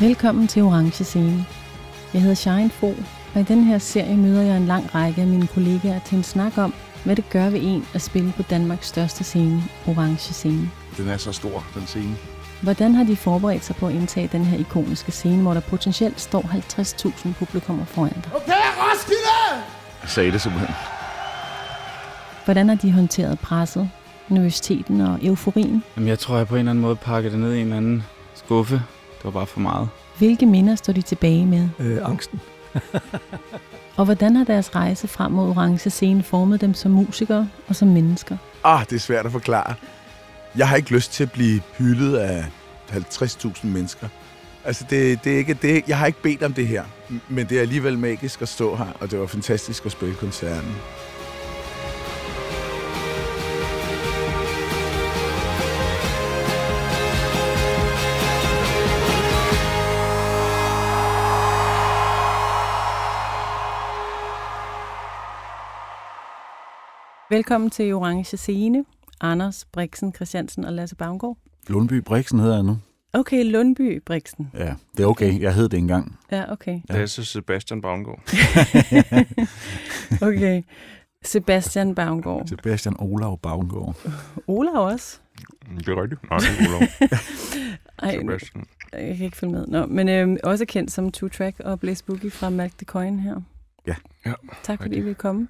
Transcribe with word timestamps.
Velkommen 0.00 0.48
til 0.48 0.62
Orange 0.62 1.04
Scene. 1.04 1.46
Jeg 2.14 2.20
hedder 2.22 2.34
Shine 2.34 2.70
Fo, 2.70 2.86
og 3.34 3.40
i 3.40 3.42
den 3.42 3.64
her 3.64 3.78
serie 3.78 4.16
møder 4.16 4.42
jeg 4.42 4.56
en 4.56 4.66
lang 4.66 4.94
række 4.94 5.20
af 5.20 5.26
mine 5.26 5.46
kollegaer 5.46 6.00
til 6.06 6.16
en 6.18 6.24
snak 6.24 6.58
om, 6.58 6.74
hvad 7.04 7.16
det 7.16 7.30
gør 7.30 7.50
ved 7.50 7.60
en 7.62 7.86
at 7.94 8.02
spille 8.02 8.32
på 8.36 8.42
Danmarks 8.42 8.86
største 8.86 9.24
scene, 9.24 9.62
Orange 9.86 10.32
Scene. 10.32 10.70
Den 10.96 11.08
er 11.08 11.16
så 11.16 11.32
stor, 11.32 11.64
den 11.74 11.86
scene. 11.86 12.16
Hvordan 12.62 12.94
har 12.94 13.04
de 13.04 13.16
forberedt 13.16 13.64
sig 13.64 13.76
på 13.76 13.86
at 13.86 13.94
indtage 13.94 14.28
den 14.32 14.44
her 14.44 14.58
ikoniske 14.58 15.12
scene, 15.12 15.42
hvor 15.42 15.54
der 15.54 15.60
potentielt 15.60 16.20
står 16.20 16.42
50.000 16.42 17.32
publikummer 17.38 17.84
foran 17.84 18.12
dig? 18.24 18.34
Okay, 18.34 18.52
Roskilde! 18.52 19.64
Jeg 20.02 20.10
sagde 20.10 20.32
det 20.32 20.40
simpelthen. 20.40 20.74
Hvordan 22.44 22.68
har 22.68 22.76
de 22.76 22.92
håndteret 22.92 23.38
presset, 23.38 23.90
nervøsiteten 24.28 25.00
og 25.00 25.18
euforien? 25.22 25.82
Jamen, 25.96 26.08
jeg 26.08 26.18
tror, 26.18 26.36
jeg 26.36 26.46
på 26.48 26.54
en 26.54 26.58
eller 26.58 26.70
anden 26.70 26.82
måde 26.82 26.96
pakkede 26.96 27.32
det 27.32 27.40
ned 27.40 27.52
i 27.54 27.56
en 27.60 27.62
eller 27.66 27.76
anden 27.76 28.04
skuffe. 28.34 28.82
Det 29.24 29.34
var 29.34 29.40
bare 29.40 29.46
for 29.46 29.60
meget. 29.60 29.88
Hvilke 30.18 30.46
minder 30.46 30.74
står 30.74 30.92
de 30.92 31.02
tilbage 31.02 31.46
med? 31.46 31.68
Øh, 31.78 31.98
angsten. 32.04 32.40
Og 33.96 34.04
hvordan 34.04 34.36
har 34.36 34.44
deres 34.44 34.74
rejse 34.74 35.08
frem 35.08 35.32
mod 35.32 35.48
Orange 35.48 35.90
Scene 35.90 36.22
formet 36.22 36.60
dem 36.60 36.74
som 36.74 36.90
musikere 36.90 37.48
og 37.68 37.76
som 37.76 37.88
mennesker? 37.88 38.36
Ah, 38.64 38.84
det 38.90 38.96
er 38.96 39.00
svært 39.00 39.26
at 39.26 39.32
forklare. 39.32 39.74
Jeg 40.56 40.68
har 40.68 40.76
ikke 40.76 40.90
lyst 40.90 41.12
til 41.12 41.22
at 41.22 41.32
blive 41.32 41.60
hyldet 41.78 42.16
af 42.16 42.44
50.000 42.90 43.66
mennesker. 43.66 44.08
Altså, 44.64 44.84
det, 44.90 45.24
det 45.24 45.34
er 45.34 45.38
ikke, 45.38 45.54
det, 45.54 45.88
jeg 45.88 45.98
har 45.98 46.06
ikke 46.06 46.22
bedt 46.22 46.42
om 46.42 46.52
det 46.52 46.66
her, 46.68 46.84
men 47.28 47.46
det 47.46 47.56
er 47.56 47.60
alligevel 47.60 47.98
magisk 47.98 48.42
at 48.42 48.48
stå 48.48 48.76
her, 48.76 48.96
og 49.00 49.10
det 49.10 49.20
var 49.20 49.26
fantastisk 49.26 49.86
at 49.86 49.92
spille 49.92 50.14
koncerten. 50.14 50.74
Velkommen 67.30 67.70
til 67.70 67.94
Orange 67.94 68.36
Scene. 68.36 68.84
Anders 69.20 69.64
Brixen 69.72 70.14
Christiansen 70.14 70.64
og 70.64 70.72
Lasse 70.72 70.96
Bavngård. 70.96 71.38
Lundby 71.68 71.92
Brixen 72.02 72.38
hedder 72.40 72.54
jeg 72.54 72.64
nu. 72.64 72.78
Okay, 73.12 73.44
Lundby 73.44 74.02
Brixen. 74.06 74.50
Ja, 74.54 74.74
det 74.96 75.02
er 75.02 75.06
okay. 75.06 75.40
Jeg 75.40 75.54
hed 75.54 75.68
det 75.68 75.78
engang. 75.78 76.18
Ja, 76.30 76.52
okay. 76.52 76.80
Ja. 76.88 76.94
Lasse 76.98 77.24
Sebastian 77.24 77.80
Baumgaard. 77.80 78.20
Okay. 80.22 80.62
Sebastian 81.24 81.94
Bavngård. 81.94 82.46
Sebastian 82.46 82.96
Olav 82.98 83.38
Bavngård. 83.38 83.96
Olav 84.46 84.74
også. 84.86 85.18
Det 85.78 85.88
er 85.88 86.02
rigtigt. 86.02 86.30
Nej, 86.30 86.38
det 86.38 86.66
er 86.66 86.68
Olav. 86.68 86.88
Ej, 88.02 88.20
Sebastian. 88.20 88.64
jeg 88.92 89.16
kan 89.16 89.24
ikke 89.24 89.36
følge 89.36 89.52
med. 89.52 89.66
Nå, 89.66 89.86
men 89.86 90.08
øhm, 90.08 90.36
også 90.42 90.64
kendt 90.66 90.92
som 90.92 91.12
Two 91.12 91.28
Track 91.28 91.60
og 91.60 91.80
Blaze 91.80 92.04
Boogie 92.04 92.30
fra 92.30 92.50
Malk 92.50 92.72
the 92.78 92.84
Coin 92.84 93.18
her. 93.20 93.36
Ja. 93.86 93.94
Ja, 94.26 94.32
Tak 94.62 94.78
fordi 94.82 94.94
I 94.94 94.98
rigtigt. 94.98 95.06
vil 95.06 95.14
komme. 95.14 95.48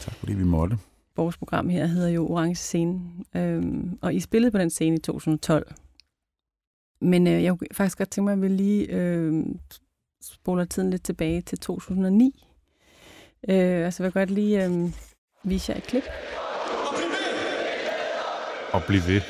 Tak 0.00 0.14
fordi 0.14 0.32
vi 0.34 0.44
måtte. 0.44 0.78
Vores 1.20 1.36
program 1.36 1.68
her 1.68 1.86
hedder 1.86 2.08
jo 2.08 2.30
Orange 2.30 2.54
Scene, 2.54 3.00
øhm, 3.36 3.98
og 4.02 4.14
I 4.14 4.20
spillede 4.20 4.50
på 4.50 4.58
den 4.58 4.70
scene 4.70 4.96
i 4.96 4.98
2012. 4.98 5.72
Men 7.00 7.26
øh, 7.26 7.42
jeg 7.42 7.58
kunne 7.58 7.66
faktisk 7.72 7.98
godt 7.98 8.10
tænke 8.10 8.24
mig, 8.24 8.32
at 8.32 8.42
vi 8.42 8.48
lige 8.48 8.86
øh, 8.86 9.44
spoler 10.22 10.64
tiden 10.64 10.90
lidt 10.90 11.04
tilbage 11.04 11.40
til 11.40 11.58
2009. 11.58 12.44
Øh, 13.48 13.84
altså, 13.84 14.02
jeg 14.02 14.04
vil 14.04 14.12
godt 14.12 14.30
lige 14.30 14.64
øh, 14.64 14.92
vise 15.44 15.72
jer 15.72 15.78
et 15.78 15.84
klip. 15.84 16.04
Og 18.72 18.82
bliv 18.86 19.00
ved. 19.06 19.20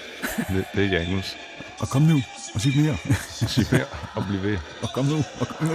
Det, 0.48 0.64
det 0.74 0.84
er 0.84 0.88
Janus. 0.88 1.36
Og 1.80 1.88
kom 1.88 2.02
nu, 2.02 2.16
og 2.54 2.60
sig 2.60 2.72
mere. 2.76 2.96
Sig 3.48 3.66
mere 3.72 3.86
og 4.16 4.22
bliv 4.28 4.42
ved. 4.42 4.58
Og 4.82 4.88
kom 4.94 5.04
nu, 5.04 5.16
og 5.40 5.46
kom 5.46 5.66
nu. 5.66 5.74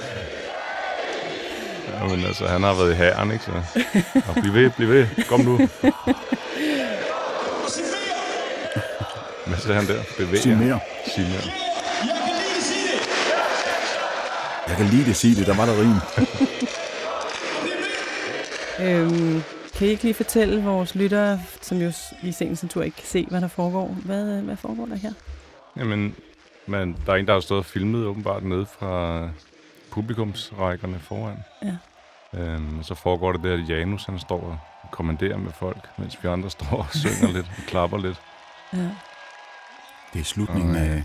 Jamen 2.00 2.24
altså, 2.24 2.46
han 2.46 2.62
har 2.62 2.74
været 2.74 2.92
i 2.92 2.94
herren, 2.94 3.32
ikke 3.32 3.44
så? 3.44 3.50
Og 4.28 4.34
bliv 4.34 4.54
ved, 4.54 4.70
bliv 4.70 4.88
ved. 4.88 5.06
Kom 5.28 5.40
nu. 5.40 5.56
Hvad 9.46 9.58
sagde 9.58 9.80
han 9.80 9.88
der? 9.88 10.02
Bevæg 10.18 10.38
Sig 10.38 10.56
mere. 10.56 10.80
Sig 11.14 11.24
mere. 11.24 11.52
Jeg 14.68 14.76
kan 14.76 14.86
lide 14.86 15.04
det, 15.04 15.16
sige 15.16 15.34
det. 15.36 15.46
Der 15.46 15.56
var 15.56 15.66
der 15.66 15.72
rim. 15.80 15.94
Øhm, 18.80 19.42
kan 19.74 19.86
I 19.86 19.90
ikke 19.90 20.02
lige 20.02 20.14
fortælle 20.14 20.62
vores 20.64 20.94
lyttere, 20.94 21.40
som 21.60 21.78
jo 21.78 21.92
i 22.22 22.32
seneste 22.32 22.66
natur 22.66 22.82
ikke 22.82 22.96
kan 22.96 23.06
se, 23.06 23.26
hvad 23.30 23.40
der 23.40 23.48
foregår? 23.48 23.96
Hvad, 24.04 24.38
øh, 24.38 24.44
hvad 24.44 24.56
foregår 24.56 24.86
der 24.86 24.96
her? 24.96 25.12
Jamen, 25.76 26.14
men 26.66 26.96
der 27.06 27.12
er 27.12 27.16
en, 27.16 27.26
der 27.26 27.32
har 27.32 27.40
stået 27.40 27.58
og 27.58 27.64
filmet 27.64 28.06
åbenbart 28.06 28.44
nede 28.44 28.66
fra 28.78 29.28
publikumsrækkerne 29.94 30.98
foran. 30.98 31.36
Ja. 31.62 31.76
Øhm, 32.38 32.82
så 32.82 32.94
foregår 32.94 33.32
det 33.32 33.42
der, 33.42 33.52
at 33.52 33.68
Janus 33.68 34.04
han 34.04 34.18
står 34.18 34.40
og 34.40 34.58
kommanderer 34.90 35.36
med 35.36 35.52
folk, 35.52 35.88
mens 35.98 36.22
vi 36.22 36.28
andre 36.28 36.50
står 36.50 36.76
og 36.76 36.86
synger 36.94 37.32
lidt 37.32 37.46
og 37.58 37.62
klapper 37.66 37.98
lidt. 37.98 38.20
Ja. 38.72 38.88
Det 40.12 40.20
er 40.20 40.24
slutningen 40.24 40.76
af... 40.76 41.04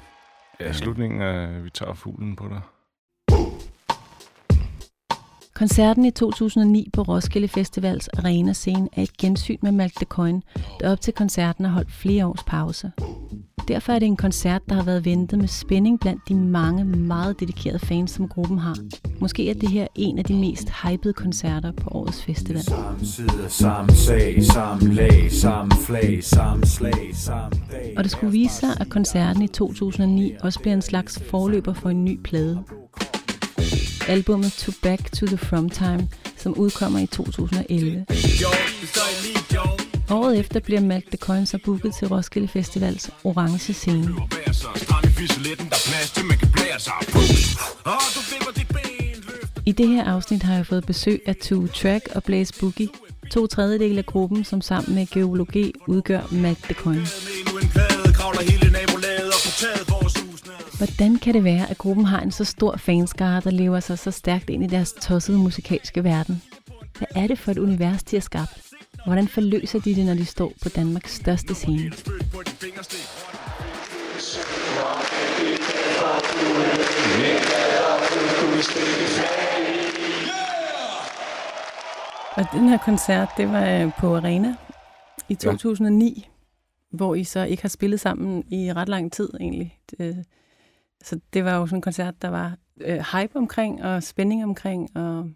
Ja, 0.60 0.74
slutningen 0.74 1.22
af, 1.22 1.64
vi 1.64 1.70
tager 1.70 1.94
fuglen 1.94 2.36
på 2.36 2.48
dig. 2.48 2.62
Koncerten 5.54 6.06
i 6.06 6.12
2009 6.12 6.90
på 6.94 7.02
Roskilde 7.02 7.48
Festivals 7.48 8.08
arena 8.08 8.54
scene 8.54 8.90
er 8.94 9.02
et 9.02 9.18
gensyn 9.18 9.58
med 9.62 9.72
Malk 9.72 9.96
the 9.96 10.06
Coin, 10.06 10.44
der 10.80 10.92
op 10.92 11.02
til 11.02 11.14
koncerten 11.14 11.66
har 11.66 11.72
holdt 11.72 11.92
flere 11.92 12.26
års 12.26 12.44
pause. 12.44 12.92
Derfor 13.70 13.94
er 13.94 14.00
det 14.00 14.06
en 14.06 14.18
koncert, 14.18 14.62
der 14.70 14.76
har 14.76 14.84
været 14.84 15.06
ventet 15.06 15.40
med 15.40 15.48
spænding 15.48 16.00
blandt 16.00 16.22
de 16.28 16.36
mange 16.36 16.86
meget 16.86 17.40
dedikerede 17.40 17.80
fans, 17.80 18.12
som 18.12 18.28
gruppen 18.28 18.58
har. 18.58 18.78
Måske 19.20 19.50
er 19.50 19.54
det 19.54 19.70
her 19.70 19.88
en 19.96 20.18
af 20.18 20.24
de 20.24 20.34
mest 20.34 20.70
hypede 20.70 21.14
koncerter 21.14 21.72
på 21.72 21.90
årets 21.92 22.24
festival. 22.24 22.64
Samme 22.64 23.06
side, 23.06 23.50
samme 23.50 23.92
sag, 23.92 24.44
samme 24.44 24.94
lag, 24.94 25.32
samme 25.32 25.72
flag, 25.86 26.24
samme 26.24 26.66
slag, 26.66 27.10
samme 27.14 27.62
dag. 27.72 27.94
Og 27.98 28.04
det 28.04 28.12
skulle 28.12 28.32
vise 28.32 28.54
sig, 28.54 28.70
at 28.80 28.90
koncerten 28.90 29.42
i 29.42 29.48
2009 29.48 30.34
også 30.42 30.60
bliver 30.60 30.74
en 30.74 30.82
slags 30.82 31.20
forløber 31.30 31.74
for 31.74 31.90
en 31.90 32.06
ny 32.06 32.20
plade. 32.24 32.64
Albummet 34.08 34.52
To 34.52 34.72
Back 34.84 35.12
to 35.12 35.26
the 35.26 35.38
From 35.38 35.70
Time, 35.70 36.08
som 36.38 36.54
udkommer 36.58 37.00
i 37.00 37.06
2011. 37.06 38.06
Året 40.12 40.40
efter 40.40 40.60
bliver 40.60 40.82
Malk 40.82 41.06
the 41.08 41.18
Coin 41.18 41.46
så 41.46 41.60
booket 41.66 41.94
til 41.96 42.08
Roskilde 42.08 42.48
Festivals 42.48 43.10
orange 43.24 43.74
scene. 43.74 44.16
I 49.66 49.72
det 49.72 49.88
her 49.88 50.04
afsnit 50.04 50.44
har 50.44 50.56
jeg 50.56 50.66
fået 50.66 50.86
besøg 50.86 51.22
af 51.26 51.36
Two 51.36 51.68
Track 51.68 52.10
og 52.16 52.24
Blaze 52.24 52.54
Boogie, 52.60 52.90
to 53.32 53.48
tredjedele 53.48 53.98
af 53.98 54.06
gruppen, 54.06 54.44
som 54.44 54.62
sammen 54.62 54.96
med 54.96 55.06
Geologi 55.06 55.74
udgør 55.88 56.22
Malk 56.32 56.58
the 56.64 56.74
Coin. 56.74 57.06
Hvordan 60.78 61.16
kan 61.16 61.34
det 61.34 61.44
være, 61.44 61.70
at 61.70 61.78
gruppen 61.78 62.06
har 62.06 62.22
en 62.22 62.32
så 62.32 62.44
stor 62.44 62.78
fanskare, 62.78 63.42
der 63.44 63.52
lever 63.52 63.80
sig 63.80 64.00
så 64.00 64.12
stærkt 64.12 64.50
ind 64.50 64.64
i 64.64 64.68
deres 64.68 64.94
tossede 65.02 65.38
musikalske 65.38 66.04
verden? 66.04 66.42
Hvad 66.98 67.08
er 67.24 67.28
det 67.28 67.40
for 67.40 67.52
et 67.52 67.58
univers, 67.58 68.04
de 68.04 68.16
har 68.16 68.22
skabt? 68.22 68.69
Hvordan 69.10 69.28
forløser 69.28 69.80
de 69.80 69.96
det, 69.96 70.06
når 70.06 70.14
de 70.14 70.26
står 70.26 70.54
på 70.64 70.70
Danmarks 70.70 71.16
største 71.16 71.56
scene? 71.56 71.92
Og 82.36 82.46
den 82.54 82.70
her 82.70 82.78
koncert, 82.78 83.30
det 83.38 83.48
var 83.48 83.70
øh, 83.70 83.92
på 84.00 84.16
Arena 84.16 84.56
i 85.30 85.36
2009, 85.36 86.14
ja. 86.18 86.98
hvor 86.98 87.16
I 87.16 87.24
så 87.24 87.44
ikke 87.44 87.62
har 87.62 87.70
spillet 87.70 88.00
sammen 88.00 88.44
i 88.48 88.74
ret 88.74 88.90
lang 88.90 89.12
tid 89.12 89.30
egentlig. 89.40 89.80
Det, 89.92 90.26
så 91.04 91.20
det 91.34 91.46
var 91.46 91.56
jo 91.58 91.66
sådan 91.66 91.78
en 91.78 91.82
koncert, 91.82 92.22
der 92.22 92.30
var 92.30 92.58
øh, 92.82 93.00
hype 93.14 93.36
omkring 93.36 93.84
og 93.84 94.04
spænding 94.04 94.44
omkring, 94.44 94.98
og, 94.98 95.30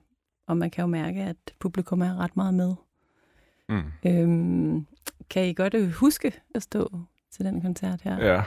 og 0.48 0.58
man 0.58 0.70
kan 0.72 0.82
jo 0.82 0.88
mærke, 0.88 1.22
at 1.22 1.38
publikum 1.60 2.02
er 2.02 2.16
ret 2.16 2.38
meget 2.38 2.54
med. 2.54 2.76
Mm. 3.70 3.84
Øhm, 4.06 4.88
kan 5.30 5.46
I 5.48 5.54
godt 5.54 5.74
øh, 5.74 5.90
huske 5.92 6.32
at 6.56 6.64
stå 6.64 7.00
til 7.32 7.46
den 7.46 7.62
koncert 7.62 8.02
her? 8.02 8.26
Ja, 8.34 8.44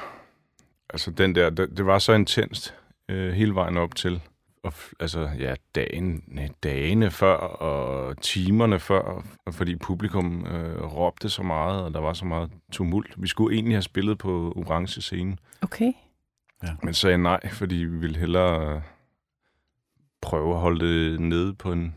altså 0.90 1.10
den 1.10 1.34
der, 1.34 1.50
det, 1.50 1.76
det 1.76 1.86
var 1.86 1.98
så 1.98 2.12
intenst 2.12 2.74
øh, 3.08 3.32
hele 3.32 3.54
vejen 3.54 3.76
op 3.76 3.94
til. 3.94 4.22
Og, 4.62 4.72
f- 4.76 4.92
altså, 5.00 5.30
ja, 5.38 5.54
dagen, 5.74 6.24
nej, 6.26 6.48
dagene 6.62 7.10
før 7.10 7.34
og 7.36 8.20
timerne 8.22 8.80
før, 8.80 9.24
fordi 9.50 9.76
publikum 9.76 10.46
øh, 10.46 10.82
råbte 10.94 11.28
så 11.28 11.42
meget, 11.42 11.82
og 11.82 11.94
der 11.94 12.00
var 12.00 12.12
så 12.12 12.24
meget 12.24 12.50
tumult. 12.72 13.22
Vi 13.22 13.28
skulle 13.28 13.54
egentlig 13.56 13.74
have 13.74 13.82
spillet 13.82 14.18
på 14.18 14.52
orange 14.56 15.00
scene, 15.02 15.36
Okay. 15.62 15.92
men 16.82 16.94
sagde 16.94 17.18
nej, 17.18 17.48
fordi 17.48 17.74
vi 17.74 17.96
ville 17.98 18.18
hellere 18.18 18.82
prøve 20.22 20.54
at 20.54 20.60
holde 20.60 20.86
det 21.12 21.20
nede 21.20 21.54
på 21.54 21.72
en 21.72 21.94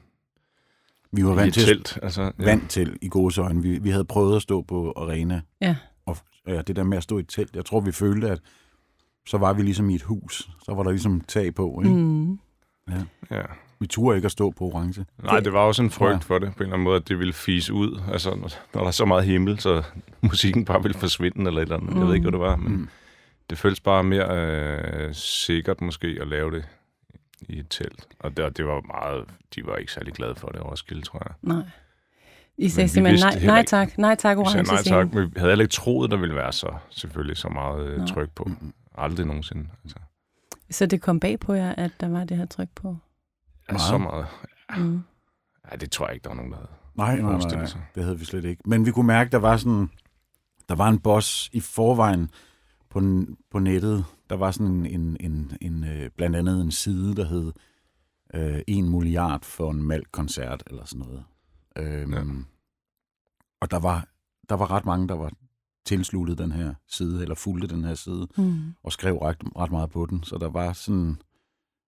Vi 1.12 1.26
var 1.26 1.34
i 1.34 1.36
vant 1.36 1.54
til, 1.54 1.66
telt. 1.66 2.00
Altså, 2.04 2.22
ja. 2.22 2.46
vant 2.46 2.70
til 2.70 2.98
i 3.02 3.10
gode 3.10 3.42
øjne. 3.42 3.62
Vi, 3.62 3.80
vi 3.80 3.90
havde 3.90 4.06
prøvet 4.06 4.36
at 4.36 4.42
stå 4.42 4.62
på 4.62 4.94
arena 4.98 5.42
Ja. 5.62 5.76
Og 6.06 6.18
ja, 6.48 6.62
det 6.62 6.76
der 6.76 6.84
med 6.84 6.98
at 6.98 7.04
stå 7.04 7.18
i 7.18 7.20
et 7.20 7.28
telt, 7.30 7.56
jeg 7.56 7.66
tror, 7.66 7.80
vi 7.80 7.92
følte, 7.92 8.30
at 8.30 8.40
så 9.28 9.38
var 9.38 9.54
vi 9.54 9.62
ligesom 9.62 9.90
i 9.90 9.96
et 9.96 10.02
hus. 10.02 10.50
Så 10.66 10.74
var 10.74 10.84
der 10.84 10.90
ligesom 10.92 11.22
tag 11.22 11.56
på. 11.56 11.82
Ikke? 11.86 11.96
Mm. 11.96 12.40
Ja. 13.32 13.42
Vi 13.80 13.88
turde 13.88 14.16
ikke 14.18 14.26
at 14.26 14.32
stå 14.32 14.52
på 14.52 14.64
orange. 14.66 15.06
Nej, 15.24 15.40
det 15.40 15.54
var 15.54 15.60
også 15.60 15.82
en 15.84 15.90
frygt 15.90 16.24
for 16.24 16.40
det, 16.40 16.50
på 16.56 16.58
en 16.58 16.62
eller 16.64 16.74
anden 16.74 16.84
måde, 16.84 16.96
at 16.96 17.10
det 17.10 17.20
ville 17.20 17.34
fise 17.34 17.74
ud. 17.74 18.02
Altså, 18.12 18.36
når, 18.36 18.50
der 18.74 18.88
er 18.88 18.92
så 18.92 19.06
meget 19.06 19.24
himmel, 19.26 19.60
så 19.60 19.84
musikken 20.22 20.66
bare 20.66 20.84
ville 20.84 20.98
forsvinde 21.00 21.48
eller 21.48 21.62
et 21.62 21.62
eller 21.66 21.78
andet. 21.78 21.96
Jeg 21.98 22.08
ved 22.08 22.14
ikke, 22.14 22.24
hvad 22.24 22.32
det 22.32 22.40
var, 22.40 22.56
men 22.56 22.72
Mm. 22.74 22.88
det 23.50 23.58
føltes 23.58 23.80
bare 23.80 24.04
mere 24.04 24.28
øh, 24.38 25.14
sikkert 25.14 25.82
måske 25.82 26.18
at 26.22 26.28
lave 26.28 26.52
det 26.52 26.66
i 27.42 27.60
et 27.60 27.66
telt. 27.70 28.08
Og 28.20 28.38
det, 28.38 28.58
det 28.58 28.66
var 28.66 28.82
meget, 28.82 29.26
de 29.56 29.66
var 29.66 29.76
ikke 29.76 29.92
særlig 29.92 30.14
glade 30.14 30.36
for 30.36 30.48
det, 30.48 30.66
Roskilde, 30.66 31.02
tror 31.02 31.22
jeg. 31.26 31.34
Nej. 31.42 31.64
I 32.58 32.70
sagde 32.70 32.88
simpelthen 32.88 33.30
nej, 33.30 33.46
nej 33.46 33.66
tak, 33.66 33.98
nej 33.98 34.16
tak, 34.16 34.38
Vi 34.38 34.42
orange 34.42 34.64
nej 34.64 34.84
tak, 34.84 35.14
men 35.14 35.26
vi 35.26 35.40
havde 35.40 35.52
heller 35.52 35.64
ikke 35.64 35.74
troet, 35.74 36.12
der 36.12 36.18
ville 36.18 36.36
være 36.36 36.52
så 36.54 36.74
selvfølgelig 36.90 37.38
så 37.38 37.50
meget 37.50 37.88
øh, 37.88 38.00
Nå. 38.00 38.06
tryk 38.08 38.30
på. 38.36 38.50
Aldrig 38.98 39.26
nogensinde. 39.26 39.68
Altså, 39.84 40.00
Så 40.72 40.86
det 40.86 41.02
kom 41.02 41.20
bag 41.20 41.40
på 41.40 41.54
jer, 41.54 41.76
at 41.76 41.92
der 42.00 42.10
var 42.10 42.24
det 42.24 42.38
her 42.38 42.46
tryk 42.46 42.70
på? 42.76 42.98
ja, 43.68 43.74
Meget. 43.74 43.82
så 43.82 43.98
meget. 43.98 44.26
Mm. 44.78 45.02
Ja, 45.72 45.76
det 45.76 45.92
tror 45.92 46.06
jeg 46.08 46.14
ikke, 46.14 46.24
der 46.24 46.30
var 46.30 46.36
nogen, 46.36 46.52
der 46.52 46.58
havde. 46.58 46.70
Nej, 46.96 47.16
nej, 47.22 47.38
nej, 47.38 47.56
nej, 47.56 47.68
det 47.96 48.04
havde 48.04 48.20
vi 48.20 48.26
slet 48.26 48.46
ikke. 48.46 48.62
Men 48.66 48.86
vi 48.86 48.92
kunne 48.92 49.08
mærke, 49.08 49.32
der 49.32 49.38
var 49.38 49.58
sådan, 49.58 49.90
der 50.70 50.76
var 50.76 50.90
en 50.90 51.00
boss 51.00 51.50
i 51.54 51.60
forvejen 51.60 52.30
på, 52.90 53.02
på 53.52 53.60
nettet. 53.60 54.06
Der 54.30 54.36
var 54.36 54.52
sådan 54.52 54.86
en, 54.86 54.86
en, 54.86 55.18
en, 55.20 55.52
en 55.62 55.84
øh, 55.84 56.10
blandt 56.18 56.36
andet 56.36 56.62
en 56.62 56.72
side, 56.72 57.16
der 57.16 57.26
hed 57.26 57.52
øh, 58.34 58.62
1 58.68 58.84
milliard 58.84 59.44
for 59.46 59.72
en 59.72 59.84
malk-koncert, 59.84 60.64
eller 60.68 60.86
sådan 60.86 61.06
noget. 61.06 61.24
Øhm, 61.76 62.14
Ja. 62.14 62.24
Og 63.62 63.72
der 63.72 63.80
var, 63.80 64.08
der 64.50 64.56
var 64.56 64.72
ret 64.72 64.86
mange, 64.86 65.08
der 65.08 65.14
var 65.16 65.32
tilsluttet 65.86 66.38
den 66.38 66.52
her 66.52 66.74
side, 66.88 67.22
eller 67.22 67.36
fulgte 67.36 67.68
den 67.76 67.84
her 67.84 67.94
side, 67.96 68.28
Mm. 68.38 68.74
og 68.84 68.92
skrev 68.92 69.18
ret, 69.18 69.38
ret 69.56 69.72
meget 69.72 69.90
på 69.90 70.06
den. 70.06 70.24
Så 70.24 70.38
der 70.38 70.50
var 70.50 70.74
sådan, 70.74 71.22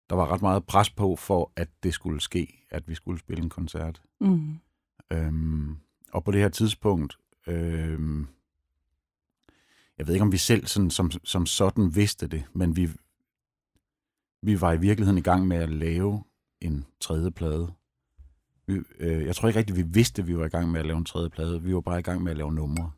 der 0.09 0.15
var 0.15 0.31
ret 0.33 0.41
meget 0.41 0.65
pres 0.65 0.89
på, 0.89 1.15
for 1.15 1.51
at 1.55 1.69
det 1.83 1.93
skulle 1.93 2.21
ske, 2.21 2.65
at 2.69 2.87
vi 2.87 2.95
skulle 2.95 3.19
spille 3.19 3.43
en 3.43 3.49
koncert. 3.49 4.01
Mm. 4.21 4.55
Øhm, 5.11 5.77
og 6.13 6.23
på 6.23 6.31
det 6.31 6.41
her 6.41 6.49
tidspunkt, 6.49 7.17
øhm, 7.47 8.27
jeg 9.97 10.07
ved 10.07 10.13
ikke, 10.13 10.23
om 10.23 10.31
vi 10.31 10.37
selv 10.37 10.65
sådan, 10.67 10.89
som, 10.91 11.11
som 11.23 11.45
sådan 11.45 11.95
vidste 11.95 12.27
det, 12.27 12.43
men 12.53 12.75
vi, 12.75 12.89
vi 14.43 14.61
var 14.61 14.73
i 14.73 14.79
virkeligheden 14.79 15.17
i 15.17 15.21
gang 15.21 15.47
med 15.47 15.57
at 15.57 15.69
lave 15.69 16.23
en 16.61 16.85
tredje 17.01 17.31
plade. 17.31 17.71
Vi, 18.67 18.79
øh, 18.99 19.25
jeg 19.25 19.35
tror 19.35 19.47
ikke 19.47 19.59
rigtigt, 19.59 19.77
vi 19.77 19.83
vidste, 19.87 20.21
at 20.21 20.27
vi 20.27 20.37
var 20.37 20.45
i 20.45 20.49
gang 20.49 20.71
med 20.71 20.79
at 20.79 20.85
lave 20.85 20.97
en 20.97 21.05
tredje 21.05 21.29
plade. 21.29 21.61
Vi 21.61 21.73
var 21.75 21.81
bare 21.81 21.99
i 21.99 22.03
gang 22.03 22.23
med 22.23 22.31
at 22.31 22.37
lave 22.37 22.53
numre. 22.53 22.91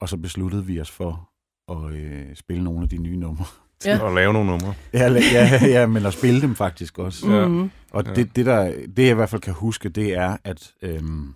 Og 0.00 0.08
så 0.08 0.16
besluttede 0.16 0.66
vi 0.66 0.80
os 0.80 0.90
for 0.90 1.30
at 1.68 1.92
øh, 1.94 2.36
spille 2.36 2.64
nogle 2.64 2.82
af 2.82 2.88
de 2.88 2.96
nye 2.98 3.16
numre. 3.16 3.44
Ja. 3.84 3.98
Og 4.02 4.14
lave 4.14 4.32
nogle 4.32 4.50
numre. 4.50 4.74
Ja, 4.92 5.08
la- 5.08 5.32
ja, 5.32 5.66
ja, 5.80 5.86
men 5.86 6.06
at 6.06 6.12
spille 6.14 6.40
dem 6.40 6.54
faktisk 6.54 6.98
også. 6.98 7.30
Ja. 7.30 7.48
Mm. 7.48 7.70
Og 7.90 8.06
det, 8.06 8.36
det, 8.36 8.46
der, 8.46 8.64
det, 8.86 8.98
jeg 9.02 9.10
i 9.10 9.14
hvert 9.14 9.28
fald 9.30 9.40
kan 9.42 9.54
huske, 9.54 9.88
det 9.88 10.14
er, 10.14 10.36
at 10.44 10.74
øhm, 10.82 11.34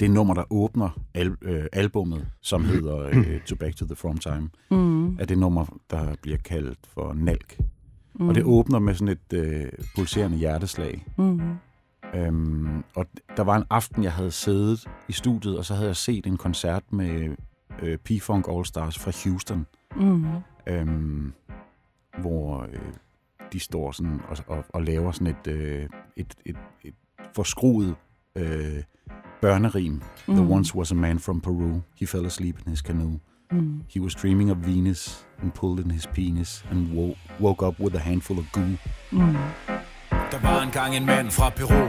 det 0.00 0.10
nummer, 0.10 0.34
der 0.34 0.44
åbner 0.52 0.98
al, 1.14 1.36
øh, 1.42 1.64
albummet, 1.72 2.26
som 2.40 2.64
hedder 2.64 2.98
øh, 2.98 3.40
To 3.40 3.56
Back 3.56 3.76
to 3.76 3.86
the 3.86 3.96
From 3.96 4.18
Time, 4.18 4.50
Mm. 4.70 5.16
er 5.18 5.24
det 5.24 5.38
nummer, 5.38 5.66
der 5.90 6.14
bliver 6.22 6.38
kaldt 6.38 6.78
for 6.94 7.12
Nalk. 7.12 7.58
Mm. 8.14 8.28
Og 8.28 8.34
det 8.34 8.44
åbner 8.44 8.78
med 8.78 8.94
sådan 8.94 9.08
et 9.08 9.32
øh, 9.38 9.66
pulserende 9.96 10.36
hjerteslag. 10.36 11.06
Mm. 11.18 11.40
Øhm, 12.14 12.84
og 12.94 13.06
der 13.36 13.42
var 13.42 13.56
en 13.56 13.64
aften, 13.70 14.02
jeg 14.04 14.12
havde 14.12 14.30
siddet 14.30 14.86
i 15.08 15.12
studiet, 15.12 15.58
og 15.58 15.64
så 15.64 15.74
havde 15.74 15.86
jeg 15.88 15.96
set 15.96 16.26
en 16.26 16.36
koncert 16.36 16.82
med 16.92 17.36
øh, 17.82 17.98
P-Funk 18.10 18.48
All 18.56 18.64
Stars 18.64 18.98
fra 18.98 19.12
Houston, 19.24 19.66
Mm. 19.96 20.26
øhm, 20.66 21.32
hvor 22.20 22.62
øh, 22.62 22.78
de 23.52 23.60
står 23.60 23.92
sådan 23.92 24.20
og, 24.28 24.36
og, 24.46 24.64
og 24.68 24.82
laver 24.82 25.12
sådan 25.12 25.26
et, 25.26 25.46
øh, 25.52 25.88
et, 26.16 26.34
et, 26.46 26.56
et 26.82 26.94
forskruet 27.34 27.94
øh, 28.38 28.82
børnerim. 29.40 29.92
Mm. 30.28 30.34
There 30.34 30.48
once 30.54 30.76
was 30.76 30.92
a 30.92 30.94
man 30.94 31.18
from 31.18 31.40
Peru. 31.40 31.80
He 32.00 32.06
fell 32.06 32.26
asleep 32.26 32.56
in 32.66 32.70
his 32.70 32.78
canoe. 32.78 33.18
Mm. 33.52 33.80
He 33.94 34.00
was 34.00 34.14
dreaming 34.14 34.50
of 34.50 34.56
Venus 34.66 35.26
and 35.42 35.52
pulled 35.52 35.84
in 35.84 35.90
his 35.90 36.06
penis 36.06 36.64
and 36.70 36.92
wo- 36.98 37.16
woke 37.40 37.66
up 37.66 37.80
with 37.80 37.96
a 37.96 37.98
handful 37.98 38.38
of 38.38 38.44
goo. 38.52 38.60
Mm. 39.12 39.36
Der 40.30 40.40
var 40.42 40.62
engang 40.62 40.96
en 40.96 41.06
mand 41.06 41.30
fra 41.30 41.50
Peru. 41.50 41.88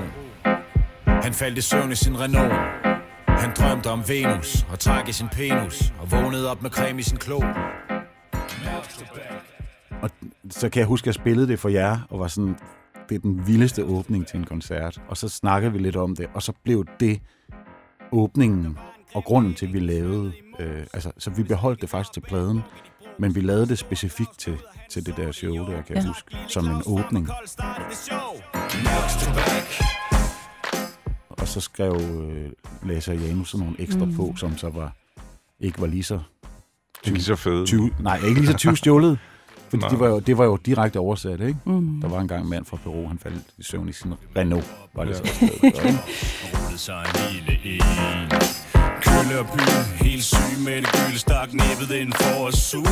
Han 1.06 1.34
faldt 1.34 1.58
i 1.58 1.62
søvn 1.62 1.92
i 1.92 1.96
sin 1.96 2.20
Renault. 2.20 2.54
Han 3.28 3.52
drømte 3.58 3.88
om 3.88 4.04
Venus 4.08 4.66
og 4.72 4.80
trak 4.80 5.10
i 5.10 5.12
sin 5.12 5.28
penis 5.32 5.94
og 6.02 6.12
vågnede 6.12 6.52
op 6.52 6.62
med 6.62 6.70
creme 6.70 7.00
i 7.00 7.04
sin 7.04 7.18
klo. 7.18 7.42
Og 10.02 10.10
så 10.50 10.70
kan 10.70 10.80
jeg 10.80 10.88
huske, 10.88 11.04
at 11.04 11.08
jeg 11.08 11.14
spillede 11.14 11.48
det 11.48 11.60
for 11.60 11.70
jer, 11.70 11.98
og 12.10 12.20
var 12.20 12.28
sådan, 12.28 12.56
det 13.10 13.16
er 13.16 13.20
den 13.20 13.48
vildeste 13.48 13.84
åbning 13.84 14.28
til 14.28 14.38
en 14.40 14.46
koncert. 14.46 15.02
Og 15.08 15.18
så 15.18 15.30
snakkede 15.30 15.74
vi 15.74 15.80
lidt 15.80 15.96
om 15.96 16.16
det, 16.16 16.26
og 16.34 16.44
så 16.44 16.54
blev 16.64 16.86
det 17.00 17.20
åbningen 18.12 18.78
og 19.14 19.24
grunden 19.24 19.54
til, 19.54 19.66
at 19.68 19.74
vi 19.74 19.80
lavede, 19.80 20.32
øh, 20.60 20.84
altså, 20.94 21.12
så 21.18 21.30
vi 21.30 21.44
beholdt 21.44 21.82
det 21.82 21.90
faktisk 21.90 22.14
til 22.14 22.22
pladen, 22.22 22.62
men 23.20 23.36
vi 23.36 23.42
lavede 23.42 23.68
det 23.68 23.78
specifikt 23.80 24.40
til, 24.40 24.58
til 24.90 25.06
det 25.06 25.18
der 25.18 25.32
show, 25.32 25.56
der 25.56 25.82
kan 25.82 25.96
jeg 25.96 26.04
Ja. 26.04 26.08
huske, 26.08 26.38
som 26.48 26.66
en 26.66 26.82
åbning. 26.86 27.28
Og 31.30 31.48
så 31.48 31.62
skrev 31.62 31.96
øh, 31.96 32.50
Lasse 32.90 33.12
og 33.12 33.18
Janus 33.18 33.50
sådan 33.52 33.66
nogle 33.66 33.82
ekstra 33.82 34.06
Mm. 34.06 34.16
på, 34.16 34.34
som 34.38 34.58
så 34.58 34.70
var, 34.70 34.94
ikke 35.60 35.82
var 35.82 35.88
lige 35.88 36.04
så 36.04 36.20
Det 37.04 37.08
er 37.08 37.12
lige 37.12 37.24
så 37.24 37.36
fede. 37.36 37.66
20, 37.66 37.90
nej, 38.00 38.16
ikke 38.28 38.40
lige 38.42 38.52
så 38.52 38.58
20 38.58 38.78
stjålet. 38.78 39.20
Fordi 39.70 39.84
det 39.90 40.00
var, 40.00 40.08
jo, 40.08 40.20
det 40.20 40.38
var 40.38 40.46
jo 40.46 40.56
direkte 40.56 40.98
oversat, 41.00 41.40
ikke? 41.42 41.60
Mm. 41.66 42.02
Der 42.02 42.08
var 42.08 42.20
engang 42.20 42.44
en 42.44 42.50
mand 42.50 42.66
fra 42.66 42.78
Peru, 42.84 43.08
han 43.08 43.20
faldt 43.20 43.44
i 43.58 43.64
søvn 43.64 43.90
i 43.90 43.92
sin 43.92 44.14
Renault, 44.38 44.66
var 44.94 45.04
det 45.06 45.12
Ja. 45.12 45.16
så 46.78 46.94
også. 46.94 47.12
Kølle 49.02 49.40
og 49.42 49.46
by, 49.46 49.60
helt 50.04 50.24
syg 50.24 50.60
med 50.66 50.76
det 50.76 50.90
gylde 50.92 51.20
stak 51.20 51.50
næbbet 51.54 51.96
ind 51.96 52.14
for 52.14 52.48
at 52.48 52.54
suge. 52.54 52.86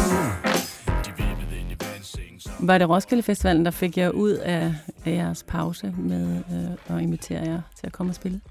Var 2.59 2.77
det 2.77 2.89
Roskilde 2.89 3.23
Festivalen, 3.23 3.65
der 3.65 3.71
fik 3.71 3.97
jer 3.97 4.09
ud 4.09 4.31
af, 4.31 4.73
af 5.05 5.11
jeres 5.11 5.43
pause 5.47 5.93
med 5.97 6.43
øh, 6.89 6.95
at 6.97 7.01
invitere 7.03 7.41
jer 7.41 7.61
til 7.79 7.87
at 7.87 7.93
komme 7.93 8.11
og 8.11 8.15
spille? 8.15 8.41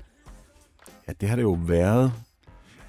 Ja, 1.08 1.12
det 1.20 1.28
har 1.28 1.36
det 1.36 1.42
jo 1.42 1.58
været. 1.66 2.12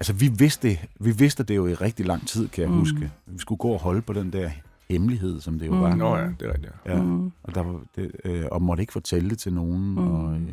Altså, 0.00 0.12
vi 0.12 0.28
vidste, 0.38 0.78
vi 1.00 1.10
vidste 1.10 1.42
det 1.42 1.56
jo 1.56 1.66
i 1.66 1.74
rigtig 1.74 2.06
lang 2.06 2.28
tid, 2.28 2.48
kan 2.48 2.62
jeg 2.62 2.70
mm. 2.70 2.78
huske. 2.78 3.10
Vi 3.26 3.38
skulle 3.38 3.58
gå 3.58 3.68
og 3.68 3.80
holde 3.80 4.02
på 4.02 4.12
den 4.12 4.32
der 4.32 4.50
hemmelighed, 4.90 5.40
som 5.40 5.58
det 5.58 5.66
jo 5.66 5.74
Mm. 5.74 5.80
var. 5.80 5.94
Nå 5.94 6.16
ja, 6.16 6.24
det 6.40 6.42
er 6.42 6.52
rigtigt. 6.54 6.72
Ja. 6.86 7.02
Mm. 7.02 7.26
Og, 7.42 7.54
der 7.54 7.60
var 7.60 7.84
det, 7.96 8.12
øh, 8.24 8.44
og 8.52 8.62
måtte 8.62 8.80
ikke 8.80 8.92
fortælle 8.92 9.30
det 9.30 9.38
til 9.38 9.52
nogen. 9.52 9.90
Mm. 9.90 9.98
Og, 9.98 10.34
øh, 10.40 10.52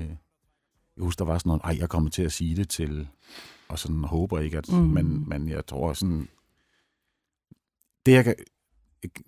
jeg 0.97 1.03
husker, 1.03 1.25
der 1.25 1.31
var 1.31 1.37
sådan 1.37 1.49
noget, 1.49 1.61
ej, 1.63 1.75
jeg 1.79 1.89
kommer 1.89 2.09
til 2.09 2.21
at 2.23 2.31
sige 2.33 2.55
det 2.55 2.69
til, 2.69 3.07
og 3.67 3.79
sådan 3.79 4.03
håber 4.03 4.39
ikke, 4.39 4.57
at, 4.57 4.69
Mm. 4.71 4.77
men, 4.77 5.29
men 5.29 5.49
jeg 5.49 5.65
tror 5.65 5.93
sådan, 5.93 6.27
det, 8.05 8.11
jeg 8.11 8.23
kan, 8.23 8.35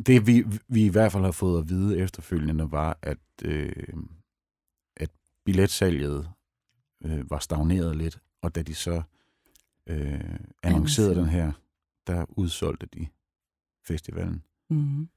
det 0.05 0.27
vi, 0.27 0.45
vi 0.67 0.85
i 0.85 0.89
hvert 0.89 1.11
fald 1.11 1.23
har 1.23 1.31
fået 1.31 1.59
at 1.61 1.69
vide 1.69 1.97
efterfølgende, 1.97 2.71
var, 2.71 2.97
at, 3.01 3.17
øh, 3.43 3.93
at 4.95 5.09
billetsalget 5.45 6.29
øh, 7.05 7.31
var 7.31 7.39
stagneret 7.39 7.95
lidt, 7.95 8.19
og 8.41 8.55
da 8.55 8.61
de 8.61 8.75
så 8.75 9.01
øh, 9.87 10.21
Annoncerede. 10.63 11.15
den 11.15 11.25
her, 11.29 11.51
der 12.07 12.25
udsolgte 12.29 12.85
de 12.85 13.07
festivalen. 13.87 14.43
Mm. 14.69 15.07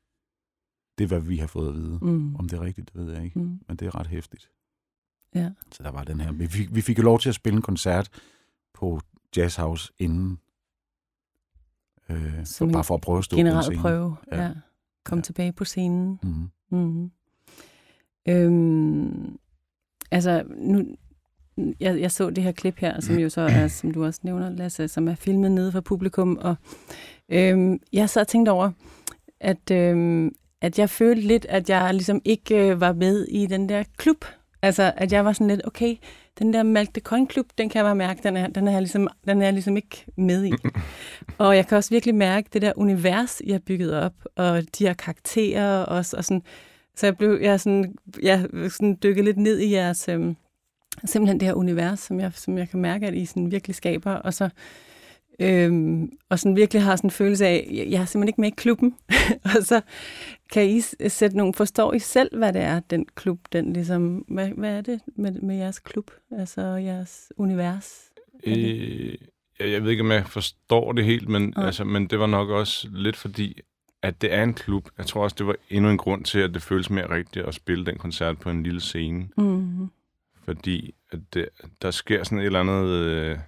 Det 0.98 1.04
er, 1.04 1.08
hvad 1.08 1.20
vi 1.20 1.36
har 1.36 1.46
fået 1.46 1.68
at 1.68 1.74
vide. 1.74 1.98
Mm. 2.02 2.36
Om 2.36 2.48
det 2.48 2.56
er 2.58 2.62
rigtigt, 2.62 2.92
det 2.94 3.06
ved 3.06 3.14
jeg 3.14 3.24
ikke. 3.24 3.38
Mm. 3.38 3.58
Men 3.68 3.76
det 3.76 3.86
er 3.86 4.00
ret 4.00 4.06
hæftigt. 4.06 4.50
Ja. 5.34 5.50
Så 5.72 5.82
der 5.82 5.90
var 5.90 6.04
den 6.04 6.20
her. 6.20 6.32
Vi 6.32 6.46
fik, 6.46 6.74
vi 6.74 6.80
fik 6.80 6.98
jo 6.98 7.02
lov 7.02 7.18
til 7.20 7.28
at 7.28 7.34
spille 7.34 7.56
en 7.56 7.62
koncert 7.62 8.08
på 8.74 9.00
Jazz 9.36 9.56
House 9.56 9.92
inden. 9.98 10.38
Øh, 12.08 12.46
for, 12.58 12.66
bare 12.72 12.84
for 12.84 12.94
at 12.94 13.00
prøve 13.00 13.18
at 13.18 13.24
stå 13.24 13.34
på 13.36 13.40
en 13.40 13.46
Generelt 13.46 13.64
scene. 13.64 13.80
prøve. 13.80 14.16
Ja. 14.32 14.42
Ja. 14.42 14.52
Kom 15.04 15.18
Ja. 15.18 15.22
tilbage 15.22 15.52
på 15.52 15.64
scenen. 15.64 16.18
Mm-hmm. 16.22 16.50
Mm. 16.70 17.10
Øhm, 18.28 19.38
altså, 20.10 20.42
nu, 20.56 20.84
jeg, 21.80 22.00
jeg 22.00 22.12
så 22.12 22.30
det 22.30 22.44
her 22.44 22.52
klip 22.52 22.76
her, 22.78 23.00
som 23.00 23.18
jo 23.18 23.28
så 23.28 23.40
er, 23.40 23.68
som 23.68 23.90
du 23.90 24.04
også 24.04 24.20
nævner, 24.22 24.50
Lasse, 24.50 24.88
som 24.88 25.08
er 25.08 25.14
filmet 25.14 25.52
nede 25.52 25.72
for 25.72 25.80
publikum, 25.80 26.36
og 26.40 26.56
øhm, 27.28 27.78
jeg 27.92 28.10
så 28.10 28.20
og 28.20 28.28
tænkte 28.28 28.50
over, 28.50 28.70
at, 29.40 29.70
øhm, 29.72 30.34
at 30.60 30.78
jeg 30.78 30.90
følte 30.90 31.22
lidt, 31.22 31.46
at 31.48 31.70
jeg 31.70 31.94
ligesom 31.94 32.22
ikke 32.24 32.70
øh, 32.70 32.80
var 32.80 32.92
med 32.92 33.24
i 33.24 33.46
den 33.46 33.68
der 33.68 33.84
klub. 33.96 34.24
Altså, 34.62 34.92
at 34.96 35.12
jeg 35.12 35.24
var 35.24 35.32
sådan 35.32 35.46
lidt, 35.46 35.66
okay, 35.66 35.96
den 36.38 36.52
der 36.52 36.62
Malk 36.62 36.98
Coin 37.02 37.26
klub, 37.26 37.46
den 37.58 37.68
kan 37.68 37.78
jeg 37.78 37.84
bare 37.84 37.94
mærke, 37.94 38.22
den 38.22 38.36
er, 38.36 38.46
den 38.46 38.68
er, 38.68 38.72
jeg 38.72 38.80
ligesom, 38.80 39.08
den 39.24 39.42
er 39.42 39.46
jeg 39.46 39.52
ligesom 39.52 39.76
ikke 39.76 40.04
med 40.16 40.44
i. 40.44 40.52
og 41.38 41.56
jeg 41.56 41.66
kan 41.66 41.76
også 41.76 41.90
virkelig 41.90 42.14
mærke 42.14 42.48
det 42.52 42.62
der 42.62 42.72
univers, 42.76 43.40
I 43.40 43.50
har 43.50 43.58
bygget 43.58 43.94
op, 43.94 44.14
og 44.36 44.62
de 44.78 44.86
her 44.86 44.94
karakterer 44.94 45.82
også, 45.82 46.16
og 46.16 46.24
sådan, 46.24 46.42
så 46.96 47.06
jeg 47.06 47.16
blev 47.16 47.38
jeg 47.42 47.60
sådan, 47.60 47.94
jeg 48.22 48.48
sådan 48.68 48.98
dykket 49.02 49.24
lidt 49.24 49.36
ned 49.36 49.58
i 49.58 49.72
jeres, 49.72 50.08
øhm, 50.08 50.36
simpelthen 51.04 51.40
det 51.40 51.48
her 51.48 51.54
univers, 51.54 52.00
som 52.00 52.20
jeg, 52.20 52.32
som 52.34 52.58
jeg 52.58 52.68
kan 52.68 52.80
mærke, 52.80 53.06
at 53.06 53.14
I 53.14 53.24
sådan 53.24 53.50
virkelig 53.50 53.76
skaber. 53.76 54.12
Og 54.12 54.34
så 54.34 54.48
Øhm, 55.40 56.10
og 56.28 56.38
sådan 56.38 56.56
virkelig 56.56 56.82
har 56.82 56.96
sådan 56.96 57.06
en 57.06 57.10
følelse 57.10 57.46
af, 57.46 57.68
jeg, 57.72 57.86
jeg 57.90 58.00
er 58.00 58.04
simpelthen 58.04 58.28
ikke 58.28 58.40
med 58.40 58.48
i 58.48 58.54
klubben. 58.56 58.94
og 59.44 59.62
så 59.62 59.80
kan 60.52 60.70
I 60.70 60.80
sætte 61.08 61.36
nogle, 61.36 61.54
forstår 61.54 61.92
I 61.92 61.98
selv, 61.98 62.38
hvad 62.38 62.52
det 62.52 62.62
er, 62.62 62.80
den 62.80 63.06
klub, 63.14 63.38
den 63.52 63.72
ligesom, 63.72 64.24
hvad, 64.28 64.48
hvad 64.48 64.76
er 64.76 64.80
det 64.80 65.00
med, 65.16 65.32
med 65.32 65.56
jeres 65.56 65.78
klub, 65.78 66.10
altså 66.38 66.60
jeres 66.62 67.32
univers? 67.36 68.10
Øh, 68.46 69.14
jeg, 69.60 69.70
jeg 69.70 69.82
ved 69.82 69.90
ikke, 69.90 70.02
om 70.02 70.10
jeg 70.10 70.26
forstår 70.26 70.92
det 70.92 71.04
helt, 71.04 71.28
men, 71.28 71.54
Nej. 71.56 71.66
altså, 71.66 71.84
men 71.84 72.06
det 72.06 72.18
var 72.18 72.26
nok 72.26 72.48
også 72.48 72.88
lidt 72.92 73.16
fordi, 73.16 73.60
at 74.02 74.22
det 74.22 74.34
er 74.34 74.42
en 74.42 74.54
klub. 74.54 74.88
Jeg 74.98 75.06
tror 75.06 75.22
også, 75.22 75.36
det 75.38 75.46
var 75.46 75.56
endnu 75.70 75.90
en 75.90 75.98
grund 75.98 76.24
til, 76.24 76.38
at 76.38 76.54
det 76.54 76.62
føles 76.62 76.90
mere 76.90 77.10
rigtigt 77.10 77.46
at 77.46 77.54
spille 77.54 77.86
den 77.86 77.98
koncert 77.98 78.38
på 78.38 78.50
en 78.50 78.62
lille 78.62 78.80
scene. 78.80 79.28
Mm. 79.36 79.88
Fordi 80.44 80.94
at 81.12 81.18
det, 81.34 81.48
der 81.82 81.90
sker 81.90 82.24
sådan 82.24 82.38
et 82.38 82.44
eller 82.44 82.60
andet, 82.60 82.88
øh, 82.88 83.38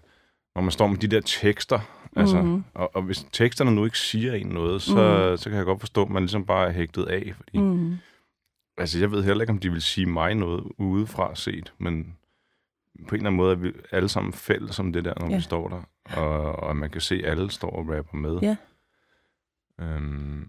når 0.54 0.62
man 0.62 0.70
står 0.70 0.86
med 0.86 0.96
de 0.98 1.06
der 1.08 1.20
tekster, 1.20 1.80
altså, 2.16 2.42
Mhm. 2.42 2.64
og, 2.74 2.96
og 2.96 3.02
hvis 3.02 3.26
teksterne 3.32 3.74
nu 3.74 3.84
ikke 3.84 3.98
siger 3.98 4.34
en 4.34 4.46
noget, 4.46 4.82
så, 4.82 5.26
Mhm. 5.28 5.36
så 5.36 5.50
kan 5.50 5.56
jeg 5.58 5.64
godt 5.66 5.80
forstå, 5.80 6.02
at 6.02 6.10
man 6.10 6.22
ligesom 6.22 6.46
bare 6.46 6.68
er 6.68 6.72
hægtet 6.72 7.04
af. 7.04 7.32
Fordi, 7.36 7.58
Mm. 7.58 7.96
Altså, 8.76 8.98
jeg 8.98 9.10
ved 9.10 9.24
heller 9.24 9.42
ikke, 9.42 9.50
om 9.52 9.58
de 9.58 9.70
vil 9.70 9.82
sige 9.82 10.06
mig 10.06 10.34
noget 10.34 10.64
udefra 10.78 11.34
set, 11.34 11.72
men 11.78 12.16
på 13.08 13.14
en 13.14 13.14
eller 13.14 13.26
anden 13.30 13.36
måde 13.36 13.52
er 13.52 13.56
vi 13.56 13.72
alle 13.90 14.08
sammen 14.08 14.32
fælles 14.32 14.78
om 14.78 14.92
det 14.92 15.04
der, 15.04 15.14
når 15.20 15.30
Ja. 15.30 15.36
vi 15.36 15.42
står 15.42 15.68
der. 15.68 15.82
Og, 16.20 16.56
og 16.56 16.76
man 16.76 16.90
kan 16.90 17.00
se, 17.00 17.14
at 17.14 17.24
alle 17.30 17.50
står 17.50 17.70
og 17.70 17.88
rapper 17.98 18.16
med. 18.16 18.38
Ja. 18.42 18.56
Øhm, 19.80 20.48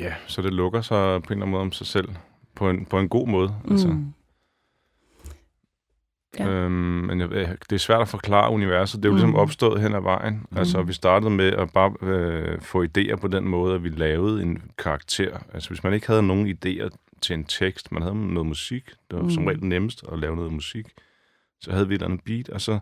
ja, 0.00 0.14
så 0.26 0.42
det 0.42 0.52
lukker 0.52 0.80
sig 0.80 1.22
på 1.22 1.26
en 1.32 1.32
eller 1.32 1.42
anden 1.42 1.50
måde 1.50 1.62
om 1.62 1.72
sig 1.72 1.86
selv. 1.86 2.08
På 2.54 2.70
en, 2.70 2.86
på 2.86 2.98
en 2.98 3.08
god 3.08 3.28
måde. 3.28 3.54
Altså. 3.70 3.88
Ja. 6.38 6.48
Øhm, 6.48 6.72
men 6.72 7.20
jeg, 7.20 7.30
det 7.30 7.72
er 7.72 7.76
svært 7.78 8.00
at 8.00 8.08
forklare 8.08 8.50
universet. 8.50 9.02
Det 9.02 9.04
er 9.04 9.10
jo 9.10 9.14
ligesom 9.14 9.30
Mm. 9.30 9.36
opstået 9.36 9.80
hen 9.82 9.94
ad 9.94 10.00
vejen. 10.00 10.34
Mm. 10.50 10.58
Altså, 10.58 10.82
vi 10.82 10.92
startede 10.92 11.30
med 11.30 11.52
at 11.52 11.72
bare 11.72 11.92
øh, 12.02 12.60
få 12.60 12.84
idéer 12.84 13.16
på 13.16 13.28
den 13.28 13.44
måde, 13.48 13.74
at 13.74 13.84
vi 13.84 13.88
lavede 13.88 14.42
en 14.42 14.62
karakter. 14.78 15.38
Altså, 15.54 15.68
hvis 15.70 15.84
man 15.84 15.92
ikke 15.94 16.06
havde 16.06 16.22
nogen 16.22 16.46
idéer 16.56 16.88
til 17.20 17.34
en 17.34 17.44
tekst, 17.44 17.92
man 17.92 18.02
havde 18.02 18.32
noget 18.34 18.46
musik, 18.46 18.84
det 19.10 19.18
var 19.18 19.22
mm. 19.22 19.30
som 19.30 19.46
regel 19.46 19.64
nemmest 19.64 20.02
at 20.12 20.18
lave 20.18 20.36
noget 20.36 20.52
musik, 20.52 20.86
så 21.60 21.72
havde 21.72 21.88
vi 21.88 21.94
et 21.94 21.98
eller 21.98 22.08
andet 22.08 22.24
beat, 22.24 22.48
og 22.48 22.60
så 22.60 22.78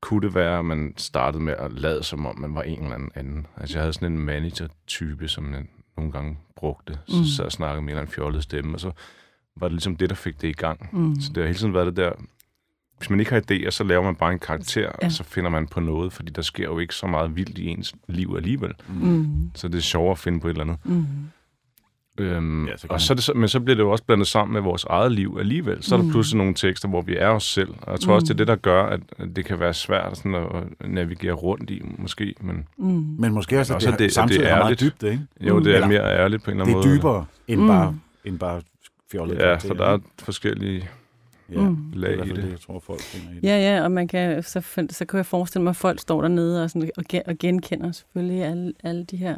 kunne 0.00 0.26
det 0.26 0.34
være, 0.34 0.58
at 0.58 0.64
man 0.64 0.94
startede 0.96 1.42
med 1.42 1.54
at 1.58 1.72
lade 1.72 2.02
som 2.02 2.26
om, 2.26 2.38
man 2.38 2.54
var 2.54 2.62
en 2.62 2.82
eller 2.82 2.94
anden 2.94 3.10
anden. 3.14 3.46
Altså, 3.56 3.76
jeg 3.76 3.82
havde 3.82 3.92
sådan 3.92 4.12
en 4.12 4.18
manager-type, 4.18 5.28
som 5.28 5.52
jeg 5.54 5.62
nogle 5.96 6.12
gange 6.12 6.38
brugte. 6.56 6.98
Så 7.06 7.16
Mm. 7.18 7.24
sad 7.24 7.44
og 7.44 7.52
snakkede 7.52 7.82
med 7.82 7.86
en 7.86 7.88
eller 7.88 8.00
anden 8.02 8.14
fjollet 8.14 8.42
stemme, 8.42 8.74
og 8.76 8.80
så 8.80 8.90
var 9.56 9.68
det 9.68 9.72
ligesom 9.72 9.96
det, 9.96 10.08
der 10.10 10.16
fik 10.16 10.40
det 10.42 10.48
i 10.48 10.52
gang. 10.52 10.88
Mm. 10.92 11.20
Så 11.20 11.28
det 11.28 11.36
har 11.36 11.44
hele 11.46 11.58
tiden 11.58 11.74
været 11.74 11.86
det 11.86 11.96
der... 11.96 12.12
Hvis 12.98 13.10
man 13.10 13.20
ikke 13.20 13.32
har 13.32 13.40
idéer, 13.50 13.70
så 13.70 13.84
laver 13.84 14.02
man 14.02 14.14
bare 14.14 14.32
en 14.32 14.38
karakter, 14.38 14.80
Ja. 15.02 15.06
og 15.06 15.12
så 15.12 15.24
finder 15.24 15.50
man 15.50 15.66
på 15.66 15.80
noget, 15.80 16.12
fordi 16.12 16.32
der 16.32 16.42
sker 16.42 16.64
jo 16.64 16.78
ikke 16.78 16.94
så 16.94 17.06
meget 17.06 17.36
vildt 17.36 17.58
i 17.58 17.66
ens 17.66 17.94
liv 18.08 18.34
alligevel. 18.36 18.72
Mm. 18.88 19.50
Så 19.54 19.68
det 19.68 19.74
er 19.78 19.82
sjovere 19.82 20.10
at 20.12 20.18
finde 20.18 20.40
på 20.40 20.46
et 20.48 20.50
eller 20.50 20.64
andet. 20.64 20.78
Mm. 20.84 21.04
Øhm, 22.18 22.66
Ja, 22.68 22.76
så 22.76 22.86
og 22.90 23.00
så 23.00 23.12
er 23.12 23.14
det 23.14 23.24
så, 23.24 23.32
men 23.34 23.48
så 23.48 23.60
bliver 23.60 23.74
det 23.76 23.82
jo 23.82 23.90
også 23.90 24.04
blandet 24.04 24.26
sammen 24.26 24.52
med 24.52 24.60
vores 24.60 24.84
eget 24.84 25.12
liv 25.12 25.36
alligevel. 25.40 25.82
Så 25.82 25.94
er 25.94 25.98
der 25.98 26.04
Mm. 26.04 26.10
pludselig 26.10 26.38
nogle 26.38 26.54
tekster, 26.54 26.88
hvor 26.88 27.02
vi 27.02 27.16
er 27.16 27.28
os 27.28 27.44
selv. 27.44 27.68
Og 27.82 27.92
jeg 27.92 28.00
tror 28.00 28.14
også, 28.14 28.24
det 28.24 28.30
er 28.30 28.34
Mm. 28.34 28.38
det, 28.38 28.48
der 28.48 28.56
gør, 28.56 28.82
at 28.86 29.00
det 29.36 29.44
kan 29.44 29.60
være 29.60 29.74
svært 29.74 30.16
sådan 30.16 30.34
at 30.34 30.90
navigere 30.90 31.32
rundt 31.32 31.70
i, 31.70 31.82
måske. 31.98 32.34
Men 32.40 32.66
Mm. 32.78 33.16
Men 33.18 33.32
måske 33.32 33.60
også, 33.60 33.72
at 33.72 33.74
Også 33.74 33.86
det, 33.86 33.92
at 33.92 33.98
det- 33.98 34.04
at 34.04 34.08
det 34.08 34.14
samtidig 34.14 34.44
er 34.46 34.56
meget 34.58 34.80
dybde, 34.80 35.10
ikke? 35.10 35.22
jo, 35.40 35.58
det 35.58 35.66
er 35.66 35.74
Eller- 35.74 35.88
mere 35.88 36.18
ærligt 36.18 36.44
på 36.44 36.50
en 36.50 36.56
eller 36.60 36.64
Det 36.64 36.72
anden 36.72 36.82
er 36.84 36.88
måde. 36.88 36.98
dybere 36.98 37.24
end, 37.48 37.60
Mm. 37.60 37.66
bare, 37.66 37.94
end 38.24 38.38
bare 38.38 38.62
fjollet. 39.12 39.38
Ja, 39.38 39.54
for 39.54 39.74
der 39.74 39.84
er 39.86 39.98
forskellige 40.18 40.88
ja, 41.52 41.60
Mm. 41.60 41.76
det 41.92 42.00
lag 42.00 42.14
hvert 42.14 42.26
i 42.26 42.30
det, 42.30 42.36
det. 42.42 42.50
jeg 42.50 42.60
tror, 42.60 42.82
folk 42.86 43.00
finder 43.00 43.32
i 43.32 43.34
det. 43.34 43.42
Ja, 43.44 43.58
ja, 43.76 43.82
og 43.84 43.92
man 43.92 44.08
kan, 44.08 44.42
så, 44.42 44.60
så 44.90 45.04
kan 45.04 45.16
jeg 45.16 45.26
forestille 45.26 45.62
mig, 45.62 45.70
at 45.70 45.76
folk 45.76 46.00
står 46.00 46.20
dernede 46.20 46.62
og, 46.64 46.70
sådan, 46.70 46.90
og, 46.96 47.04
og 47.26 47.34
genkender 47.38 47.92
selvfølgelig 47.92 48.44
alle, 48.44 48.72
alle 48.84 49.04
de 49.04 49.16
her 49.16 49.36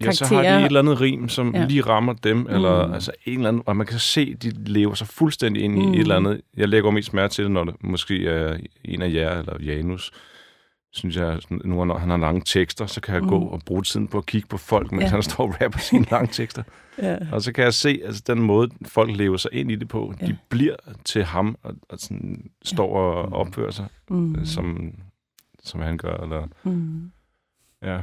Ja, 0.00 0.12
så 0.12 0.24
har 0.24 0.30
de 0.30 0.34
karakterer. 0.36 0.58
et 0.60 0.66
eller 0.66 0.80
andet 0.80 1.00
rim, 1.00 1.28
som 1.28 1.54
Ja. 1.54 1.66
lige 1.66 1.80
rammer 1.82 2.12
dem, 2.12 2.46
eller 2.50 2.86
Mm. 2.86 2.92
altså 2.92 3.12
en 3.24 3.34
eller 3.38 3.48
anden, 3.48 3.62
og 3.66 3.76
man 3.76 3.86
kan 3.86 3.98
se, 3.98 4.32
at 4.36 4.42
de 4.42 4.50
lever 4.66 4.94
sig 4.94 5.06
fuldstændig 5.06 5.62
ind 5.62 5.78
i 5.82 5.86
Mm. 5.86 5.92
et 5.92 5.98
eller 6.00 6.16
andet. 6.16 6.40
Jeg 6.56 6.68
lægger 6.68 6.90
mest 6.90 7.14
mærke 7.14 7.32
til 7.32 7.44
det, 7.44 7.52
når 7.52 7.64
det 7.64 7.74
måske 7.80 8.26
er 8.28 8.56
en 8.84 9.02
af 9.02 9.12
jer, 9.12 9.38
eller 9.38 9.56
Janus, 9.64 10.12
synes 10.94 11.16
jeg, 11.16 11.40
nu 11.50 11.84
når 11.84 11.98
han 11.98 12.10
har 12.10 12.16
lange 12.16 12.42
tekster, 12.44 12.86
så 12.86 13.00
kan 13.00 13.14
jeg 13.14 13.22
Mm. 13.22 13.28
gå 13.28 13.38
og 13.38 13.60
bruge 13.66 13.82
tiden 13.82 14.08
på 14.08 14.18
at 14.18 14.26
kigge 14.26 14.48
på 14.48 14.56
folk, 14.56 14.92
mens 14.92 15.00
Ja. 15.02 15.06
ja. 15.06 15.10
han 15.10 15.22
står 15.22 15.44
og 15.48 15.54
rapper 15.60 15.78
sine 15.78 16.06
lange 16.10 16.26
tekster. 16.32 16.62
Ja. 16.98 17.16
Og 17.32 17.42
så 17.42 17.52
kan 17.52 17.64
jeg 17.64 17.74
se, 17.74 18.00
altså 18.04 18.22
den 18.26 18.42
måde, 18.42 18.70
folk 18.86 19.16
lever 19.16 19.36
sig 19.36 19.50
ind 19.52 19.70
i 19.70 19.76
det 19.76 19.88
på, 19.88 20.14
Ja. 20.20 20.26
de 20.26 20.36
bliver 20.48 20.76
til 21.04 21.24
ham, 21.24 21.56
og, 21.62 21.74
og 21.88 21.98
sådan, 21.98 22.50
står 22.64 22.96
og 22.96 23.32
opfører 23.32 23.70
sig, 23.70 23.86
Mm. 24.10 24.16
mm. 24.16 24.44
som, 24.44 24.94
som 25.64 25.80
han 25.80 25.96
gør. 25.98 26.16
Eller, 26.16 26.46
Mm. 26.64 27.10
ja, 27.82 28.00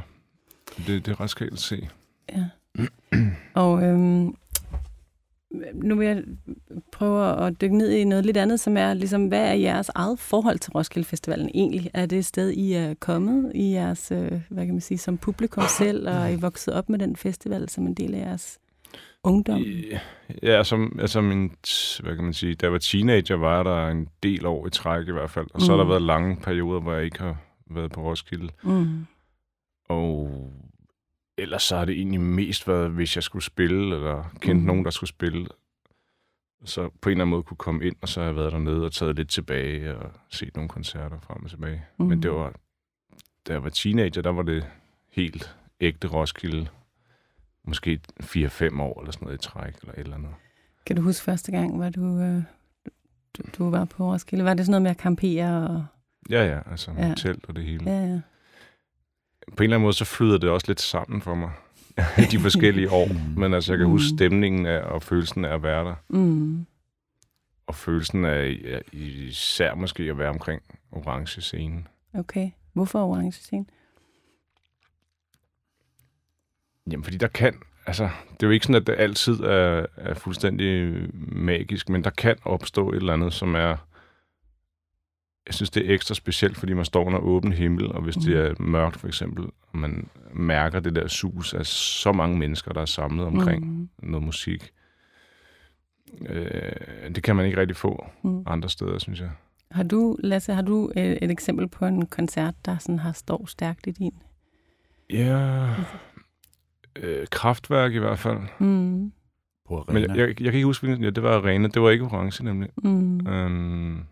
det, 0.76 1.06
det 1.06 1.08
er 1.08 1.20
ret 1.20 1.30
skægt 1.30 1.52
at 1.52 1.58
se. 1.58 1.88
Ja. 2.32 2.44
Og 3.54 3.82
øhm, 3.82 4.34
nu 5.74 5.94
vil 5.96 6.06
jeg 6.06 6.22
prøve 6.92 7.46
at 7.46 7.60
dykke 7.60 7.76
ned 7.78 7.90
i 7.90 8.04
noget 8.04 8.26
lidt 8.26 8.36
andet, 8.36 8.60
som 8.60 8.76
er 8.76 8.94
ligesom, 8.94 9.26
hvad 9.26 9.48
er 9.48 9.52
jeres 9.54 9.90
eget 9.94 10.18
forhold 10.18 10.58
til 10.58 10.72
Roskilde 10.72 11.08
Festivalen 11.08 11.50
egentlig? 11.54 11.90
Er 11.94 12.06
det 12.06 12.18
et 12.18 12.24
sted, 12.24 12.50
I 12.50 12.72
er 12.72 12.94
kommet 12.94 13.52
i 13.54 13.72
jeres, 13.72 14.12
øh, 14.12 14.32
hvad 14.48 14.64
kan 14.64 14.74
man 14.74 14.80
sige, 14.80 14.98
som 14.98 15.18
publikum 15.18 15.64
selv, 15.78 16.08
og 16.08 16.14
er 16.14 16.28
I 16.28 16.36
vokset 16.36 16.74
op 16.74 16.88
med 16.88 16.98
den 16.98 17.16
festival 17.16 17.68
som 17.68 17.86
en 17.86 17.94
del 17.94 18.14
af 18.14 18.18
jeres 18.18 18.58
ungdom? 19.24 19.64
Ja, 20.42 20.62
som, 20.64 20.98
altså 21.00 21.20
min, 21.20 21.48
hvad 22.02 22.14
kan 22.14 22.24
man 22.24 22.32
sige, 22.34 22.54
da 22.54 22.66
jeg 22.66 22.72
var 22.72 22.78
teenager, 22.78 23.34
var 23.36 23.62
der 23.62 23.88
en 23.88 24.08
del 24.22 24.46
år 24.46 24.66
i 24.66 24.70
træk 24.70 25.08
i 25.08 25.12
hvert 25.12 25.30
fald. 25.30 25.46
Og 25.54 25.60
så 25.60 25.72
har 25.72 25.76
Mm. 25.76 25.86
der 25.88 25.88
været 25.88 26.02
lange 26.02 26.36
perioder, 26.36 26.80
hvor 26.80 26.92
jeg 26.94 27.04
ikke 27.04 27.18
har 27.20 27.36
været 27.70 27.92
på 27.92 28.02
Roskilde. 28.02 28.48
Mm. 28.64 29.06
Og 29.88 30.30
ellers 31.40 31.62
så 31.62 31.76
har 31.76 31.84
det 31.84 31.94
egentlig 31.96 32.20
mest 32.20 32.68
været, 32.68 32.90
hvis 32.90 33.16
jeg 33.16 33.22
skulle 33.22 33.42
spille, 33.44 33.94
eller 33.96 34.24
kendte 34.40 34.60
Mm. 34.60 34.66
nogen, 34.66 34.84
der 34.84 34.90
skulle 34.90 35.08
spille. 35.08 35.46
Så 36.64 36.88
på 37.00 37.08
en 37.08 37.10
eller 37.10 37.24
anden 37.24 37.30
måde 37.30 37.42
kunne 37.42 37.56
komme 37.56 37.84
ind, 37.84 37.96
og 38.00 38.08
så 38.08 38.20
har 38.20 38.26
jeg 38.26 38.36
været 38.36 38.52
dernede 38.52 38.84
og 38.84 38.92
taget 38.92 39.16
lidt 39.16 39.28
tilbage 39.30 39.96
og 39.96 40.10
set 40.28 40.56
nogle 40.56 40.68
koncerter 40.68 41.20
frem 41.20 41.44
og 41.44 41.50
tilbage. 41.50 41.82
Mm. 41.98 42.04
Men 42.06 42.22
det 42.22 42.30
var, 42.30 42.52
da 43.48 43.52
jeg 43.52 43.62
var 43.64 43.68
teenager, 43.70 44.22
der 44.22 44.30
var 44.30 44.42
det 44.42 44.66
helt 45.12 45.56
ægte 45.80 46.08
Roskilde. 46.08 46.66
Måske 47.64 48.00
4-5 48.22 48.80
år 48.80 49.00
eller 49.00 49.12
sådan 49.12 49.24
noget 49.26 49.38
i 49.38 49.48
træk, 49.48 49.74
eller 49.80 49.92
et 49.94 49.98
eller 49.98 50.16
andet. 50.16 50.30
Kan 50.86 50.96
du 50.96 51.02
huske 51.02 51.24
første 51.24 51.52
gang, 51.52 51.76
hvor 51.76 51.88
du, 51.90 52.18
øh, 52.20 52.42
du, 53.38 53.42
du 53.58 53.70
var 53.70 53.84
på 53.84 54.12
Roskilde? 54.12 54.44
Var 54.44 54.54
det 54.54 54.66
sådan 54.66 54.70
noget 54.70 54.82
med 54.82 54.90
at 54.90 54.96
campere? 54.96 55.68
Og... 55.68 55.84
Ja, 56.30 56.44
ja, 56.46 56.60
altså 56.70 56.90
Ja. 56.98 57.08
ja. 57.08 57.14
telt 57.14 57.44
og 57.48 57.56
det 57.56 57.64
hele. 57.64 57.90
Ja, 57.90 58.06
ja. 58.06 58.20
På 59.56 59.62
en 59.62 59.64
eller 59.64 59.76
anden 59.76 59.82
måde, 59.82 59.92
så 59.92 60.04
flyder 60.04 60.38
det 60.38 60.50
også 60.50 60.64
lidt 60.68 60.80
sammen 60.80 61.22
for 61.22 61.34
mig. 61.34 61.50
de 62.30 62.38
forskellige 62.38 62.90
år. 63.00 63.08
Men 63.36 63.54
altså, 63.54 63.72
jeg 63.72 63.78
kan 63.78 63.86
Mm. 63.86 63.92
huske 63.92 64.08
stemningen 64.08 64.66
af, 64.66 64.78
og 64.82 65.02
følelsen 65.02 65.44
af 65.44 65.54
at 65.54 65.62
være 65.62 65.84
der. 65.84 65.94
Mm. 66.08 66.66
Og 67.66 67.74
følelsen 67.74 68.24
af 68.24 68.58
ja, 68.64 68.78
især 68.92 69.74
måske 69.74 70.02
at 70.02 70.18
være 70.18 70.28
omkring 70.28 70.62
orange 70.92 71.40
scenen. 71.40 71.88
Okay. 72.14 72.50
Hvorfor 72.72 73.06
orange 73.06 73.32
scene? 73.32 73.64
Jamen, 76.90 77.04
fordi 77.04 77.16
der 77.16 77.28
kan... 77.28 77.54
Altså, 77.86 78.04
det 78.32 78.42
er 78.42 78.46
jo 78.46 78.50
ikke 78.50 78.66
sådan, 78.66 78.80
at 78.80 78.86
det 78.86 78.94
altid 78.98 79.40
er, 79.40 79.86
er 79.96 80.14
fuldstændig 80.14 80.94
magisk, 81.32 81.88
men 81.88 82.04
der 82.04 82.10
kan 82.10 82.36
opstå 82.44 82.90
et 82.90 82.96
eller 82.96 83.12
andet, 83.12 83.32
som 83.32 83.54
er... 83.54 83.76
Jeg 85.46 85.54
synes, 85.54 85.70
det 85.70 85.90
er 85.90 85.94
ekstra 85.94 86.14
specielt, 86.14 86.56
fordi 86.56 86.72
man 86.72 86.84
står 86.84 87.04
under 87.04 87.18
åben 87.18 87.52
himmel, 87.52 87.92
og 87.92 88.02
hvis 88.02 88.16
mm. 88.16 88.22
det 88.22 88.36
er 88.36 88.54
mørkt 88.62 88.96
for 88.96 89.06
eksempel, 89.08 89.44
og 89.72 89.78
man 89.78 90.08
mærker 90.34 90.80
det 90.80 90.94
der 90.94 91.08
sus 91.08 91.54
af 91.54 91.66
så 91.66 92.12
mange 92.12 92.38
mennesker, 92.38 92.72
der 92.72 92.80
er 92.80 92.84
samlet 92.86 93.26
omkring 93.26 93.66
Mm. 93.66 93.88
noget 94.10 94.26
musik. 94.26 94.70
Øh, 96.28 96.72
det 97.14 97.22
kan 97.22 97.36
man 97.36 97.46
ikke 97.46 97.60
rigtig 97.60 97.76
få 97.76 98.06
Mm. 98.22 98.42
andre 98.46 98.68
steder, 98.68 98.98
synes 98.98 99.20
jeg. 99.20 99.30
Har 99.70 99.82
du, 99.82 100.16
Lasse, 100.22 100.52
har 100.54 100.62
du 100.62 100.90
et, 100.96 101.18
et 101.24 101.30
eksempel 101.30 101.68
på 101.68 101.86
en 101.86 102.06
koncert, 102.06 102.54
der 102.64 102.78
sådan 102.78 102.98
har 102.98 103.12
står 103.12 103.46
stærkt 103.46 103.86
i 103.86 103.90
din? 103.90 104.14
Ja, 105.10 105.68
øh, 106.96 107.26
kraftværk 107.30 107.92
i 107.92 107.98
hvert 107.98 108.18
fald. 108.18 108.38
Mm. 108.58 109.12
På 109.68 109.78
arena. 109.78 109.92
Men 109.92 110.02
jeg, 110.02 110.16
jeg, 110.16 110.28
jeg 110.28 110.36
kan 110.52 110.54
ikke 110.54 110.64
huske, 110.66 110.86
ja, 111.00 111.10
det 111.10 111.22
var 111.22 111.36
Arena. 111.38 111.68
Det 111.68 111.82
var 111.82 111.90
ikke 111.90 112.04
orange, 112.04 112.44
nemlig. 112.44 112.68
Mm. 112.84 113.26
Øhm, 113.26 114.02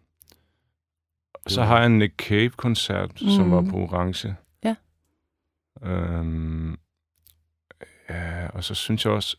så 1.50 1.60
var- 1.60 1.66
har 1.68 1.76
jeg 1.76 1.86
en 1.86 1.98
Nick 1.98 2.14
Cave-koncert, 2.22 3.10
mm. 3.22 3.28
som 3.28 3.50
var 3.50 3.60
Mm. 3.60 3.70
på 3.70 3.76
orange. 3.76 4.36
Ja. 4.64 4.74
Øhm, 5.82 6.78
ja, 8.10 8.46
og 8.48 8.64
så 8.64 8.74
synes 8.74 9.04
jeg 9.04 9.12
også, 9.12 9.36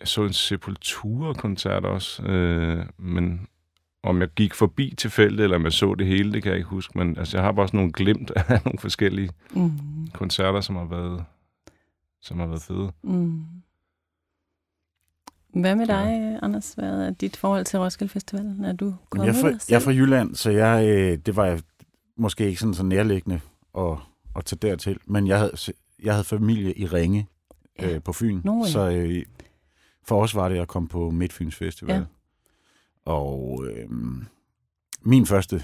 jeg 0.00 0.08
så 0.08 0.24
en 0.24 0.32
Sepultura-koncert 0.32 1.84
også, 1.84 2.22
øh, 2.22 2.86
men 2.98 3.46
om 4.02 4.20
jeg 4.20 4.28
gik 4.28 4.54
forbi 4.54 4.94
tilfældigt, 4.98 5.40
eller 5.40 5.56
om 5.56 5.64
jeg 5.64 5.72
så 5.72 5.94
det 5.94 6.06
hele, 6.06 6.32
det 6.32 6.42
kan 6.42 6.50
jeg 6.50 6.56
ikke 6.58 6.68
huske, 6.68 6.98
men 6.98 7.18
altså, 7.18 7.36
jeg 7.36 7.44
har 7.44 7.52
bare 7.52 7.68
sådan 7.68 7.78
nogle 7.78 7.92
glimt 7.92 8.30
af 8.36 8.60
nogle 8.64 8.78
forskellige 8.78 9.30
Mm. 9.54 9.70
koncerter, 10.14 10.60
som 10.60 10.76
har 10.76 10.84
været, 10.84 11.24
som 12.20 12.38
har 12.38 12.46
været 12.46 12.62
fede. 12.62 12.92
Mm. 13.02 13.44
Hvad 15.52 15.76
med 15.76 15.86
dig, 15.86 16.38
Anders? 16.42 16.72
Hvad 16.74 17.06
er 17.06 17.10
dit 17.10 17.36
forhold 17.36 17.64
til 17.64 17.78
Roskilde 17.78 18.12
Festivalen? 18.12 18.64
Er 18.64 18.72
du 18.72 18.94
kommet 19.10 19.26
jeg, 19.26 19.36
er 19.36 19.40
fra, 19.40 19.58
jeg 19.68 19.76
er 19.76 19.80
fra 19.80 19.90
Jylland, 19.90 20.34
så 20.34 20.50
jeg, 20.50 20.86
øh, 20.88 21.18
det 21.26 21.36
var 21.36 21.44
jeg 21.46 21.60
måske 22.16 22.46
ikke 22.46 22.60
sådan 22.60 22.74
så 22.74 22.82
nærliggende 22.82 23.40
at, 23.78 23.96
at 24.36 24.44
tage 24.44 24.58
dertil, 24.62 24.98
men 25.06 25.26
jeg 25.26 25.38
havde, 25.38 25.52
jeg 26.02 26.12
havde 26.14 26.24
familie 26.24 26.74
i 26.78 26.86
Ringe 26.86 27.26
Ja. 27.80 27.94
øh, 27.94 28.02
på 28.02 28.12
Fyn, 28.12 28.40
Nå, 28.44 28.64
ja. 28.64 28.70
så 28.70 28.90
øh, 28.90 29.22
for 30.04 30.22
os 30.22 30.34
var 30.34 30.48
det 30.48 30.58
at 30.58 30.68
komme 30.68 30.88
på 30.88 31.10
Midtfyns 31.10 31.56
Festival. 31.56 31.94
Ja. 31.96 32.02
Og 33.04 33.64
øh, 33.70 33.88
min 35.02 35.26
første, 35.26 35.62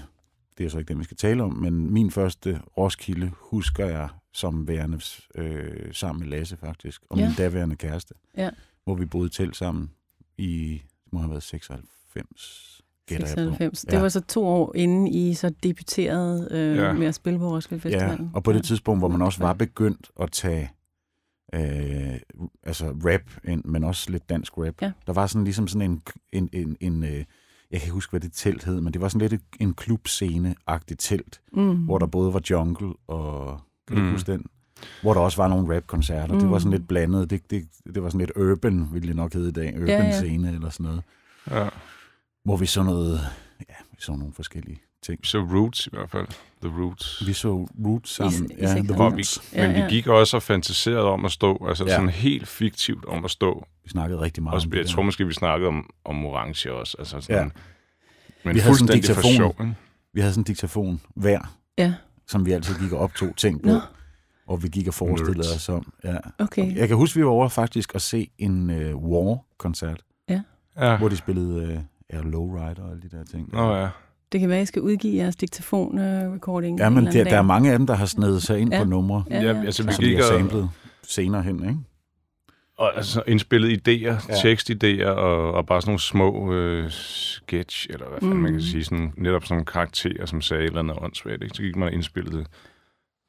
det 0.57 0.65
er 0.65 0.69
så 0.69 0.77
ikke 0.77 0.87
det, 0.89 0.99
vi 0.99 1.03
skal 1.03 1.17
tale 1.17 1.43
om, 1.43 1.53
men 1.53 1.93
min 1.93 2.11
første 2.11 2.61
Roskilde 2.77 3.31
husker 3.35 3.85
jeg 3.85 4.09
som 4.33 4.67
værende 4.67 4.99
øh, 5.35 5.93
sammen 5.93 6.19
med 6.19 6.29
Lasse 6.29 6.57
faktisk, 6.57 7.01
og 7.09 7.17
Ja. 7.17 7.25
min 7.27 7.35
daværende 7.37 7.75
kæreste, 7.75 8.13
Ja. 8.37 8.49
Hvor 8.83 8.95
vi 8.95 9.05
boede 9.05 9.29
telt 9.29 9.55
sammen 9.55 9.91
i, 10.37 10.81
det 11.05 11.13
må 11.13 11.19
have 11.19 11.29
været 11.29 11.43
96, 11.43 12.81
gætter 13.07 13.27
jeg 13.27 13.35
på. 13.35 13.41
96. 13.41 13.85
Ja. 13.87 13.91
Det 13.95 14.01
var 14.03 14.09
så 14.09 14.21
to 14.21 14.45
år 14.47 14.75
inden 14.75 15.07
I 15.07 15.33
så 15.33 15.49
debuterede 15.63 16.47
øh, 16.51 16.77
Ja. 16.77 16.83
ja. 16.85 16.93
med 16.93 17.07
at 17.07 17.15
spille 17.15 17.39
på 17.39 17.49
Roskilde 17.51 17.81
Festivalen. 17.81 18.25
Ja, 18.25 18.29
og 18.33 18.43
på 18.43 18.53
det 18.53 18.63
tidspunkt, 18.63 19.01
hvor 19.01 19.07
man 19.07 19.21
også 19.21 19.39
var 19.39 19.53
begyndt 19.53 20.11
at 20.19 20.31
tage 20.31 20.71
øh, 21.53 22.19
altså 22.63 22.85
rap 23.05 23.21
ind, 23.43 23.63
men 23.65 23.83
også 23.83 24.11
lidt 24.11 24.29
dansk 24.29 24.57
rap. 24.57 24.81
Ja. 24.81 24.91
Der 25.07 25.13
var 25.13 25.27
sådan 25.27 25.43
ligesom 25.43 25.67
sådan 25.67 25.91
en, 25.91 26.01
en, 26.33 26.49
en, 26.53 26.77
en 26.79 27.03
øh, 27.03 27.25
jeg 27.71 27.79
kan 27.79 27.85
ikke 27.87 27.93
huske, 27.93 28.11
hvad 28.11 28.19
det 28.19 28.33
telt 28.33 28.63
hed, 28.63 28.81
men 28.81 28.93
det 28.93 29.01
var 29.01 29.07
sådan 29.09 29.29
lidt 29.29 29.41
en 29.59 29.73
klubscene-agtigt 29.81 30.95
telt, 30.99 31.41
Mm. 31.53 31.75
hvor 31.85 31.97
der 31.97 32.05
både 32.05 32.33
var 32.33 32.41
jungle 32.49 32.93
og, 33.07 33.59
kan 33.87 33.95
du 33.97 34.01
Mm. 34.01 34.07
mm. 34.07 34.13
huske 34.13 34.31
den? 34.31 34.45
Hvor 35.01 35.13
der 35.13 35.21
også 35.21 35.37
var 35.37 35.47
nogle 35.47 35.75
rap-koncerter. 35.75 36.33
Mm. 36.33 36.39
Det 36.39 36.49
var 36.49 36.59
sådan 36.59 36.69
Mm. 36.69 36.71
lidt 36.77 36.87
blandet. 36.87 37.29
Det, 37.29 37.51
det, 37.51 37.63
det 37.95 38.03
var 38.03 38.09
sådan 38.09 38.19
lidt 38.19 38.31
urban, 38.37 38.87
ville 38.93 39.07
det 39.07 39.15
nok 39.15 39.33
hedde 39.33 39.49
i 39.49 39.51
dag. 39.51 39.73
Urban 39.75 39.87
Ja, 39.87 40.05
ja. 40.05 40.11
scene 40.19 40.53
eller 40.53 40.69
sådan 40.69 40.83
noget. 40.83 41.01
Ja. 41.51 41.69
Hvor 42.45 42.57
vi 42.57 42.65
så 42.65 42.83
noget, 42.83 43.19
ja, 43.69 43.73
vi 43.91 43.97
så 43.99 44.11
nogle 44.11 44.33
forskellige 44.33 44.81
ting. 45.05 45.25
Så 45.25 45.37
Roots 45.39 45.87
i 45.87 45.89
hvert 45.93 46.09
fald. 46.09 46.27
The 46.63 46.71
Roots. 46.81 47.27
Vi 47.27 47.33
så 47.33 47.67
Roots 47.85 48.15
sammen. 48.15 48.51
I- 48.51 48.55
ja, 48.61 48.67
The 48.67 48.81
vi, 48.83 48.91
Roots. 48.93 49.41
Ja, 49.55 49.67
men 49.67 49.75
vi 49.75 49.89
gik 49.89 50.07
også 50.07 50.37
og 50.37 50.43
fantaserede 50.43 51.03
om 51.05 51.25
at 51.25 51.31
stå, 51.31 51.65
altså 51.67 51.85
Ja. 51.85 51.95
sådan 51.95 52.09
helt 52.09 52.47
fiktivt 52.47 53.05
om 53.05 53.25
at 53.25 53.31
stå. 53.31 53.65
Vi 53.83 53.89
snakkede 53.89 54.21
rigtig 54.21 54.43
meget 54.43 54.55
Også, 54.55 54.67
om 54.67 54.71
det 54.71 54.77
jeg 54.77 54.85
tror 54.87 55.01
måske, 55.03 55.27
vi 55.27 55.33
snakkede 55.33 55.67
om, 55.67 55.89
om 56.05 56.25
orange 56.25 56.73
også. 56.73 56.95
Altså 56.99 57.21
sådan, 57.21 57.35
Ja. 57.37 57.43
Men 58.43 58.53
Vi 58.55 58.59
havde 58.59 58.75
sådan 58.75 58.85
en 58.85 58.91
fuldstændig 59.01 59.15
for 59.15 59.21
diktafon. 59.21 59.35
sjov. 59.35 59.55
Ikke? 59.67 59.75
Vi 60.13 60.19
havde 60.21 60.33
sådan 60.33 60.41
en 60.41 60.45
diktafon 60.45 61.01
hver, 61.15 61.55
Ja, 61.77 61.93
som 62.27 62.45
vi 62.45 62.51
altid 62.51 62.75
gik 62.79 62.91
og 62.91 62.99
optog 62.99 63.33
ting 63.37 63.61
på. 63.63 63.69
Nå. 63.69 63.79
Og 64.49 64.63
vi 64.63 64.67
gik 64.67 64.87
og 64.87 64.93
forestillede 64.93 65.37
Nerds. 65.37 65.55
os 65.55 65.69
om. 65.69 65.93
Ja. 66.03 66.15
okay. 66.39 66.75
Jeg 66.75 66.87
kan 66.87 66.97
huske, 66.97 67.19
vi 67.19 67.25
var 67.25 67.31
over 67.31 67.47
faktisk 67.49 67.95
at 67.95 68.01
se 68.01 68.29
en 68.37 68.69
uh, 68.69 68.75
War-koncert, 69.11 70.01
Ja. 70.29 70.97
hvor 70.97 71.09
de 71.09 71.17
spillede 71.17 71.63
uh, 71.67 71.79
ja, 72.13 72.21
Lowrider 72.21 72.83
og 72.83 72.89
alle 72.91 73.01
de 73.01 73.17
der 73.17 73.23
ting. 73.23 73.49
Nå 73.53 73.75
ja. 73.75 73.89
Det 74.31 74.39
kan 74.39 74.49
være, 74.49 74.57
at 74.59 74.63
I 74.63 74.65
skal 74.65 74.81
udgive 74.81 75.15
jeres 75.17 75.35
diktafon-recording. 75.35 76.77
Ja, 76.79 76.89
men 76.89 77.05
der, 77.05 77.23
der 77.23 77.37
er 77.37 77.41
mange 77.41 77.71
af 77.71 77.77
dem, 77.77 77.87
der 77.87 77.93
har 77.93 78.05
snedet 78.05 78.43
sig 78.43 78.59
ind 78.59 78.73
Ja. 78.73 78.79
på 78.83 78.89
numre, 78.89 79.23
Ja, 79.29 79.41
ja. 79.41 79.51
ja. 79.51 79.61
altså, 79.65 79.83
vi 79.83 79.91
som 79.93 80.01
vi 80.03 80.07
gik 80.09 80.17
har 80.17 80.23
og, 80.23 80.29
samlet 80.29 80.69
senere 81.03 81.43
hen, 81.43 81.63
ikke? 81.63 81.77
og 82.77 82.97
altså, 82.97 83.23
indspillet 83.27 83.69
idéer, 83.87 83.91
Ja. 83.91 84.17
ja. 84.29 84.53
tekstidéer, 84.53 85.07
og, 85.09 85.51
og 85.53 85.65
bare 85.65 85.81
sådan 85.81 85.89
nogle 85.89 85.99
små 85.99 86.53
øh, 86.53 86.91
sketch, 86.91 87.87
eller 87.89 88.09
hvad 88.09 88.19
fanden 88.19 88.37
Mm. 88.37 88.43
man 88.43 88.51
kan 88.51 88.61
sige, 88.61 88.83
sådan, 88.83 89.13
netop 89.17 89.43
sådan 89.43 89.55
nogle 89.55 89.65
karakterer, 89.65 90.25
som 90.25 90.41
sagde 90.41 90.63
et 90.63 90.67
eller 90.67 90.79
andet 90.79 90.97
åndssvagt. 91.01 91.43
Ikke? 91.43 91.55
Så 91.55 91.61
gik 91.61 91.75
man 91.75 91.87
og 91.87 91.93
indspillede 91.93 92.37
det 92.37 92.47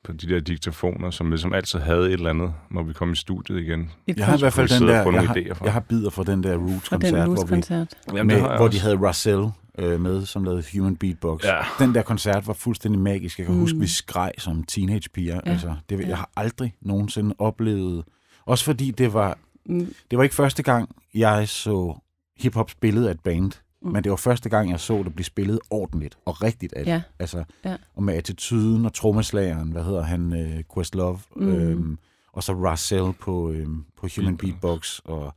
på 0.05 0.13
de 0.13 0.29
der 0.29 0.41
diktafoner, 0.41 1.11
som 1.11 1.31
ligesom 1.31 1.53
altid 1.53 1.79
havde 1.79 2.07
et 2.07 2.13
eller 2.13 2.31
andet, 2.31 2.53
når 2.71 2.83
vi 2.83 2.93
kom 2.93 3.13
i 3.13 3.17
studiet 3.17 3.61
igen. 3.61 3.91
Jeg 4.17 4.27
har 4.27 4.37
i 4.37 4.41
hvert 4.41 4.53
fald 4.53 4.69
den 4.81 4.89
der, 4.89 4.95
jeg 4.95 5.05
nogle 5.05 5.27
har, 5.27 5.35
idéer 5.35 5.53
fra. 5.55 5.65
jeg 5.65 5.73
har 5.73 5.81
bider 5.81 6.11
fra 6.11 6.25
den 6.25 6.43
der 6.43 6.57
Roots-koncert, 6.57 7.13
hvor, 7.25 7.35
vi, 7.35 7.41
Roots-koncert. 7.41 7.95
med, 8.25 8.41
hvor 8.57 8.69
de 8.69 8.81
havde 8.81 9.09
Russell 9.09 9.45
øh, 9.79 10.01
med, 10.01 10.27
som 10.27 10.45
lavede 10.45 10.63
Human 10.75 10.97
Beatbox. 10.97 11.45
Ja. 11.45 11.57
Den 11.79 11.95
der 11.95 12.03
koncert 12.03 12.47
var 12.47 12.53
fuldstændig 12.53 13.01
magisk. 13.01 13.39
Jeg 13.39 13.47
kan 13.47 13.55
Mm. 13.55 13.61
huske, 13.61 13.79
vi 13.79 13.87
skreg 13.87 14.33
som 14.39 14.63
teenagepiger. 14.65 15.41
Ja. 15.47 15.51
Altså, 15.51 15.75
det, 15.91 16.09
jeg 16.09 16.17
har 16.17 16.31
aldrig 16.37 16.75
nogensinde 16.83 17.35
oplevet... 17.39 18.05
Også 18.47 18.65
fordi 18.65 18.91
det 18.91 19.13
var, 19.15 19.39
Mm. 19.67 19.95
det 20.11 20.17
var 20.19 20.23
ikke 20.25 20.35
første 20.35 20.63
gang, 20.63 20.89
jeg 21.15 21.49
så 21.49 22.01
hiphop 22.39 22.71
spillet 22.71 23.07
af 23.07 23.11
et 23.11 23.21
band, 23.21 23.53
Mm. 23.83 23.87
mm. 23.89 23.93
men 23.93 24.05
det 24.05 24.11
var 24.11 24.17
første 24.17 24.49
gang, 24.49 24.71
jeg 24.71 24.81
så 24.81 25.03
det 25.03 25.15
blive 25.15 25.25
spillet 25.25 25.59
ordentligt 25.71 26.19
og 26.25 26.43
rigtigt 26.43 26.73
af 26.73 26.85
det. 26.85 26.93
Ja, 26.93 27.03
Altså, 27.19 27.45
Ja. 27.65 27.77
Og 27.95 28.03
med 28.03 28.15
attituden 28.15 28.85
og 28.87 28.93
trommeslageren, 28.95 29.73
hvad 29.73 29.85
hedder 29.85 30.03
han, 30.03 30.33
uh, 30.33 30.75
Questlove, 30.75 31.19
Mm. 31.37 31.43
mm. 31.47 31.53
øhm, 31.53 31.99
og 32.33 32.43
så 32.43 32.53
Russell 32.71 33.13
på, 33.21 33.51
øhm, 33.51 33.85
på 33.97 34.09
Human 34.17 34.37
Beatbox. 34.37 34.99
Og 34.99 35.35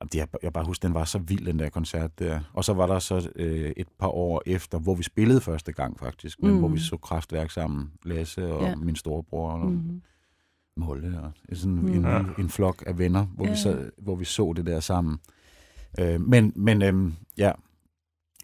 og 0.00 0.12
det, 0.12 0.18
jeg, 0.18 0.28
jeg 0.42 0.52
bare 0.52 0.64
husker, 0.64 0.88
den 0.88 0.94
var 0.94 1.04
så 1.04 1.18
vild, 1.18 1.46
den 1.46 1.58
der 1.58 1.68
koncert 1.68 2.18
der. 2.18 2.40
Og 2.52 2.64
så 2.64 2.72
var 2.74 2.86
der 2.86 2.98
så 2.98 3.30
øh, 3.36 3.72
et 3.76 3.86
par 3.98 4.06
år 4.08 4.42
efter, 4.46 4.78
hvor 4.78 4.94
vi 4.94 5.02
spillede 5.02 5.40
første 5.40 5.72
gang 5.72 5.98
faktisk, 5.98 6.42
men 6.42 6.52
Mm. 6.52 6.58
hvor 6.58 6.68
vi 6.68 6.78
så 6.78 6.96
kraftværk 6.96 7.50
sammen, 7.50 7.90
Lasse 8.04 8.52
og 8.52 8.62
Ja. 8.62 8.74
min 8.74 8.96
storebror 8.96 9.50
og 9.52 9.66
mm. 9.70 9.72
mm. 9.76 10.02
Molle, 10.76 11.20
og 11.22 11.32
sådan 11.56 11.72
Mm. 11.74 11.82
mm. 11.82 12.06
en, 12.06 12.26
en 12.38 12.48
flok 12.50 12.82
af 12.86 12.98
venner, 12.98 13.24
hvor, 13.26 13.44
Ja. 13.44 13.50
vi 13.50 13.56
så, 13.56 13.90
hvor 13.98 14.14
vi 14.14 14.24
så 14.24 14.52
det 14.56 14.66
der 14.66 14.80
sammen. 14.80 15.18
Øh, 16.00 16.20
men 16.20 16.52
men 16.56 16.82
øhm, 16.82 17.12
ja, 17.38 17.52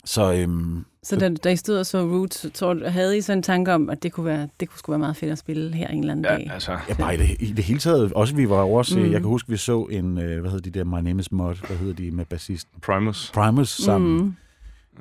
så 0.04 0.32
øhm, 0.34 0.84
Så 1.02 1.16
da, 1.16 1.28
da 1.28 1.50
I 1.50 1.56
stod 1.56 1.78
og 1.78 1.86
så 1.86 1.98
Roots, 2.02 2.46
så 2.58 2.82
havde 2.88 3.18
I 3.18 3.20
så 3.20 3.32
en 3.32 3.42
tanke 3.42 3.72
om, 3.72 3.90
at 3.90 4.02
det 4.02 4.12
kunne, 4.12 4.26
være, 4.26 4.48
det 4.60 4.68
kunne 4.68 4.78
sgu 4.78 4.92
være 4.92 4.98
meget 4.98 5.16
fedt 5.16 5.32
at 5.32 5.38
spille 5.38 5.74
her 5.74 5.88
en 5.88 5.98
eller 6.00 6.12
anden 6.12 6.24
Ja, 6.24 6.30
dag? 6.36 6.50
altså, 6.52 6.78
Ja, 6.88 6.94
bare 6.94 7.14
i 7.14 7.18
det, 7.18 7.36
i 7.40 7.52
det 7.52 7.64
hele 7.64 7.80
taget. 7.80 8.12
Også 8.12 8.34
vi 8.36 8.48
var 8.48 8.60
over 8.60 8.94
Mm. 8.96 9.02
mm. 9.02 9.12
jeg 9.12 9.20
kan 9.20 9.28
huske, 9.28 9.50
vi 9.50 9.56
så 9.56 9.82
en, 9.84 10.18
øh, 10.18 10.40
hvad 10.40 10.50
hedder 10.50 10.70
de 10.70 10.78
der, 10.78 10.84
My 10.84 11.00
Name 11.00 11.20
is 11.20 11.32
Mud, 11.32 11.66
hvad 11.66 11.76
hedder 11.76 11.94
de 11.94 12.10
med 12.10 12.24
bassisten? 12.24 12.80
Primus. 12.82 13.30
Primus 13.34 13.68
sammen. 13.68 14.16
Mm. 14.18 14.22
Mm. 14.24 14.34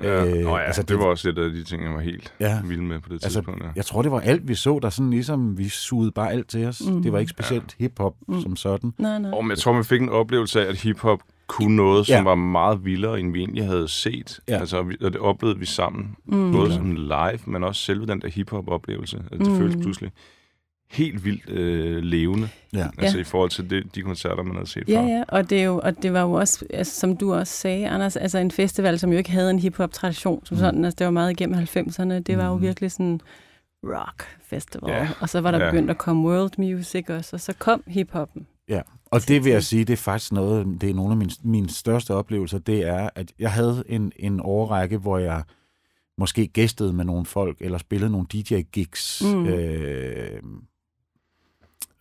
Ja. 0.02 0.24
Øh, 0.24 0.44
Nå 0.44 0.56
ja, 0.56 0.62
altså, 0.62 0.82
det- 0.82 0.88
det 0.88 0.98
var 0.98 1.04
også 1.04 1.28
lidt 1.28 1.38
af 1.38 1.50
de 1.50 1.64
ting, 1.64 1.82
jeg 1.84 1.92
var 1.92 2.00
helt 2.00 2.34
Ja. 2.40 2.60
vild 2.64 2.80
med 2.80 3.00
på 3.00 3.08
det 3.08 3.14
Altså, 3.14 3.28
tidspunkt. 3.40 3.64
Ja. 3.64 3.68
Jeg 3.76 3.84
tror, 3.84 4.02
det 4.02 4.10
var 4.12 4.20
alt, 4.20 4.48
vi 4.48 4.54
så, 4.54 4.78
der 4.82 4.90
sådan 4.90 5.10
ligesom, 5.10 5.58
vi 5.58 5.68
sugede 5.68 6.12
bare 6.12 6.32
alt 6.32 6.48
til 6.48 6.66
os. 6.66 6.82
Mm. 6.86 6.92
Mm. 6.94 7.02
Det 7.02 7.12
var 7.12 7.18
ikke 7.18 7.30
specielt 7.30 7.76
ja. 7.80 7.84
hip-hop 7.84 8.14
Mm. 8.28 8.34
mm. 8.34 8.40
som 8.42 8.56
sådan. 8.56 8.92
Nej, 8.98 9.18
nej. 9.18 9.30
Og 9.30 9.48
jeg 9.48 9.58
tror, 9.58 9.72
man 9.72 9.84
fik 9.84 10.00
en 10.00 10.08
oplevelse 10.08 10.64
af, 10.66 10.68
at 10.68 10.76
hiphop 10.80 11.18
kunne 11.46 11.76
noget, 11.76 12.06
som 12.06 12.14
Ja. 12.16 12.22
var 12.22 12.34
meget 12.34 12.84
vildere, 12.84 13.20
end 13.20 13.32
vi 13.32 13.38
egentlig 13.38 13.66
havde 13.66 13.88
set. 13.88 14.40
Ja. 14.48 14.58
Altså, 14.58 14.78
og 14.78 15.12
det 15.12 15.16
oplevede 15.16 15.58
vi 15.58 15.66
sammen. 15.66 16.16
Mm. 16.24 16.52
Både 16.52 16.72
som 16.74 16.92
live, 16.94 17.38
men 17.46 17.64
også 17.64 17.80
selve 17.82 18.06
den 18.06 18.20
der 18.20 18.28
hiphop-oplevelse. 18.28 19.16
Altså, 19.16 19.38
det 19.38 19.46
Mm. 19.46 19.52
mm. 19.52 19.58
føltes 19.58 19.82
pludselig 19.82 20.12
helt 20.90 21.24
vildt 21.24 21.50
øh, 21.50 22.02
levende. 22.02 22.48
Ja. 22.72 22.86
Altså 22.98 23.16
Ja. 23.16 23.20
i 23.20 23.24
forhold 23.24 23.50
til 23.50 23.70
det, 23.70 23.94
de 23.94 24.02
koncerter, 24.02 24.42
man 24.42 24.54
havde 24.54 24.66
set 24.68 24.88
Ja, 24.88 25.00
før. 25.00 25.06
ja, 25.06 25.24
og 25.28 25.50
det, 25.50 25.60
er 25.60 25.64
jo, 25.64 25.80
og 25.84 26.02
det 26.02 26.12
var 26.12 26.20
jo 26.22 26.32
også, 26.32 26.64
altså, 26.70 27.00
som 27.00 27.16
du 27.16 27.34
også 27.34 27.52
sagde, 27.52 27.88
Anders, 27.88 28.16
altså 28.16 28.38
en 28.38 28.50
festival, 28.50 28.98
som 28.98 29.12
jo 29.12 29.18
ikke 29.18 29.30
havde 29.30 29.50
en 29.50 29.58
hiphop-tradition 29.58 30.46
som 30.46 30.54
Mm. 30.54 30.58
sådan. 30.58 30.84
Altså, 30.84 30.96
det 30.98 31.04
var 31.04 31.10
meget 31.10 31.30
igennem 31.30 31.58
90'erne. 31.58 32.18
Det 32.18 32.38
var 32.38 32.48
jo 32.48 32.54
Mm. 32.56 32.62
virkelig 32.62 32.92
sådan 32.92 33.20
rock 33.84 34.24
festival. 34.46 34.90
Ja. 34.90 35.08
Og 35.20 35.28
så 35.28 35.40
var 35.40 35.50
der 35.50 35.64
Ja. 35.64 35.70
begyndt 35.70 35.90
at 35.90 35.98
komme 35.98 36.28
world 36.28 36.50
music 36.58 37.04
også, 37.10 37.36
og 37.36 37.40
så 37.40 37.52
kom 37.58 37.82
hiphoppen. 37.86 38.46
Ja, 38.68 38.80
og 39.14 39.28
det 39.28 39.44
vil 39.44 39.52
jeg 39.52 39.64
sige, 39.64 39.84
det 39.84 39.92
er 39.92 39.96
faktisk 39.96 40.32
noget, 40.32 40.80
det 40.80 40.90
er 40.90 40.94
nogle 40.94 41.10
af 41.10 41.16
mine, 41.16 41.30
mine 41.44 41.70
største 41.70 42.14
oplevelser, 42.14 42.58
det 42.58 42.82
er, 42.88 43.10
at 43.14 43.32
jeg 43.38 43.52
havde 43.52 43.84
en, 43.86 44.12
en 44.16 44.40
årrække, 44.44 44.98
hvor 44.98 45.18
jeg 45.18 45.42
måske 46.18 46.46
gæstede 46.46 46.92
med 46.92 47.04
nogle 47.04 47.26
folk, 47.26 47.56
eller 47.60 47.78
spillede 47.78 48.10
nogle 48.12 48.26
DJ-gigs, 48.32 49.22
Mm. 49.24 49.46
øh, 49.46 50.42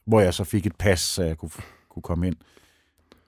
hvor 0.05 0.19
jeg 0.19 0.33
så 0.33 0.43
fik 0.43 0.65
et 0.65 0.75
pas, 0.75 0.99
så 0.99 1.23
jeg 1.23 1.37
kunne, 1.37 1.51
kunne 1.89 2.03
komme 2.03 2.27
ind. 2.27 2.35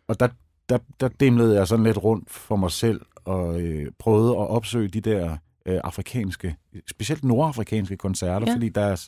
Og 0.07 0.19
der, 0.19 0.27
der, 0.69 0.77
der 0.99 1.07
dimlede 1.07 1.55
jeg 1.55 1.67
sådan 1.67 1.85
lidt 1.85 1.97
rundt 2.03 2.29
for 2.29 2.55
mig 2.55 2.71
selv, 2.71 3.01
og 3.25 3.61
øh, 3.61 3.91
prøvede 3.99 4.29
at 4.31 4.47
opsøge 4.49 4.87
de 4.87 5.01
der 5.01 5.37
øh, 5.65 5.79
afrikanske, 5.83 6.55
specielt 6.87 7.23
nordafrikanske 7.23 7.97
koncerter, 7.97 8.47
Ja. 8.47 8.53
fordi 8.55 8.69
der, 8.69 8.81
er- 8.81 9.07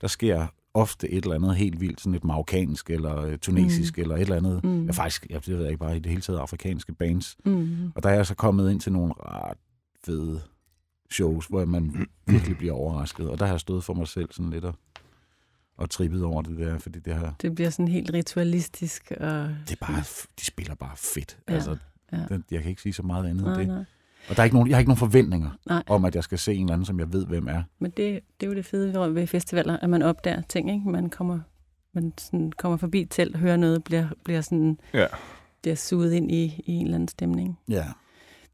der 0.00 0.06
sker 0.08 0.46
ofte 0.80 1.10
et 1.10 1.24
eller 1.24 1.36
andet 1.36 1.56
helt 1.56 1.80
vildt, 1.80 2.00
sådan 2.00 2.14
et 2.14 2.24
marokkansk 2.24 2.90
eller 2.90 3.16
øh, 3.16 3.38
tunesisk 3.38 3.96
mm. 3.96 4.02
eller 4.02 4.16
et 4.16 4.20
eller 4.20 4.36
andet. 4.36 4.64
Mm. 4.64 4.86
Ja, 4.86 4.92
faktisk, 4.92 5.26
jeg 5.30 5.40
ved 5.46 5.60
jeg 5.60 5.66
ikke 5.68 5.78
bare 5.78 5.96
i 5.96 6.00
det 6.00 6.10
hele 6.10 6.22
taget 6.22 6.38
afrikanske 6.38 6.92
bands. 6.94 7.36
Mm. 7.44 7.92
Og 7.94 8.02
der 8.02 8.08
er 8.08 8.14
jeg 8.14 8.26
så 8.26 8.34
kommet 8.34 8.70
ind 8.70 8.80
til 8.80 8.92
nogle 8.92 9.14
ret 9.18 9.58
fede 10.04 10.40
shows, 11.10 11.46
hvor 11.46 11.64
man 11.64 12.06
virkelig 12.26 12.58
bliver 12.58 12.72
overrasket. 12.72 13.30
Og 13.30 13.38
der 13.38 13.46
har 13.46 13.52
jeg 13.52 13.60
stået 13.60 13.84
for 13.84 13.94
mig 13.94 14.08
selv 14.08 14.28
sådan 14.32 14.50
lidt 14.50 14.64
og, 14.64 14.74
og 15.76 15.90
trippet 15.90 16.24
over 16.24 16.42
det 16.42 16.58
der, 16.58 16.78
fordi 16.78 16.98
det 16.98 17.14
har, 17.14 17.34
Det 17.42 17.54
bliver 17.54 17.70
sådan 17.70 17.88
helt 17.88 18.10
ritualistisk. 18.14 19.12
Og... 19.20 19.48
det 19.68 19.78
er 19.80 19.86
bare, 19.86 20.00
de 20.40 20.44
spiller 20.44 20.74
bare 20.74 20.96
fedt. 20.96 21.38
Ja, 21.48 21.54
altså, 21.54 21.76
ja. 22.12 22.16
det, 22.28 22.42
jeg 22.50 22.62
kan 22.62 22.70
ikke 22.70 22.82
sige 22.82 22.92
så 22.92 23.02
meget 23.02 23.26
andet 23.26 23.44
Nej, 23.44 23.52
end 23.52 23.60
det. 23.60 23.68
nej. 23.68 23.84
Og 24.28 24.36
der 24.36 24.42
er 24.42 24.44
ikke 24.44 24.56
nogen, 24.56 24.68
jeg 24.68 24.76
har 24.76 24.80
ikke 24.80 24.88
nogen 24.90 24.98
forventninger 24.98 25.50
Nej. 25.66 25.82
om, 25.86 26.04
at 26.04 26.14
jeg 26.14 26.24
skal 26.24 26.38
se 26.38 26.54
en 26.54 26.60
eller 26.60 26.72
anden, 26.72 26.86
som 26.86 26.98
jeg 27.00 27.12
ved, 27.12 27.26
hvem 27.26 27.46
er. 27.48 27.62
Men 27.78 27.90
det, 27.90 28.20
det 28.40 28.46
er 28.46 28.50
jo 28.50 28.54
det 28.54 28.64
fede 28.64 29.14
ved- 29.14 29.26
festivaler, 29.26 29.76
at 29.76 29.90
man 29.90 30.02
opdager 30.02 30.42
ting, 30.48 30.70
ikke? 30.70 30.88
Man 30.88 31.10
kommer, 31.10 31.38
man 31.94 32.12
sådan 32.18 32.52
kommer 32.58 32.76
forbi 32.78 33.00
et 33.00 33.10
telt, 33.10 33.36
hører 33.36 33.56
noget, 33.56 33.84
bliver, 33.84 34.06
bliver, 34.24 34.40
sådan, 34.40 34.78
Ja. 34.94 35.06
bliver 35.62 35.74
suget 35.76 36.12
ind 36.12 36.30
i, 36.30 36.62
i 36.66 36.72
en 36.72 36.84
eller 36.84 36.94
anden 36.94 37.08
stemning. 37.08 37.58
Ja. 37.68 37.84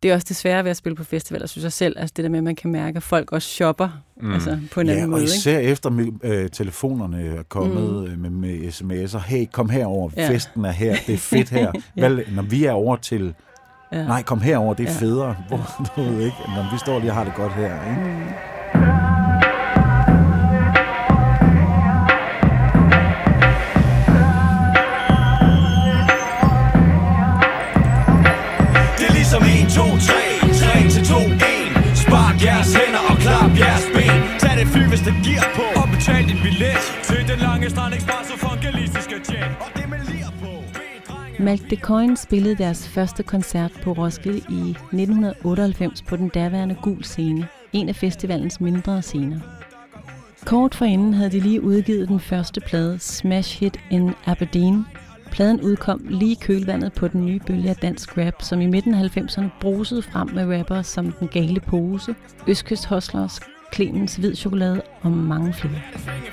Det 0.02 0.10
er 0.10 0.14
også 0.14 0.24
det 0.28 0.36
svære 0.36 0.64
ved 0.64 0.70
at 0.70 0.76
spille 0.76 0.96
på 0.96 1.04
festivaler, 1.04 1.46
synes 1.46 1.62
jeg 1.64 1.72
selv. 1.72 1.98
Altså 1.98 2.12
det 2.16 2.22
der 2.22 2.28
med, 2.28 2.38
at 2.38 2.44
man 2.44 2.56
kan 2.56 2.72
mærke, 2.72 2.96
at 2.96 3.02
folk 3.02 3.32
også 3.32 3.48
shopper 3.48 4.02
mm. 4.20 4.32
altså 4.32 4.58
på 4.72 4.80
en 4.80 4.86
Ja, 4.86 4.92
anden 4.92 5.04
og 5.04 5.10
måde. 5.10 5.22
Ikke? 5.22 5.32
især 5.34 5.58
efter 5.58 6.10
øh, 6.24 6.48
telefonerne 6.50 7.22
er 7.22 7.42
kommet 7.42 8.10
mm. 8.18 8.18
med, 8.22 8.30
med 8.30 8.68
sms'er. 8.68 9.18
Hey, 9.18 9.46
kom 9.52 9.68
herover. 9.68 10.10
Ja. 10.16 10.22
Ja. 10.22 10.30
Festen 10.30 10.64
er 10.64 10.70
her. 10.70 10.96
Det 11.06 11.14
er 11.14 11.18
fedt 11.18 11.50
her. 11.50 11.72
Ja. 11.96 12.08
Vel, 12.08 12.24
når 12.34 12.42
vi 12.42 12.64
er 12.64 12.72
over 12.72 12.96
til... 12.96 13.34
Ja. 13.94 14.04
Nej, 14.04 14.22
kom 14.22 14.40
herover. 14.40 14.74
Det 14.74 14.88
er 14.88 14.92
Ja. 14.92 14.98
federe. 14.98 15.36
Hvor, 15.48 15.60
du 15.96 16.02
ved 16.02 16.20
ikke, 16.20 16.36
når 16.56 16.72
vi 16.72 16.78
står 16.78 16.98
lige 16.98 17.10
og 17.10 17.16
har 17.16 17.24
det 17.24 17.34
godt 17.34 17.52
her. 17.52 17.74
Ikke? 17.90 18.02
Mm. 18.02 18.22
Malk 41.44 41.70
de 41.70 41.76
Coin 41.76 42.16
spillede 42.16 42.54
deres 42.54 42.88
første 42.88 43.22
koncert 43.22 43.72
på 43.82 43.92
Roskilde 43.92 44.38
i 44.38 44.70
1998 44.70 46.02
på 46.02 46.16
den 46.16 46.28
daværende 46.28 46.76
Gul 46.82 47.04
Scene, 47.04 47.48
en 47.72 47.88
af 47.88 47.96
festivalens 47.96 48.60
mindre 48.60 49.02
scener. 49.02 49.40
Kort 50.46 50.74
forinden 50.74 51.14
havde 51.14 51.30
de 51.30 51.40
lige 51.40 51.62
udgivet 51.62 52.08
den 52.08 52.20
første 52.20 52.60
plade, 52.60 52.98
Smash 52.98 53.60
Hit 53.60 53.80
in 53.90 54.10
Aberdeen. 54.26 54.86
Pladen 55.30 55.60
udkom 55.60 56.00
lige 56.08 56.32
i 56.32 56.38
kølvandet 56.40 56.92
på 56.92 57.08
den 57.08 57.26
nye 57.26 57.40
bølge 57.46 57.70
af 57.70 57.76
dansk 57.76 58.18
rap, 58.18 58.42
som 58.42 58.60
i 58.60 58.66
midten 58.66 58.94
af 58.94 59.16
90'erne 59.16 59.60
brusede 59.60 60.02
frem 60.02 60.28
med 60.34 60.58
rappere 60.58 60.84
som 60.84 61.12
Den 61.12 61.28
Gale 61.28 61.60
Pose, 61.60 62.14
Østkyst 62.48 62.86
Hustlers, 62.86 63.40
Clemens 63.74 64.16
Hvid 64.16 64.34
Chokolade 64.34 64.82
og 65.02 65.10
mange 65.10 65.52
flere. 65.52 65.80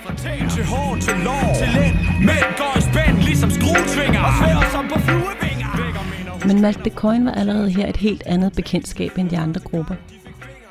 Fra 0.03 0.15
til 0.55 0.65
hår 0.65 0.95
til 0.95 1.13
lår 1.23 1.55
Til 1.59 1.67
lænd 1.75 1.95
Mænd 2.19 2.57
går 2.57 2.77
i 2.77 2.81
spænd 2.81 3.17
ligesom 3.17 3.49
skruetvinger 3.49 4.21
Og 4.23 4.33
svæver 4.39 4.69
som 4.71 4.85
på 4.87 4.99
fluevinger 4.99 6.47
Men 6.47 6.61
Malk 6.61 6.85
de 6.85 6.89
Coin 6.89 7.25
var 7.25 7.31
allerede 7.31 7.69
her 7.69 7.87
et 7.87 7.97
helt 7.97 8.23
andet 8.25 8.53
bekendtskab 8.55 9.17
end 9.17 9.29
de 9.29 9.37
andre 9.37 9.61
grupper. 9.61 9.95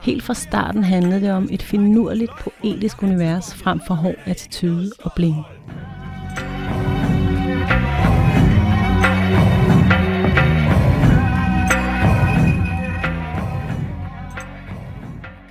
Helt 0.02 0.22
fra 0.22 0.34
starten 0.34 0.84
handlede 0.84 1.20
det 1.20 1.32
om 1.32 1.48
et 1.50 1.62
finurligt 1.62 2.32
poetisk 2.40 3.02
univers 3.02 3.54
frem 3.54 3.80
for 3.86 3.94
hård 3.94 4.14
attitude 4.26 4.90
og 5.04 5.12
bling. 5.16 5.36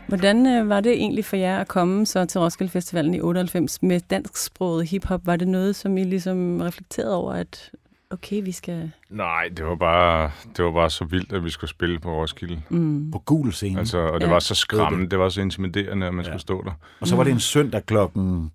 Hvordan 0.10 0.48
øh, 0.48 0.70
var 0.70 0.82
det 0.82 0.92
egentlig 0.92 1.26
for 1.26 1.36
jer 1.36 1.60
at 1.60 1.68
komme 1.68 2.06
så 2.06 2.26
til 2.26 2.40
Roskilde 2.42 2.72
Festivalen 2.72 3.14
i 3.14 3.20
98 3.22 3.82
med 3.84 4.00
dansksproget 4.10 4.88
hiphop? 4.88 5.26
Var 5.26 5.36
det 5.36 5.48
noget, 5.48 5.76
som 5.76 5.98
I 5.98 6.04
ligesom 6.04 6.62
reflekterede 6.62 7.16
over, 7.16 7.34
at 7.34 7.72
okay, 8.10 8.44
vi 8.44 8.52
skal... 8.52 8.92
Nej, 9.10 9.50
det 9.58 9.66
var 9.66 9.76
bare, 9.76 10.32
det 10.58 10.66
var 10.66 10.72
bare 10.72 10.90
så 10.90 11.06
vildt, 11.06 11.34
at 11.34 11.44
vi 11.44 11.50
skulle 11.50 11.70
spille 11.70 12.00
på 12.00 12.22
Roskilde. 12.22 12.62
Mm. 12.70 13.12
På 13.12 13.20
gul 13.20 13.54
scene. 13.54 13.80
Altså, 13.80 13.98
og 13.98 14.20
det 14.22 14.28
Ja. 14.28 14.32
var 14.32 14.40
så 14.40 14.56
skræmmende, 14.56 15.10
det 15.10 15.20
var 15.20 15.30
så 15.30 15.42
intimiderende, 15.42 16.08
at 16.08 16.14
man 16.14 16.26
Ja. 16.26 16.32
skulle 16.32 16.42
stå 16.42 16.64
der. 16.64 16.72
Og 17.00 17.08
så 17.08 17.16
var 17.16 17.24
det 17.24 17.34
en 17.34 17.40
søndag 17.40 17.86
klokken 17.86 18.52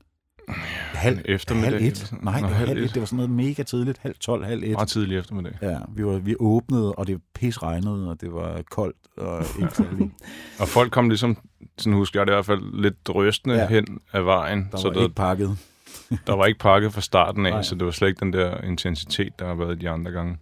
halv, 0.95 1.19
Eftermiddag 1.25 1.73
halv 1.73 1.85
et. 1.85 2.13
Nej, 2.23 2.41
Nå, 2.41 2.47
det 2.47 2.51
var 2.53 2.57
halv 2.59 2.69
halv 2.69 2.79
et. 2.79 2.85
et. 2.85 2.95
Det 2.95 3.01
var 3.01 3.07
sådan 3.07 3.17
noget 3.17 3.31
mega 3.31 3.63
tidligt. 3.63 3.99
Halv 3.99 4.15
tolv, 4.21 4.45
halv 4.45 4.63
et. 4.63 4.71
Meget 4.71 4.89
tidlig 4.89 5.19
eftermiddag. 5.19 5.59
Ja, 5.63 5.79
vi, 5.97 6.05
var, 6.07 6.19
vi 6.19 6.35
åbnede, 6.41 6.93
og 6.93 7.07
det 7.07 7.21
pis 7.35 7.63
regnede, 7.63 8.11
og 8.11 8.21
det 8.21 8.33
var 8.33 8.63
koldt 8.71 8.97
og 9.17 9.45
ikke. 9.61 10.11
Og 10.61 10.69
folk 10.69 10.93
kom 10.93 11.09
ligesom, 11.09 11.37
sådan 11.79 11.93
husker 11.93 12.21
jeg 12.21 12.27
det 12.27 12.33
i 12.33 12.35
hvert 12.37 12.47
fald, 12.47 12.83
lidt 12.83 13.07
drøstende 13.07 13.55
Ja. 13.57 13.67
hen 13.69 14.01
ad 14.13 14.23
vejen. 14.23 14.69
Der 14.73 14.79
så 14.79 14.89
var 14.89 14.95
der, 14.95 15.03
ikke 15.03 15.15
pakket. 15.15 15.59
der 16.27 16.37
var 16.37 16.47
ikke 16.47 16.59
pakket 16.61 16.93
fra 16.93 17.01
starten 17.01 17.47
af, 17.47 17.53
Nej. 17.53 17.63
så 17.63 17.75
det 17.75 17.85
var 17.85 17.91
slet 17.91 18.09
ikke 18.09 18.21
den 18.21 18.33
der 18.33 18.61
intensitet, 18.61 19.39
der 19.39 19.47
har 19.47 19.55
været 19.55 19.81
de 19.81 19.91
andre 19.91 20.11
gange. 20.11 20.37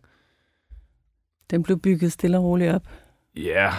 Den 1.51 1.63
blev 1.63 1.79
bygget 1.81 2.13
stille 2.13 2.39
og 2.39 2.45
roligt 2.45 2.75
op. 2.75 2.83
Ja, 3.37 3.73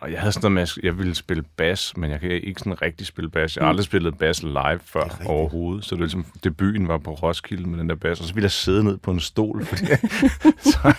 og 0.00 0.12
jeg 0.12 0.20
havde 0.20 0.32
sådan 0.32 0.52
noget 0.52 0.54
med, 0.54 0.62
at 0.62 0.84
jeg 0.84 0.98
ville 0.98 1.14
spille 1.14 1.42
bas, 1.56 1.96
men 1.96 2.10
jeg 2.10 2.20
kan 2.20 2.30
ikke 2.30 2.58
sådan 2.58 2.82
rigtig 2.82 3.06
spille 3.06 3.30
bas. 3.30 3.56
Jeg 3.56 3.64
har 3.64 3.68
aldrig 3.68 3.84
spillet 3.84 4.18
bas 4.18 4.42
live 4.42 4.80
før 4.84 5.20
overhovedet, 5.26 5.84
så 5.84 5.90
det 5.90 5.98
var 6.00 6.04
ligesom, 6.04 6.24
debuten 6.44 6.88
var 6.88 6.98
på 6.98 7.10
Roskilde 7.14 7.68
med 7.68 7.78
den 7.78 7.88
der 7.88 7.94
bas, 7.94 8.20
og 8.20 8.26
så 8.26 8.34
ville 8.34 8.44
jeg 8.44 8.50
sidde 8.50 8.84
ned 8.84 8.96
på 8.96 9.10
en 9.10 9.20
stol, 9.20 9.64
fordi 9.70 9.86
så, 9.86 9.98
så 10.62 10.94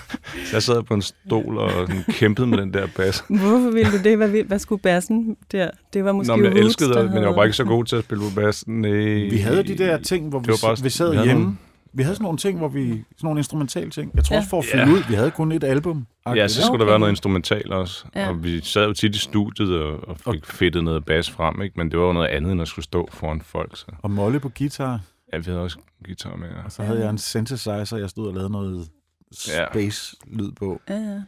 jeg 0.54 0.64
sad 0.64 0.84
på 0.84 0.94
en 0.94 1.02
stol 1.02 1.58
og 1.58 1.72
sådan 1.72 2.04
kæmpede 2.10 2.48
med 2.48 2.58
den 2.58 2.74
der 2.74 2.88
bas. 2.96 3.24
Hvorfor 3.28 3.72
ville 3.72 3.92
du 3.92 3.98
det? 4.04 4.18
Hvad, 4.18 4.44
hvad 4.44 4.60
skulle 4.60 4.82
bassen 4.82 5.38
der? 5.52 5.70
Det 5.94 6.06
var 6.06 6.12
måske 6.12 6.28
Nå, 6.32 6.36
men 6.36 6.46
jeg 6.46 6.54
elskede 6.64 6.94
det, 6.94 7.06
men 7.12 7.18
jeg 7.18 7.30
var 7.30 7.36
bare 7.36 7.46
ikke 7.46 7.58
så 7.58 7.64
god 7.64 7.86
til 7.86 7.96
at 7.96 8.04
spille 8.04 8.24
på 8.24 8.42
bas. 8.42 8.68
Nej. 8.68 8.90
Vi 9.30 9.38
havde 9.38 9.64
de 9.64 9.78
der 9.78 9.98
ting, 9.98 10.30
hvor 10.30 10.40
vi, 10.40 10.52
bare- 10.64 10.84
vi 10.84 10.90
sad 10.90 11.16
vi 11.16 11.24
hjemme. 11.24 11.58
Vi 11.94 12.04
havde 12.04 12.16
sådan 12.16 12.24
nogle 12.24 12.38
ting, 12.38 12.58
hvor 12.58 12.68
vi... 12.68 12.88
Sådan 12.90 13.04
nogle 13.24 13.40
instrumentale 13.40 13.90
ting. 13.90 14.12
Jeg 14.16 14.24
tror 14.26 14.34
Ja. 14.34 14.38
også 14.40 14.50
for 14.50 14.60
at 14.60 14.66
fylde 14.66 14.84
Ja. 14.84 14.92
ud, 14.94 15.04
vi 15.10 15.14
havde 15.14 15.32
kun 15.32 15.52
et 15.52 15.64
album. 15.64 16.08
Ja, 16.36 16.48
så 16.48 16.62
skulle 16.62 16.70
Okay. 16.72 16.80
der 16.80 16.86
være 16.86 17.00
noget 17.00 17.12
instrumental 17.12 17.74
også. 17.74 18.06
Ja. 18.16 18.30
Og 18.30 18.44
vi 18.44 18.62
sad 18.62 18.86
jo 18.88 18.94
tit 18.94 19.16
i 19.16 19.20
studiet 19.20 19.78
og, 19.80 20.00
og 20.08 20.18
fik 20.34 20.46
fedtet 20.46 20.84
noget 20.84 21.06
bas 21.06 21.30
frem, 21.32 21.62
ikke? 21.62 21.74
men 21.78 21.92
det 21.92 22.00
var 22.00 22.06
jo 22.06 22.14
noget 22.14 22.28
andet, 22.28 22.52
end 22.52 22.62
at 22.62 22.68
skulle 22.68 22.84
stå 22.84 23.08
foran 23.12 23.42
folk. 23.42 23.78
Så. 23.78 23.86
Og 24.02 24.12
Molle 24.12 24.40
på 24.40 24.50
guitar. 24.58 25.00
Ja, 25.34 25.38
vi 25.38 25.44
havde 25.46 25.60
også 25.62 25.78
guitar 26.06 26.36
med. 26.36 26.48
Ja. 26.50 26.64
Og 26.66 26.72
så 26.72 26.84
havde 26.84 27.00
jeg 27.00 27.10
en 27.10 27.18
synthesizer, 27.18 27.98
jeg 27.98 28.10
stod 28.10 28.28
og 28.28 28.34
lavede 28.34 28.50
noget 28.52 28.88
space-lyd 29.34 30.52
på. 30.52 30.82
Ja, 30.90 30.96
ja. 30.96 31.22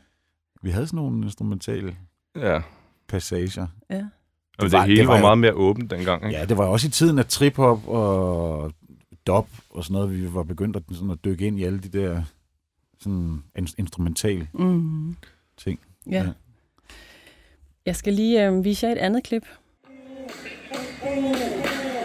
Vi 0.62 0.69
havde 0.69 0.88
sådan 0.88 0.97
nogle 0.97 1.23
instrumentale 1.26 1.95
ja. 2.36 2.60
passager. 3.08 3.67
ja. 3.89 4.04
Og 4.58 4.63
Det 4.65 4.71
var- 4.71 4.80
det 4.80 4.88
hele 4.88 4.99
det 4.99 5.08
var 5.08 5.13
var, 5.13 5.21
meget 5.21 5.38
mere 5.38 5.54
åbent 5.54 5.91
dengang. 5.91 6.26
Ikke? 6.26 6.38
Ja, 6.39 6.45
det 6.45 6.58
var 6.58 6.65
også 6.65 6.88
i 6.88 6.89
tiden, 6.89 7.19
at 7.19 7.28
trip-hop 7.28 7.88
og 7.88 8.71
dub 9.28 9.48
og 9.70 9.84
sådan 9.84 9.94
noget, 9.94 10.22
vi 10.22 10.34
var 10.34 10.44
begyndt 10.44 10.76
at, 10.76 10.84
sådan 10.92 11.12
at 11.12 11.18
dykke 11.26 11.48
ind 11.48 11.60
i 11.60 11.64
alle 11.64 11.80
de 11.80 12.00
der 12.00 12.24
sådan 13.00 13.44
in- 13.58 13.68
instrumentale 13.78 14.48
Mm. 14.54 15.16
ting. 15.58 15.80
ja. 16.12 16.24
Ja. 16.24 16.30
Jeg 17.86 17.96
skal 17.96 18.14
lige 18.14 18.46
øh, 18.48 18.64
vise 18.64 18.86
jer 18.88 18.94
et 18.94 18.98
andet 18.98 19.24
klip. 19.24 19.46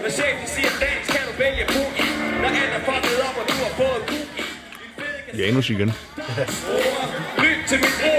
Når 0.03 0.11
chefen 0.11 0.47
siger 0.55 0.71
dans, 0.85 1.07
kan 1.15 1.23
du 1.29 1.33
vælge 1.43 1.65
boogie 1.75 2.11
Når 2.43 2.49
alt 2.63 2.73
er 2.79 2.83
fucket 2.89 3.19
op, 3.29 3.37
og 3.41 3.45
du 3.51 3.55
har 3.65 3.73
fået 3.81 4.03
cookie 4.09 4.45
Janus 5.47 5.71
igen. 5.71 5.89
Lyt 7.45 7.61
til 7.71 7.79
mit 7.85 7.97
ord, 8.15 8.18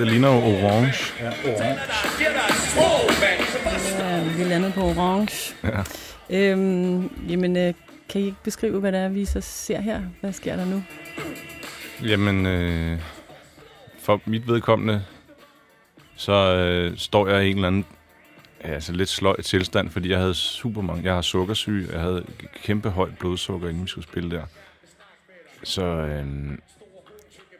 det, 0.00 0.08
ligner 0.08 0.28
jo 0.28 0.34
orange. 0.34 0.92
Så 0.92 1.12
bare 3.64 4.08
Ja, 4.08 4.22
vi 4.36 4.42
er 4.42 4.48
landet 4.48 4.74
på 4.74 4.80
orange. 4.80 5.54
Ja. 5.64 5.82
Øhm, 6.30 7.10
jamen, 7.28 7.56
øh, 7.56 7.74
kan 8.08 8.20
I 8.20 8.24
ikke 8.24 8.36
beskrive, 8.44 8.80
hvad 8.80 8.92
det 8.92 9.00
er, 9.00 9.08
vi 9.08 9.24
så 9.24 9.40
ser 9.40 9.80
her? 9.80 10.00
Hvad 10.20 10.32
sker 10.32 10.56
der 10.56 10.64
nu? 10.64 10.82
Jamen, 12.02 12.46
øh, 12.46 12.98
for 13.98 14.20
mit 14.24 14.48
vedkommende, 14.48 15.04
så 16.16 16.32
øh, 16.32 16.98
står 16.98 17.28
jeg 17.28 17.46
i 17.46 17.50
en 17.50 17.56
eller 17.56 17.68
anden 17.68 17.84
ja, 18.64 18.68
altså 18.68 18.92
lidt 18.92 19.08
sløj 19.08 19.40
tilstand, 19.40 19.90
fordi 19.90 20.10
jeg 20.10 20.18
havde 20.18 20.34
super 20.34 20.82
mange. 20.82 21.04
Jeg 21.04 21.14
har 21.14 21.22
sukkersyge, 21.22 21.88
jeg 21.92 22.00
havde 22.00 22.24
kæmpe 22.62 22.90
højt 22.90 23.18
blodsukker, 23.18 23.68
inden 23.68 23.82
vi 23.82 23.88
skulle 23.88 24.08
spille 24.08 24.30
der. 24.30 24.42
Så 25.64 25.82
øh, 25.82 26.26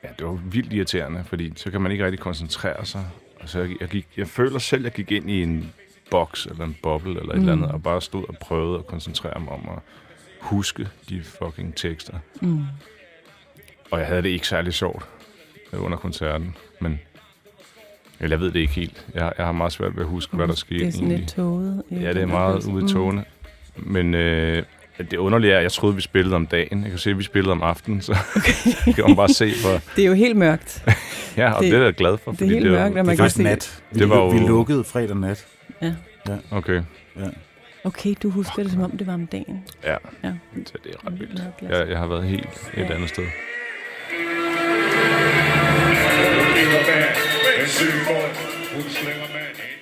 ja, 0.04 0.08
det 0.18 0.26
var 0.26 0.32
vildt 0.32 0.72
irriterende, 0.72 1.24
fordi 1.24 1.52
så 1.56 1.70
kan 1.70 1.80
man 1.80 1.92
ikke 1.92 2.04
rigtig 2.04 2.20
koncentrere 2.20 2.86
sig. 2.86 3.04
Og 3.40 3.48
så 3.48 3.60
jeg, 3.60 3.70
jeg, 3.80 3.88
gik, 3.88 4.06
jeg 4.16 4.28
føler 4.28 4.58
selv, 4.58 4.80
at 4.86 4.98
jeg 4.98 5.06
gik 5.06 5.12
ind 5.16 5.30
i 5.30 5.42
en 5.42 5.72
boks 6.10 6.46
eller 6.46 6.64
en 6.64 6.76
boble 6.82 7.20
eller 7.20 7.32
et 7.32 7.36
Mm. 7.36 7.40
eller 7.40 7.52
andet, 7.52 7.70
og 7.70 7.82
bare 7.82 8.02
stod 8.02 8.24
og 8.28 8.34
prøvede 8.40 8.78
at 8.78 8.86
koncentrere 8.86 9.40
mig 9.40 9.48
om 9.52 9.68
at 9.68 9.78
huske 10.40 10.88
de 11.08 11.22
fucking 11.22 11.74
tekster. 11.76 12.18
Mm. 12.42 12.64
Og 13.90 13.98
jeg 13.98 14.06
havde 14.06 14.22
det 14.22 14.28
ikke 14.28 14.48
særlig 14.48 14.74
sjovt 14.74 15.04
under 15.72 15.98
koncerten, 15.98 16.56
men 16.80 17.00
eller 18.20 18.36
jeg 18.36 18.40
ved 18.40 18.52
det 18.52 18.60
ikke 18.60 18.72
helt. 18.72 19.06
Jeg, 19.14 19.32
jeg 19.38 19.46
har 19.46 19.52
meget 19.52 19.72
svært 19.72 19.96
ved 19.96 20.02
at 20.02 20.08
huske, 20.08 20.36
hvad 20.36 20.48
der 20.48 20.54
skete 20.54 20.78
Det 20.80 20.86
er 20.88 20.90
sådan 20.92 21.04
egentlig. 21.06 21.18
lidt 21.20 21.34
tåget. 21.34 21.82
Ja, 21.90 22.12
det 22.12 22.22
er 22.22 22.26
meget 22.26 22.64
ude 22.64 22.84
i 22.84 22.88
togene. 22.88 23.24
Men 23.76 24.14
øh, 24.14 24.62
det 25.02 25.16
underlige 25.16 25.52
er, 25.52 25.56
at 25.56 25.62
jeg 25.62 25.72
troede, 25.72 25.94
vi 25.94 26.00
spillede 26.00 26.36
om 26.36 26.46
dagen. 26.46 26.82
Jeg 26.82 26.90
kan 26.90 26.98
se, 26.98 27.10
at 27.10 27.18
vi 27.18 27.22
spillede 27.22 27.52
om 27.52 27.62
aftenen, 27.62 28.00
så 28.02 28.16
kan 28.96 29.04
man 29.06 29.16
bare 29.16 29.28
se, 29.28 29.52
hvor... 29.62 29.80
Det 29.96 30.04
er 30.04 30.08
jo 30.08 30.14
helt 30.14 30.36
mørkt. 30.36 30.84
Ja, 31.36 31.52
og 31.52 31.62
Det- 31.62 31.72
det, 31.72 31.72
det 31.72 31.80
er 31.80 31.84
jeg 31.84 31.94
glad 31.94 32.18
for. 32.18 32.32
det 32.32 32.42
er 32.42 32.46
helt 32.46 32.70
var- 32.70 32.78
mørkt, 32.78 32.98
og 32.98 33.06
man 33.06 33.06
Det 33.08 33.16
kan 33.16 33.22
var 33.22 33.28
se- 33.28 33.42
nat. 33.42 33.82
Vi, 33.92 33.98
Det 34.00 34.08
var 34.08 34.16
lu- 34.28 34.32
vi 34.32 34.38
jo- 34.40 34.46
lukkede 34.48 34.84
fredag 34.84 35.16
nat. 35.16 35.46
Okay, 36.50 36.80
Okay, 37.84 38.14
du 38.22 38.30
husker 38.30 38.62
det, 38.62 38.72
som 38.72 38.82
om 38.82 38.90
det 38.90 39.06
var 39.06 39.14
om 39.14 39.26
dagen. 39.26 39.64
ja, 39.84 39.96
Ja. 40.24 40.32
så 40.66 40.72
det 40.84 40.94
er 40.94 41.06
ret 41.06 41.20
vildt. 41.20 41.34
Lad 41.34 41.46
os- 41.72 41.78
Jeg, 41.78 41.88
jeg 41.88 41.98
har 41.98 42.06
været 42.06 42.24
helt 42.24 42.70
et 42.76 42.78
Ja. 42.88 42.94
andet 42.94 43.08
sted. 43.08 43.24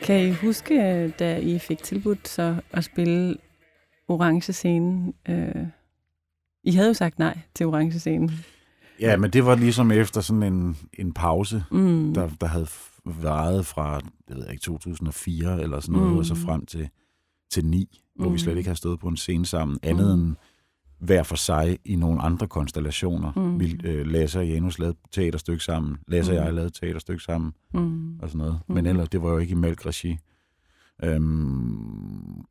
Kan 0.03 0.21
I 0.21 0.31
huske, 0.33 1.09
da 1.19 1.37
I 1.39 1.59
fik 1.59 1.83
tilbudt 1.83 2.29
så 2.29 2.57
at 2.73 2.85
spille 2.85 3.37
Orange 4.09 4.53
Scene? 4.53 5.12
Øh, 5.29 5.66
I 6.64 6.71
havde 6.73 6.88
jo 6.88 6.94
sagt 6.94 7.18
nej 7.18 7.38
til 7.55 7.66
Orange 7.66 7.99
Scene. 7.99 8.31
Ja, 9.01 9.16
men 9.16 9.31
det 9.31 9.44
var 9.47 9.55
ligesom 9.57 9.90
efter 9.90 10.21
sådan 10.21 10.42
en, 10.42 10.77
en 10.99 11.12
pause, 11.12 11.64
Mm. 11.71 12.14
der, 12.14 12.29
der 12.40 12.47
havde 12.47 12.66
varet 13.05 13.66
fra, 13.66 14.01
jeg 14.29 14.37
ved 14.37 14.49
ikke, 14.51 14.61
2004 14.62 15.62
eller 15.62 15.81
sådan 15.81 15.92
noget, 15.99 16.12
Mm. 16.12 16.18
og 16.18 16.25
så 16.27 16.35
frem 16.35 16.66
til, 16.66 16.88
til 17.51 17.64
9, 17.64 18.01
hvor 18.16 18.25
vi 18.29 18.31
Mm. 18.31 18.38
slet 18.38 18.57
ikke 18.57 18.68
har 18.71 18.75
stået 18.75 19.01
på 19.01 19.09
en 19.09 19.16
scene 19.16 19.47
sammen, 19.47 19.79
andet 19.83 20.18
Mm. 20.18 20.25
end 20.25 20.37
hver 20.99 21.23
for 21.23 21.37
sig 21.37 21.79
i 21.85 21.97
nogle 21.97 22.23
andre 22.23 22.47
konstellationer. 22.49 23.33
Mm. 23.37 23.61
Vi, 23.61 23.81
øh, 23.85 24.07
Lasse 24.07 24.38
og 24.38 24.49
Janus 24.49 24.79
lavede 24.79 24.97
teaterstykke 25.12 25.64
sammen, 25.64 25.97
Lasse 26.09 26.33
Mm. 26.33 26.38
og 26.38 26.44
jeg 26.44 26.55
lavede 26.55 26.71
teaterstykke 26.71 27.23
sammen, 27.23 27.53
Mm. 27.75 28.18
og 28.18 28.29
sådan 28.29 28.38
noget. 28.38 28.61
Men 28.68 28.85
Mm. 28.85 28.90
ellers, 28.90 29.09
det 29.09 29.23
var 29.23 29.31
jo 29.31 29.38
ikke 29.38 29.53
i 29.53 29.55
mælkregi. 29.55 30.18
Øhm, 31.05 32.44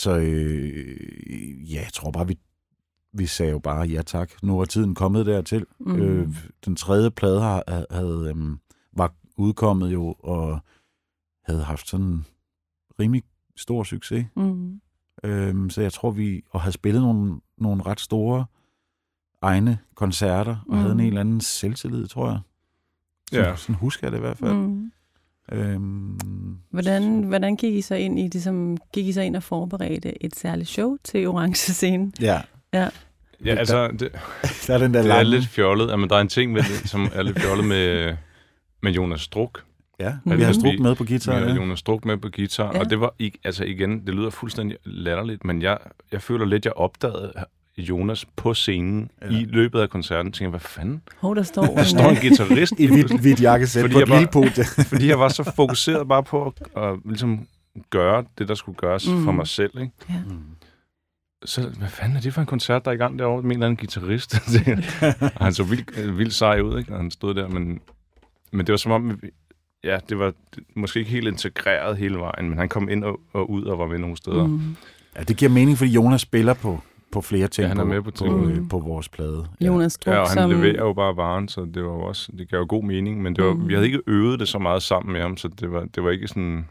så 0.00 0.18
øh, 0.18 1.72
ja, 1.74 1.80
jeg 1.80 1.92
tror 1.92 2.10
bare, 2.10 2.26
vi, 2.28 2.38
vi 3.12 3.26
sagde 3.26 3.52
jo 3.52 3.58
bare 3.58 3.80
ja 3.88 4.02
tak. 4.02 4.30
Nu 4.42 4.60
er 4.60 4.64
tiden 4.64 4.94
kommet 4.94 5.26
dertil. 5.26 5.66
Mm. 5.80 5.96
Øh, 5.96 6.28
den 6.64 6.76
tredje 6.76 7.10
plade 7.10 7.40
har, 7.40 7.84
havde, 7.94 8.26
øhm, 8.30 8.58
var 8.92 9.14
udkommet 9.36 9.92
jo, 9.92 10.12
og 10.18 10.58
havde 11.44 11.62
haft 11.64 11.88
sådan 11.88 12.24
rimelig 13.00 13.22
stor 13.56 13.84
succes. 13.84 14.26
Mm. 14.36 14.80
Øhm, 15.24 15.70
så 15.70 15.82
jeg 15.82 15.92
tror, 15.92 16.10
vi 16.10 16.42
og 16.50 16.60
havde 16.60 16.72
spillet 16.72 17.02
nogle, 17.02 17.40
nogle 17.58 17.82
ret 17.82 18.00
store 18.00 18.44
egne 19.42 19.78
koncerter, 19.94 20.56
og 20.68 20.74
Mm. 20.76 20.80
havde 20.80 20.92
en 20.92 21.00
eller 21.00 21.20
anden 21.20 21.40
selvtillid, 21.40 22.06
tror 22.06 22.28
jeg. 22.30 22.40
Sådan, 23.32 23.44
Ja. 23.44 23.56
sådan 23.56 23.74
husker 23.74 24.06
jeg 24.06 24.12
det 24.12 24.18
i 24.18 24.20
hvert 24.20 24.38
fald. 24.38 24.52
Mm. 24.54 24.92
Øhm, 25.52 26.18
Hvordan, 26.70 27.22
hvordan 27.22 27.56
gik 27.56 27.74
I 27.74 27.80
så 27.80 27.94
ind 27.94 28.18
i 28.18 28.28
det, 28.28 28.42
som 28.42 28.76
gik 28.92 29.06
I 29.06 29.12
så 29.12 29.20
ind 29.20 29.36
og 29.36 29.42
forberedte 29.42 30.24
et 30.24 30.36
særligt 30.36 30.68
show 30.68 30.96
til 31.04 31.28
Orange 31.28 31.54
Scene? 31.72 32.12
ja, 32.20 32.40
Ja, 32.72 32.88
altså, 33.56 33.88
det, 33.88 34.00
der 34.66 34.74
er 34.74 34.78
den 34.78 34.94
der 34.94 35.02
det 35.02 35.10
er 35.12 35.22
lidt 35.22 35.46
fjollet. 35.46 35.90
Jamen, 35.90 36.10
der 36.10 36.16
er 36.16 36.20
en 36.20 36.28
ting, 36.28 36.52
med 36.52 36.62
det, 36.62 36.88
som 36.90 37.08
er 37.14 37.22
lidt 37.22 37.40
fjollet 37.40 37.66
med, 37.66 38.14
med 38.82 38.92
Jonas 38.92 39.20
Struk. 39.20 39.62
Ja, 40.00 40.12
Mm. 40.24 40.36
vi 40.36 40.42
har 40.42 40.48
Vi- 40.52 40.54
struk 40.60 40.78
med 40.78 40.94
på 40.94 41.04
Vi 41.04 41.08
guitar. 41.08 41.32
har 41.38 41.40
Ja. 41.48 41.54
Jonas 41.54 41.78
Struk 41.78 42.04
med 42.04 42.16
på 42.16 42.28
guitar, 42.36 42.64
Ja. 42.66 42.72
ja. 42.74 42.78
og 42.80 42.90
det 42.90 43.00
var 43.00 43.14
ikke, 43.18 43.38
altså 43.44 43.64
igen, 43.64 44.06
det 44.06 44.14
lyder 44.14 44.30
fuldstændig 44.30 44.76
latterligt, 44.84 45.44
men 45.44 45.62
jeg, 45.62 45.78
jeg 46.12 46.22
føler 46.22 46.44
lidt, 46.46 46.64
jeg 46.64 46.72
opdagede 46.72 47.32
Jonas 47.78 48.24
på 48.36 48.54
scenen 48.54 49.10
Ja. 49.22 49.26
i 49.26 49.44
løbet 49.44 49.80
af 49.80 49.90
koncerten. 49.90 50.32
Tænkte, 50.32 50.50
hvad 50.50 50.60
fanden? 50.60 51.02
Hov, 51.16 51.36
der 51.36 51.42
står, 51.42 51.64
Der 51.76 51.82
står 51.84 52.10
en 52.10 52.16
guitarist, 52.16 52.72
I 52.78 52.86
hvidt, 52.86 53.20
hvidt 53.20 53.40
jakkesæt 53.42 53.80
Fordi 53.82 53.92
på 53.94 53.98
jeg 54.00 54.04
et 54.04 54.08
lille 54.10 54.28
podie. 54.32 54.64
fordi 54.90 55.08
jeg 55.08 55.18
var 55.18 55.28
så 55.28 55.52
fokuseret 55.56 56.08
bare 56.08 56.22
på 56.22 56.54
at, 56.76 56.82
at 56.82 56.98
ligesom 57.04 57.46
gøre 57.90 58.24
det, 58.38 58.48
der 58.48 58.54
skulle 58.54 58.76
gøres 58.76 59.08
Mm. 59.08 59.14
mm. 59.14 59.24
for 59.24 59.32
mig 59.32 59.46
selv. 59.46 59.70
Ikke? 59.80 59.92
Ja. 60.08 60.14
Så 61.44 61.68
hvad 61.78 61.88
fanden 61.88 62.16
er 62.16 62.20
det 62.20 62.34
for 62.34 62.40
en 62.40 62.46
koncert, 62.46 62.84
der 62.84 62.90
er 62.90 62.94
i 62.94 62.98
gang 62.98 63.18
derovre 63.18 63.42
med 63.42 63.50
en 63.50 63.52
eller 63.52 63.66
anden 63.66 63.76
guitarist? 63.76 64.34
og 65.36 65.44
han 65.44 65.52
så 65.54 65.62
vildt, 65.64 66.18
vildt 66.18 66.34
sej 66.34 66.60
ud, 66.60 66.78
ikke? 66.78 66.92
Og 66.92 66.98
han 66.98 67.10
stod 67.10 67.34
der, 67.34 67.48
men, 67.48 67.80
men 68.52 68.66
det 68.66 68.72
var 68.72 68.76
som 68.76 68.92
om, 68.92 69.20
ja, 69.84 69.98
det 70.08 70.18
var 70.18 70.32
måske 70.76 70.98
ikke 70.98 71.10
helt 71.10 71.28
integreret 71.28 71.96
hele 71.96 72.18
vejen, 72.18 72.48
men 72.48 72.58
han 72.58 72.68
kom 72.68 72.88
ind 72.88 73.04
og, 73.04 73.20
og 73.32 73.50
ud 73.50 73.64
og 73.64 73.78
var 73.78 73.86
med 73.86 73.98
nogle 73.98 74.16
steder. 74.16 74.46
Mm. 74.46 74.52
Mm. 74.52 74.76
Ja, 75.16 75.22
det 75.22 75.36
giver 75.36 75.50
mening, 75.50 75.78
fordi 75.78 75.90
Jonas 75.90 76.20
spiller 76.20 76.54
på, 76.54 76.80
på 77.12 77.20
flere 77.20 77.48
ting 77.48 77.62
Ja, 77.62 77.68
han 77.68 77.78
er 77.78 77.82
på, 77.82 77.88
med 77.88 78.02
på 78.02 78.10
på, 78.10 78.16
tingene. 78.16 78.54
øh, 78.54 78.68
på 78.68 78.78
vores 78.78 79.08
plade. 79.08 79.46
Ja. 79.60 79.66
Jonas 79.66 79.92
Struk, 79.92 80.14
Ja, 80.14 80.20
og 80.20 80.28
han 80.28 80.34
som... 80.38 80.50
leverer 80.50 80.84
jo 80.86 80.92
bare 80.92 81.16
varen, 81.16 81.48
så 81.48 81.60
det 81.74 81.82
var 81.84 81.90
jo 81.90 82.00
også, 82.00 82.32
det 82.38 82.50
gav 82.50 82.58
jo 82.58 82.66
god 82.68 82.84
mening, 82.84 83.22
men 83.22 83.36
det 83.36 83.44
var, 83.44 83.52
Mm. 83.54 83.60
mm. 83.60 83.68
vi 83.68 83.72
havde 83.74 83.86
ikke 83.86 84.00
øvet 84.06 84.40
det 84.40 84.48
så 84.48 84.58
meget 84.58 84.82
sammen 84.82 85.12
med 85.12 85.20
ham, 85.20 85.36
så 85.36 85.48
det 85.60 85.72
var, 85.72 85.84
det 85.94 86.04
var 86.04 86.10
ikke 86.10 86.28
sådan, 86.28 86.68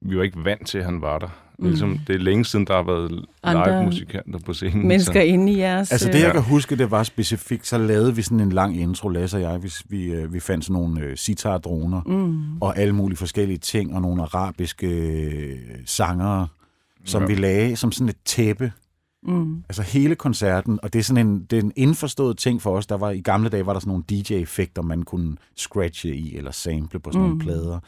vi 0.00 0.16
var 0.16 0.22
ikke 0.22 0.44
vant 0.44 0.66
til, 0.66 0.78
at 0.78 0.84
han 0.84 1.00
var 1.02 1.18
der. 1.18 1.26
Mm. 1.26 1.64
Mm. 1.64 1.68
Ligesom, 1.68 1.98
det 2.06 2.14
er 2.14 2.18
længe 2.18 2.44
siden, 2.44 2.66
der 2.66 2.74
har 2.74 2.82
været 2.82 3.10
live-musikanter 3.44 4.38
på 4.46 4.52
scenen. 4.52 4.88
Mennesker 4.88 5.20
inde 5.20 5.52
i 5.52 5.58
jeres... 5.58 5.92
Altså 5.92 6.08
det, 6.12 6.20
jeg 6.22 6.32
kan 6.32 6.42
huske, 6.42 6.76
det 6.76 6.90
var 6.90 7.02
specifikt, 7.02 7.66
så 7.66 7.78
lavede 7.78 8.16
vi 8.16 8.22
sådan 8.22 8.40
en 8.40 8.52
lang 8.52 8.80
intro, 8.80 9.08
Lasse 9.08 9.36
og 9.36 9.42
jeg. 9.42 9.62
Vi, 9.62 9.72
vi, 9.88 10.04
øh, 10.04 10.32
vi 10.34 10.40
fandt 10.40 10.64
sådan 10.64 10.80
nogle 10.82 11.00
øh, 11.00 11.16
sitar-droner 11.16 12.00
Mm. 12.06 12.58
og 12.60 12.78
alle 12.78 12.94
mulige 12.94 13.16
forskellige 13.18 13.58
ting, 13.58 13.94
og 13.94 14.02
nogle 14.02 14.22
arabiske 14.22 15.58
sangere, 15.86 16.46
som 17.04 17.22
Ja. 17.22 17.26
vi 17.28 17.34
lagde 17.34 17.76
som 17.76 17.92
sådan 17.92 18.08
et 18.08 18.16
tæppe. 18.24 18.72
Mm. 19.24 19.64
Altså 19.68 19.82
hele 19.82 20.14
koncerten, 20.14 20.78
og 20.82 20.92
det 20.92 20.98
er 20.98 21.02
sådan 21.02 21.26
en, 21.26 21.44
det 21.44 21.58
er 21.58 21.62
en 21.62 21.72
indforstået 21.76 22.38
ting 22.38 22.62
for 22.62 22.76
os. 22.76 22.86
Der 22.86 22.94
var, 22.94 23.10
I 23.10 23.20
gamle 23.20 23.48
dage 23.48 23.66
var 23.66 23.72
der 23.72 23.80
sådan 23.80 23.90
nogle 23.90 24.04
DJ-effekter, 24.10 24.82
man 24.82 25.02
kunne 25.02 25.36
scratche 25.56 26.16
i 26.16 26.36
eller 26.36 26.50
sample 26.50 27.00
på 27.00 27.12
sådan 27.12 27.22
mm. 27.22 27.28
Nogle 27.28 27.44
plader. 27.44 27.80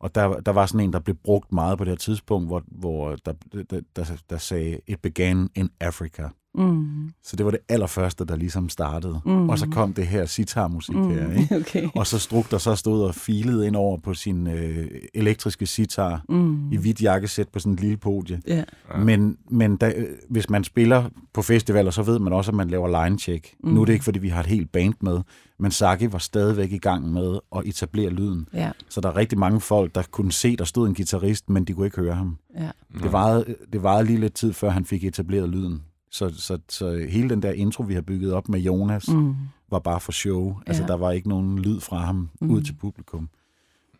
Og 0.00 0.14
der, 0.14 0.40
der 0.40 0.52
var 0.52 0.66
sådan 0.66 0.80
en, 0.80 0.92
der 0.92 0.98
blev 0.98 1.16
brugt 1.16 1.52
meget 1.52 1.78
på 1.78 1.84
det 1.84 1.90
her 1.90 1.96
tidspunkt, 1.96 2.48
hvor, 2.48 2.62
hvor 2.66 3.16
der, 3.16 3.32
der, 3.70 3.80
der, 3.96 4.04
der 4.30 4.38
sagde, 4.38 4.80
it 4.86 5.00
began 5.00 5.48
in 5.54 5.70
Africa. 5.80 6.28
Mm. 6.58 7.10
Så 7.24 7.36
det 7.36 7.44
var 7.44 7.50
det 7.50 7.60
allerførste, 7.68 8.24
der 8.24 8.36
ligesom 8.36 8.68
startede. 8.68 9.20
Mm. 9.24 9.32
Mm. 9.32 9.48
Og 9.48 9.58
så 9.58 9.66
kom 9.66 9.92
det 9.94 10.06
her 10.06 10.26
sitar-musik 10.26 10.94
mm. 10.96 11.10
her, 11.10 11.32
ikke? 11.32 11.56
Okay. 11.60 11.88
Og 11.94 12.06
så 12.06 12.18
Struk, 12.18 12.50
der 12.50 12.58
så 12.58 12.74
stod 12.76 13.02
og 13.02 13.14
filede 13.14 13.66
ind 13.66 13.76
over 13.76 13.98
på 13.98 14.14
sin 14.14 14.46
øh, 14.46 14.86
elektriske 15.14 15.66
sitar 15.66 16.22
Mm. 16.28 16.72
i 16.72 16.76
hvidt 16.76 17.02
jakkesæt 17.02 17.48
på 17.48 17.58
sådan 17.58 17.72
et 17.72 17.80
lille 17.80 17.96
podie. 17.96 18.40
Ja. 18.46 18.56
Ja. 18.94 18.98
Men, 19.04 19.36
men 19.50 19.76
da, 19.76 19.92
øh, 19.96 20.06
hvis 20.30 20.50
man 20.50 20.64
spiller 20.64 21.04
på 21.34 21.42
festivaler, 21.42 21.90
så 21.90 22.02
ved 22.02 22.18
man 22.18 22.32
også, 22.32 22.50
at 22.50 22.54
man 22.54 22.68
laver 22.68 23.04
line-check. 23.04 23.54
Mm. 23.60 23.68
Mm. 23.68 23.74
Nu 23.74 23.80
er 23.80 23.84
det 23.84 23.92
ikke, 23.92 24.04
fordi 24.04 24.18
vi 24.18 24.28
har 24.28 24.40
et 24.40 24.46
helt 24.46 24.72
band 24.72 24.94
med, 25.00 25.20
men 25.60 25.70
Saki 25.70 26.12
var 26.12 26.18
stadigvæk 26.18 26.72
i 26.72 26.78
gang 26.78 27.12
med 27.12 27.38
at 27.56 27.62
etablere 27.64 28.10
lyden. 28.10 28.48
Ja. 28.54 28.70
Så 28.88 29.00
der 29.00 29.08
er 29.08 29.16
rigtig 29.16 29.38
mange 29.38 29.60
folk, 29.60 29.94
der 29.94 30.02
kunne 30.10 30.32
se, 30.32 30.56
der 30.56 30.64
stod 30.64 30.88
en 30.88 30.94
guitarist, 30.94 31.50
men 31.50 31.64
de 31.64 31.72
kunne 31.72 31.86
ikke 31.86 32.00
høre 32.00 32.14
ham. 32.14 32.36
Ja. 32.58 32.70
Det 33.02 33.12
varede, 33.12 33.54
det 33.72 33.82
varede 33.82 34.04
lige 34.04 34.20
lidt 34.20 34.34
tid, 34.34 34.52
før 34.52 34.70
han 34.70 34.84
fik 34.84 35.04
etableret 35.04 35.48
lyden. 35.48 35.82
Så, 36.10 36.34
så, 36.36 36.58
så 36.68 37.06
hele 37.10 37.28
den 37.30 37.42
der 37.42 37.52
intro, 37.52 37.82
vi 37.82 37.94
har 37.94 38.00
bygget 38.00 38.32
op 38.32 38.48
med 38.48 38.60
Jonas, 38.60 39.08
mm. 39.08 39.34
Var 39.70 39.78
bare 39.78 40.00
for 40.00 40.12
show. 40.12 40.56
Altså, 40.66 40.82
Ja. 40.82 40.86
der 40.88 40.94
var 40.96 41.10
ikke 41.12 41.28
nogen 41.28 41.58
lyd 41.58 41.80
fra 41.80 41.98
ham 41.98 42.28
Mm. 42.40 42.50
ud 42.50 42.62
til 42.62 42.72
publikum. 42.72 43.28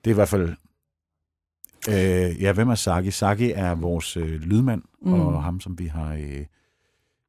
Det 0.04 0.10
er 0.10 0.14
i 0.14 0.14
hvert 0.14 0.28
fald... 0.28 0.48
Øh, 1.88 2.42
ja, 2.42 2.52
hvem 2.52 2.68
er 2.68 2.74
Saki? 2.74 3.10
Saki 3.10 3.50
er 3.54 3.74
vores 3.74 4.16
øh, 4.16 4.40
lydmand, 4.40 4.82
Mm. 5.02 5.12
og 5.12 5.42
ham, 5.42 5.60
som 5.60 5.78
vi 5.78 5.86
har, 5.86 6.14
øh, 6.14 6.44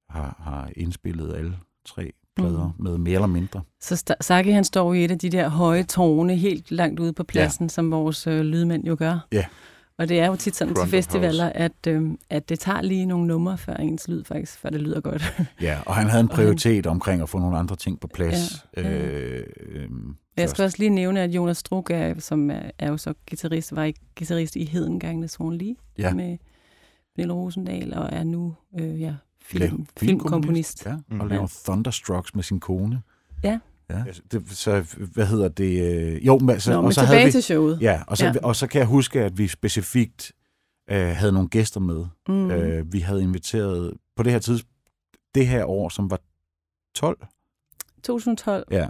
har, 0.10 0.36
har 0.40 0.70
indspillet 0.76 1.34
alle 1.36 1.58
tre 1.86 2.12
plader 2.36 2.74
mm. 2.78 2.84
med 2.84 2.98
mere 2.98 3.14
eller 3.16 3.28
mindre. 3.28 3.62
Så 3.82 4.16
Saki, 4.22 4.50
han 4.50 4.64
står 4.64 4.94
i 4.94 5.04
et 5.06 5.12
af 5.12 5.20
de 5.20 5.30
der 5.30 5.50
høje 5.50 5.84
tårne 5.84 6.36
helt 6.36 6.72
langt 6.72 7.00
ude 7.00 7.14
på 7.14 7.24
pladsen, 7.24 7.64
ja. 7.66 7.70
som 7.70 7.92
vores 7.92 8.28
øh, 8.28 8.42
lydmænd 8.42 8.86
jo 8.86 8.96
gør. 9.00 9.28
Ja. 9.32 9.46
Og 10.00 10.10
det 10.10 10.20
er 10.20 10.28
jo 10.28 10.36
tit 10.36 10.56
sådan 10.56 10.76
Front 10.76 10.90
til 10.90 10.98
festivaler, 10.98 11.46
at, 11.56 11.88
øh, 11.88 12.12
at 12.30 12.50
det 12.50 12.60
tager 12.60 12.82
lige 12.82 13.06
nogle 13.06 13.28
numre, 13.28 13.58
før 13.58 13.74
ens 13.74 14.08
lyd 14.08 14.24
faktisk, 14.24 14.60
før 14.60 14.70
det 14.70 14.82
lyder 14.82 15.02
godt. 15.02 15.24
Ja, 15.62 15.80
og 15.86 15.96
han 15.96 16.08
havde 16.08 16.20
en 16.22 16.30
Og 16.30 16.36
han- 16.36 16.44
prioritet 16.46 16.88
omkring 16.88 17.22
at 17.22 17.30
få 17.30 17.40
nogle 17.40 17.58
andre 17.58 17.76
ting 17.76 18.00
på 18.00 18.08
plads. 18.08 18.66
Ja, 18.78 18.82
ja. 18.82 18.98
Øh, 19.08 19.46
øh, 19.72 19.90
Jeg 20.38 20.50
skal 20.50 20.64
også 20.66 20.78
lige 20.80 20.90
nævne, 20.90 21.22
at 21.22 21.30
Jonas 21.30 21.58
Struk, 21.58 21.90
er, 21.92 22.20
som 22.20 22.52
er, 22.52 22.62
er 22.80 22.90
jo 22.90 22.98
så 22.98 23.14
guitarist, 23.30 23.76
var 23.76 23.84
ikke 23.84 24.00
guitarist 24.18 24.56
i 24.56 24.66
Hedengangene 24.66 25.28
Swan 25.28 25.54
Lee 25.58 25.76
Ja. 25.98 26.14
med 26.14 26.38
Pernille 27.16 27.34
Rosendal, 27.34 27.94
og 27.94 28.10
er 28.12 28.24
nu 28.24 28.56
øh, 28.80 29.02
ja, 29.02 29.14
film, 29.42 29.62
laver 29.64 29.84
filmkomponist. 29.98 30.86
Ja, 30.86 30.92
og 30.94 31.00
Mhm. 31.10 31.28
laver 31.28 31.48
Thunderstrucks 31.66 32.36
med 32.36 32.44
sin 32.44 32.60
kone. 32.60 33.02
Ja. 33.44 33.60
Ja. 33.90 34.04
Det, 34.32 34.50
så 34.52 34.96
hvad 35.14 35.26
hedder 35.28 35.48
det? 35.48 35.94
øh, 36.16 36.26
Jo, 36.26 36.38
men, 36.38 36.60
så, 36.60 36.72
Nå, 36.72 36.78
og 36.78 36.84
men 36.84 36.94
så 36.94 37.00
tilbage 37.02 37.16
havde 37.18 37.26
vi, 37.26 37.32
til 37.32 37.44
showet. 37.44 37.82
Ja, 37.82 38.04
og 38.08 38.18
så, 38.18 38.26
Ja. 38.26 38.34
og 38.44 38.56
så 38.56 38.68
kan 38.68 38.80
jeg 38.80 38.88
huske, 38.88 39.22
at 39.24 39.38
vi 39.38 39.48
specifikt 39.48 40.32
øh, 40.92 41.08
havde 41.08 41.32
nogle 41.32 41.50
gæster 41.50 41.80
med. 41.80 42.06
Mm. 42.28 42.52
Øh, 42.52 42.94
vi 42.94 43.00
havde 43.00 43.22
inviteret 43.22 43.94
på 44.16 44.24
det 44.24 44.32
her 44.32 44.40
tidspunkt, 44.40 44.76
det 45.36 45.48
her 45.48 45.66
år, 45.66 45.90
som 45.90 46.10
var 46.12 46.20
12, 46.96 47.18
2012. 48.04 48.68
ja, 48.72 48.88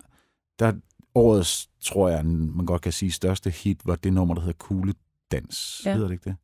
der 0.59 0.73
årets, 1.15 1.69
tror 1.81 2.09
jeg, 2.09 2.25
man 2.25 2.65
godt 2.65 2.81
kan 2.81 2.91
sige, 2.91 3.12
største 3.12 3.49
hit 3.49 3.85
var 3.85 3.95
det 3.95 4.13
nummer, 4.13 4.33
der 4.35 4.41
hedder 4.41 4.57
Kugle 4.57 4.93
Dans. 5.31 5.81
Ja. 5.85 5.93
Hedder 5.93 6.07
det 6.07 6.13
ikke 6.13 6.29
det? 6.29 6.35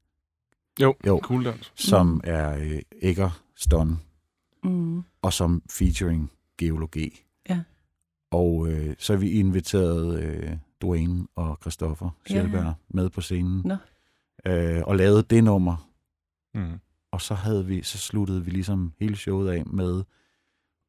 Jo, 0.81 0.95
Jo. 1.07 1.19
cool 1.23 1.45
dans. 1.45 1.71
Som 1.75 2.07
Mm. 2.07 2.13
mm. 2.13 2.21
er 2.23 2.57
øh, 2.57 2.81
Egger 3.01 3.41
Stone, 3.55 3.97
Mm. 4.63 5.03
og 5.21 5.33
som 5.33 5.61
featuring 5.71 6.31
geologi. 6.57 7.24
Ja. 8.31 8.37
Og 8.37 8.67
øh, 8.69 8.95
så 8.99 9.13
har 9.13 9.19
vi 9.19 9.29
inviteret 9.29 10.19
øh, 10.23 10.49
Dwayne 10.81 11.27
og 11.35 11.57
Christoffer 11.61 12.09
Ja. 12.29 12.33
Sjælberg 12.33 12.73
med 12.89 13.09
på 13.09 13.21
scenen. 13.21 13.61
Nå. 13.65 13.75
Øh, 14.51 14.81
og 14.85 14.95
lavede 14.95 15.23
det 15.23 15.43
nummer. 15.43 15.89
Mm. 16.55 16.79
Og 17.11 17.21
så, 17.21 17.33
havde 17.33 17.65
vi, 17.65 17.81
så 17.83 17.97
sluttede 17.97 18.45
vi 18.45 18.51
ligesom 18.51 18.93
hele 18.99 19.15
showet 19.15 19.49
af 19.49 19.65
med 19.65 20.03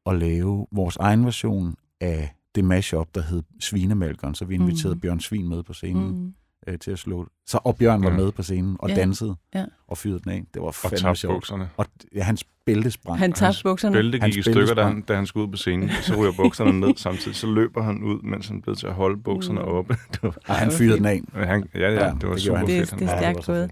at 0.05 0.19
lave 0.19 0.67
vores 0.71 0.97
egen 0.97 1.25
version 1.25 1.75
af 2.01 2.35
det 2.55 2.65
mashup, 2.65 3.15
der 3.15 3.21
hed 3.21 3.43
Svinemælkeren. 3.59 4.35
Så 4.35 4.45
vi 4.45 4.55
inviterede 4.55 4.95
mm. 4.95 5.01
Bjørn 5.01 5.19
Svin 5.19 5.49
med 5.49 5.63
på 5.63 5.73
scenen 5.73 6.07
Mm. 6.07 6.33
Øh, 6.67 6.79
til 6.79 6.91
at 6.91 6.99
slå 6.99 7.27
så 7.47 7.59
Og 7.63 7.75
Bjørn 7.75 8.03
var 8.03 8.09
Ja. 8.09 8.15
med 8.17 8.31
på 8.31 8.43
scenen 8.43 8.75
og 8.79 8.89
Ja. 8.89 8.95
dansede 8.95 9.35
Ja. 9.55 9.65
og 9.87 9.97
fyrede 9.97 10.19
den 10.19 10.31
af. 10.31 10.43
Det 10.53 10.61
var 10.61 10.67
Og 10.67 10.75
fandme 10.75 10.97
tabte 10.97 11.19
sjovt. 11.21 11.33
bukserne. 11.33 11.69
Og 11.77 11.85
ja, 12.15 12.23
hans 12.23 12.43
bælte 12.65 12.91
sprang. 12.91 13.19
Han 13.19 13.33
tabte 13.33 13.63
bukserne. 13.63 13.93
Bælte 13.93 14.19
Hans 14.21 14.35
gik 14.35 14.47
i 14.47 14.49
bælte 14.49 14.67
stykker, 14.67 14.81
da 14.83 14.87
han, 14.89 15.01
da 15.01 15.15
han 15.15 15.25
skulle 15.25 15.45
ud 15.47 15.51
på 15.51 15.57
scenen. 15.57 15.89
Så 16.01 16.15
ryger 16.15 16.31
bukserne 16.37 16.79
ned 16.79 16.95
samtidig. 16.95 17.35
Så 17.35 17.47
løber 17.47 17.81
han 17.83 18.03
ud, 18.03 18.21
mens 18.21 18.47
han 18.47 18.61
blev 18.61 18.75
til 18.75 18.87
at 18.87 18.93
holde 18.93 19.17
bukserne 19.21 19.59
Mm. 19.61 19.67
oppe. 19.67 19.95
Var, 20.21 20.37
og 20.47 20.55
han 20.55 20.71
fyrede 20.71 20.97
den 20.97 21.05
af. 21.05 21.21
men 21.33 21.43
han, 21.47 21.69
ja, 21.75 21.79
ja, 21.79 22.05
Ja, 22.05 22.11
det 22.21 22.27
var 22.27 22.33
det 22.33 22.41
super 22.43 22.59
Det, 22.59 22.67
fedt. 22.87 22.99
det 22.99 23.01
er 23.01 23.05
Ja, 23.05 23.11
det 23.11 23.19
stærkt 23.19 23.35
var 23.35 23.41
så 23.41 23.51
gået. 23.51 23.71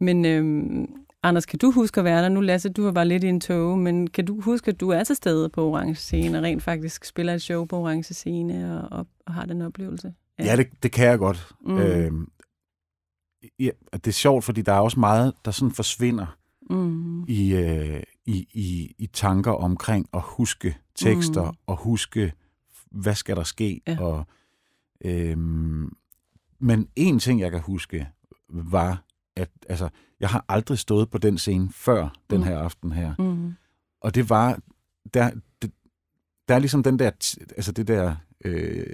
Men 0.00 0.24
øhm, 0.24 0.86
Anders, 1.22 1.46
kan 1.46 1.58
du 1.58 1.70
huske 1.70 1.98
at 2.00 2.04
være 2.04 2.22
der? 2.22 2.28
Nu 2.28 2.40
Lasse, 2.40 2.68
du 2.68 2.82
var 2.84 2.92
bare 2.92 3.08
lidt 3.08 3.24
i 3.24 3.26
en 3.26 3.40
tog, 3.40 3.78
men 3.78 4.06
kan 4.06 4.24
du 4.26 4.40
huske, 4.40 4.68
at 4.70 4.80
du 4.80 4.88
er 4.90 5.04
til 5.04 5.16
stede 5.16 5.48
på 5.48 5.68
Orange 5.70 5.94
Scene 5.94 6.38
og 6.38 6.44
rent 6.44 6.62
faktisk 6.62 7.04
spiller 7.04 7.34
et 7.34 7.42
show 7.42 7.64
på 7.64 7.76
Orange 7.78 8.14
Scene 8.14 8.80
og, 8.90 8.98
og, 8.98 9.06
og 9.26 9.34
har 9.34 9.44
den 9.46 9.62
oplevelse? 9.62 10.12
Ja, 10.38 10.56
det, 10.56 10.82
det 10.82 10.92
kan 10.92 11.06
jeg 11.06 11.18
godt. 11.18 11.48
Mm. 11.60 11.72
Mm. 11.72 11.78
Øhm, 11.78 12.28
ja, 13.58 13.70
det 13.92 14.06
er 14.06 14.10
sjovt, 14.12 14.44
fordi 14.44 14.62
der 14.62 14.72
er 14.72 14.80
også 14.80 15.00
meget, 15.00 15.34
der 15.44 15.50
sådan 15.50 15.72
forsvinder 15.72 16.26
Mm. 16.70 17.24
i, 17.24 17.54
øh, 17.54 18.02
i, 18.24 18.46
i, 18.52 18.94
i 18.98 19.06
tanker 19.06 19.52
omkring 19.52 20.08
at 20.14 20.20
huske 20.24 20.76
tekster 20.94 21.42
Mm. 21.42 21.48
mm. 21.48 21.56
og 21.66 21.76
huske, 21.76 22.32
hvad 22.90 23.14
skal 23.14 23.36
der 23.36 23.42
ske. 23.42 23.80
Ja. 23.86 24.00
Og, 24.00 24.26
øhm, 25.04 25.92
men 26.58 26.88
en 26.96 27.18
ting, 27.18 27.40
jeg 27.40 27.50
kan 27.50 27.60
huske, 27.60 28.08
var 28.48 29.04
at 29.36 29.50
altså, 29.68 29.88
jeg 30.20 30.28
har 30.28 30.44
aldrig 30.48 30.78
stået 30.78 31.10
på 31.10 31.18
den 31.18 31.38
scene 31.38 31.70
før 31.72 32.08
den 32.30 32.42
her 32.42 32.58
aften 32.58 32.92
her. 32.92 33.14
Mm. 33.18 33.54
Og 34.00 34.14
det 34.14 34.30
var, 34.30 34.58
der, 35.14 35.30
der 36.48 36.54
er 36.54 36.58
ligesom 36.58 36.82
den 36.82 36.98
der, 36.98 37.10
altså 37.56 37.72
det 37.72 37.88
der 37.88 38.14
øh, 38.44 38.86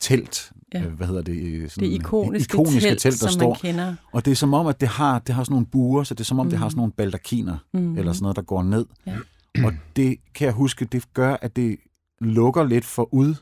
telt, 0.00 0.52
Ja. 0.74 0.82
øh, 0.84 0.92
hvad 0.92 1.06
hedder 1.06 1.22
det? 1.22 1.36
øh, 1.42 1.70
Sådan, 1.70 1.88
Det 1.90 1.94
ikoniske, 1.94 2.54
ikoniske 2.54 2.80
telt, 2.88 3.00
telt, 3.00 3.20
der 3.20 3.26
som 3.28 3.30
står. 3.30 3.48
man 3.48 3.56
kender. 3.60 3.94
Og 4.12 4.24
det 4.24 4.30
er 4.30 4.34
som 4.34 4.54
om, 4.54 4.66
at 4.66 4.80
det 4.80 4.88
har, 4.88 5.18
det 5.18 5.34
har 5.34 5.44
sådan 5.44 5.52
nogle 5.52 5.66
buer, 5.66 6.02
så 6.02 6.14
det 6.14 6.20
er 6.20 6.24
som 6.24 6.38
om, 6.38 6.46
mm. 6.46 6.50
det 6.50 6.58
har 6.58 6.68
sådan 6.68 6.78
nogle 6.78 6.92
baldakiner, 6.92 7.56
Mm. 7.74 7.98
eller 7.98 8.12
sådan 8.12 8.22
noget, 8.22 8.36
der 8.36 8.42
går 8.42 8.62
ned. 8.62 8.86
Ja. 9.06 9.16
Og 9.64 9.72
det 9.96 10.16
kan 10.34 10.44
jeg 10.44 10.54
huske, 10.54 10.84
det 10.84 11.04
gør, 11.14 11.36
at 11.42 11.56
det 11.56 11.76
lukker 12.20 12.64
lidt 12.64 12.84
for 12.84 13.14
ud... 13.14 13.34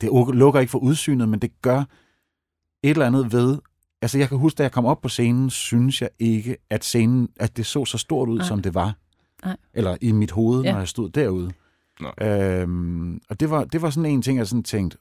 Det 0.00 0.10
lukker 0.34 0.60
ikke 0.60 0.70
for 0.70 0.78
udsynet, 0.78 1.28
men 1.28 1.38
det 1.40 1.62
gør 1.62 1.78
et 2.82 2.90
eller 2.90 3.06
andet 3.06 3.32
ved... 3.32 3.58
Altså, 4.02 4.18
jeg 4.18 4.28
kan 4.28 4.38
huske, 4.38 4.56
da 4.58 4.62
jeg 4.62 4.72
kom 4.72 4.86
op 4.86 5.00
på 5.02 5.08
scenen, 5.08 5.50
synes 5.50 6.02
jeg 6.02 6.08
ikke, 6.18 6.56
at 6.70 6.84
scenen, 6.84 7.28
at 7.36 7.56
det 7.56 7.66
så 7.66 7.84
så 7.84 7.98
stort 7.98 8.28
ud, 8.28 8.38
Nej. 8.38 8.46
som 8.46 8.62
det 8.62 8.74
var. 8.74 8.94
Nej. 9.44 9.56
Eller 9.74 9.96
i 10.00 10.12
mit 10.12 10.30
hoved, 10.30 10.62
Ja. 10.62 10.72
når 10.72 10.78
jeg 10.78 10.88
stod 10.88 11.10
derude. 11.10 11.50
Øhm, 12.20 13.20
og 13.28 13.40
det 13.40 13.50
var, 13.50 13.64
det 13.64 13.82
var 13.82 13.90
sådan 13.90 14.10
en 14.10 14.22
ting, 14.22 14.38
jeg 14.38 14.46
sådan 14.46 14.62
tænkte, 14.62 14.98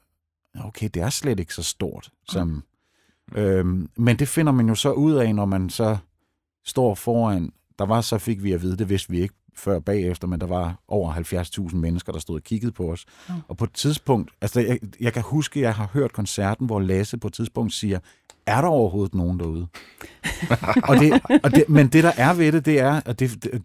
okay, 0.64 0.90
det 0.94 1.02
er 1.02 1.10
slet 1.10 1.40
ikke 1.40 1.54
så 1.54 1.64
stort. 1.64 2.12
Som, 2.28 2.64
øhm, 3.36 3.90
men 3.98 4.20
det 4.20 4.28
finder 4.28 4.52
man 4.52 4.68
jo 4.68 4.76
så 4.76 4.92
ud 4.92 5.14
af, 5.14 5.36
når 5.36 5.46
man 5.46 5.70
så 5.70 5.98
står 6.66 6.96
foran. 6.96 7.52
Der 7.80 7.86
var 7.86 8.02
så, 8.02 8.18
fik 8.18 8.44
vi 8.44 8.52
at 8.52 8.62
vide, 8.62 8.78
det 8.78 8.90
vidste 8.90 9.10
vi 9.10 9.22
ikke 9.22 9.36
før 9.56 9.80
bagefter, 9.80 10.28
men 10.28 10.42
der 10.42 10.48
var 10.48 10.80
over 10.88 11.14
70.000 11.70 11.76
mennesker, 11.76 12.12
der 12.12 12.20
stod 12.20 12.36
og 12.36 12.44
kiggede 12.44 12.72
på 12.72 12.92
os. 12.92 13.06
Ja. 13.30 13.34
Og 13.48 13.58
på 13.58 13.64
et 13.64 13.74
tidspunkt, 13.74 14.32
altså 14.42 14.60
jeg, 14.60 14.80
jeg 15.00 15.14
kan 15.14 15.22
huske, 15.22 15.62
jeg 15.62 15.76
har 15.76 15.90
hørt 15.94 16.14
koncerten, 16.14 16.66
hvor 16.66 16.80
Lasse 16.80 17.18
på 17.18 17.28
et 17.28 17.34
tidspunkt 17.34 17.74
siger, 17.74 18.00
er 18.46 18.62
der 18.62 18.68
overhovedet 18.68 19.16
nogen 19.16 19.40
derude? 19.40 19.68
og 20.90 20.96
det, 20.96 21.22
og 21.44 21.52
det, 21.52 21.70
men 21.70 21.88
det, 21.88 22.04
der 22.04 22.12
er 22.18 22.34
ved 22.34 22.52
det, 22.52 22.66
det 22.66 22.80
er, 22.80 23.02
at 23.06 23.20
det, 23.20 23.44
det, 23.44 23.64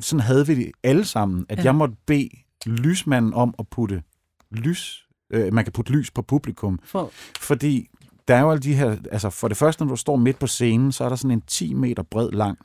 sådan 0.00 0.20
havde 0.20 0.46
vi 0.46 0.54
det 0.54 0.70
alle 0.82 1.04
sammen, 1.04 1.46
at 1.48 1.58
Ja. 1.58 1.62
jeg 1.64 1.74
måtte 1.74 1.96
bede 2.06 2.28
lysmanden 2.66 3.34
om 3.34 3.54
at 3.58 3.68
putte 3.68 4.02
lys, 4.50 5.06
øh, 5.30 5.52
man 5.52 5.64
kan 5.64 5.72
putte 5.72 5.92
lys 5.92 6.10
på 6.10 6.22
publikum, 6.22 6.78
For, 6.84 7.10
fordi 7.40 7.88
der 8.28 8.34
er 8.36 8.40
jo 8.40 8.50
alle 8.50 8.60
de 8.62 8.74
her, 8.74 8.96
altså 9.12 9.30
for 9.30 9.48
det 9.48 9.56
første, 9.56 9.84
når 9.84 9.90
du 9.90 9.96
står 9.96 10.16
midt 10.16 10.38
på 10.38 10.46
scenen, 10.46 10.92
så 10.92 11.04
er 11.04 11.08
der 11.08 11.16
sådan 11.16 11.30
en 11.30 11.40
10 11.46 11.74
meter 11.74 12.02
bred 12.02 12.30
lang 12.30 12.58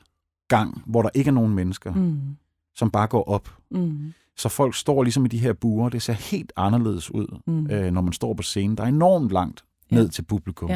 gang, 0.48 0.82
hvor 0.86 1.02
der 1.02 1.10
ikke 1.14 1.28
er 1.28 1.32
nogen 1.32 1.54
mennesker, 1.54 1.94
mm, 1.94 2.20
som 2.76 2.90
bare 2.90 3.06
går 3.06 3.24
op. 3.28 3.48
mm, 3.70 4.12
Så 4.36 4.48
folk 4.48 4.74
står 4.74 5.02
ligesom 5.02 5.24
i 5.24 5.28
de 5.28 5.38
her 5.38 5.52
buer, 5.52 5.88
det 5.88 6.02
ser 6.02 6.12
helt 6.12 6.52
anderledes 6.56 7.10
ud, 7.10 7.40
mm. 7.46 7.70
øh, 7.70 7.90
når 7.92 8.00
man 8.00 8.12
står 8.12 8.34
på 8.34 8.42
scenen. 8.42 8.76
Der 8.76 8.82
er 8.84 8.88
enormt 8.88 9.30
langt 9.32 9.64
Ja. 9.90 9.96
ned 9.96 10.08
til 10.08 10.22
publikum. 10.22 10.70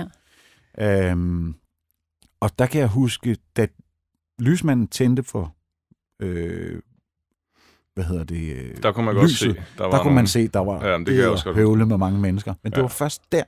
Ja. 0.78 1.10
Øhm, 1.10 1.54
og 2.40 2.58
der 2.58 2.66
kan 2.66 2.80
jeg 2.80 2.88
huske, 2.88 3.36
da 3.56 3.66
lysmanden 4.38 4.86
tændte 4.86 5.22
for, 5.22 5.54
øh, 6.20 6.80
hvad 7.94 8.04
hedder 8.04 8.24
det, 8.24 8.52
øh, 8.56 8.82
Der 8.82 8.92
kunne 8.92 9.06
man 9.06 9.14
godt 9.14 9.24
lyset, 9.24 9.38
se. 9.38 9.46
Der, 9.48 9.62
der 9.84 9.90
var 9.90 10.02
kunne 10.02 10.14
man 10.14 10.26
se, 10.26 10.48
der 10.48 10.58
var 10.60 10.86
Ja, 10.86 10.98
det 10.98 11.06
kan 11.06 11.28
også 11.30 11.44
godt 11.44 11.56
høvle 11.56 11.86
med 11.86 11.98
mange 11.98 12.20
mennesker. 12.20 12.54
Men 12.62 12.72
det 12.72 12.76
Ja. 12.78 12.82
var 12.82 12.88
først 12.88 13.22
der, 13.32 13.42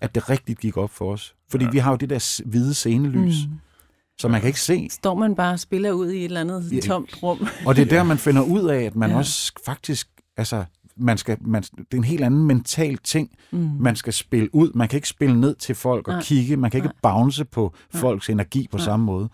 at 0.00 0.14
det 0.14 0.30
rigtigt 0.30 0.60
gik 0.60 0.76
op 0.76 0.90
for 0.90 1.12
os. 1.12 1.34
Fordi 1.50 1.64
Ja. 1.64 1.70
vi 1.70 1.78
har 1.78 1.90
jo 1.90 1.96
det 1.96 2.10
der 2.10 2.42
hvide 2.46 2.74
scenelys, 2.74 3.46
Mm. 3.46 3.52
så 4.18 4.28
man 4.28 4.40
kan 4.40 4.48
ikke 4.48 4.60
se. 4.60 4.88
Står 4.90 5.14
man 5.14 5.34
bare 5.34 5.52
og 5.52 5.60
spiller 5.60 5.92
ud 5.92 6.10
i 6.10 6.18
et 6.18 6.24
eller 6.24 6.40
andet 6.40 6.72
Ja. 6.72 6.80
tomt 6.80 7.22
rum. 7.22 7.46
Og 7.66 7.76
det 7.76 7.82
er 7.82 7.86
der, 7.88 8.02
man 8.02 8.18
finder 8.18 8.42
ud 8.42 8.68
af, 8.68 8.82
at 8.82 8.96
man 8.96 9.10
ja. 9.10 9.16
også 9.16 9.52
faktisk, 9.66 10.08
altså, 10.36 10.64
man 10.96 11.18
skal, 11.18 11.36
man, 11.40 11.62
det 11.62 11.78
er 11.92 11.96
en 11.96 12.04
helt 12.04 12.24
anden 12.24 12.46
mental 12.46 12.96
ting. 12.98 13.30
Mm. 13.50 13.58
Man 13.80 13.96
skal 13.96 14.12
spille 14.12 14.54
ud. 14.54 14.72
Man 14.74 14.88
kan 14.88 14.96
ikke 14.96 15.08
spille 15.08 15.40
ned 15.40 15.54
til 15.54 15.74
folk 15.74 16.08
og 16.08 16.14
Nej. 16.14 16.22
kigge. 16.22 16.56
Man 16.56 16.70
kan 16.70 16.78
ikke 16.78 16.88
Nej. 17.02 17.12
bounce 17.14 17.44
på 17.44 17.74
Nej. 17.94 18.00
folks 18.00 18.30
energi 18.30 18.68
på 18.70 18.76
Nej. 18.76 18.84
samme 18.84 19.06
måde. 19.06 19.28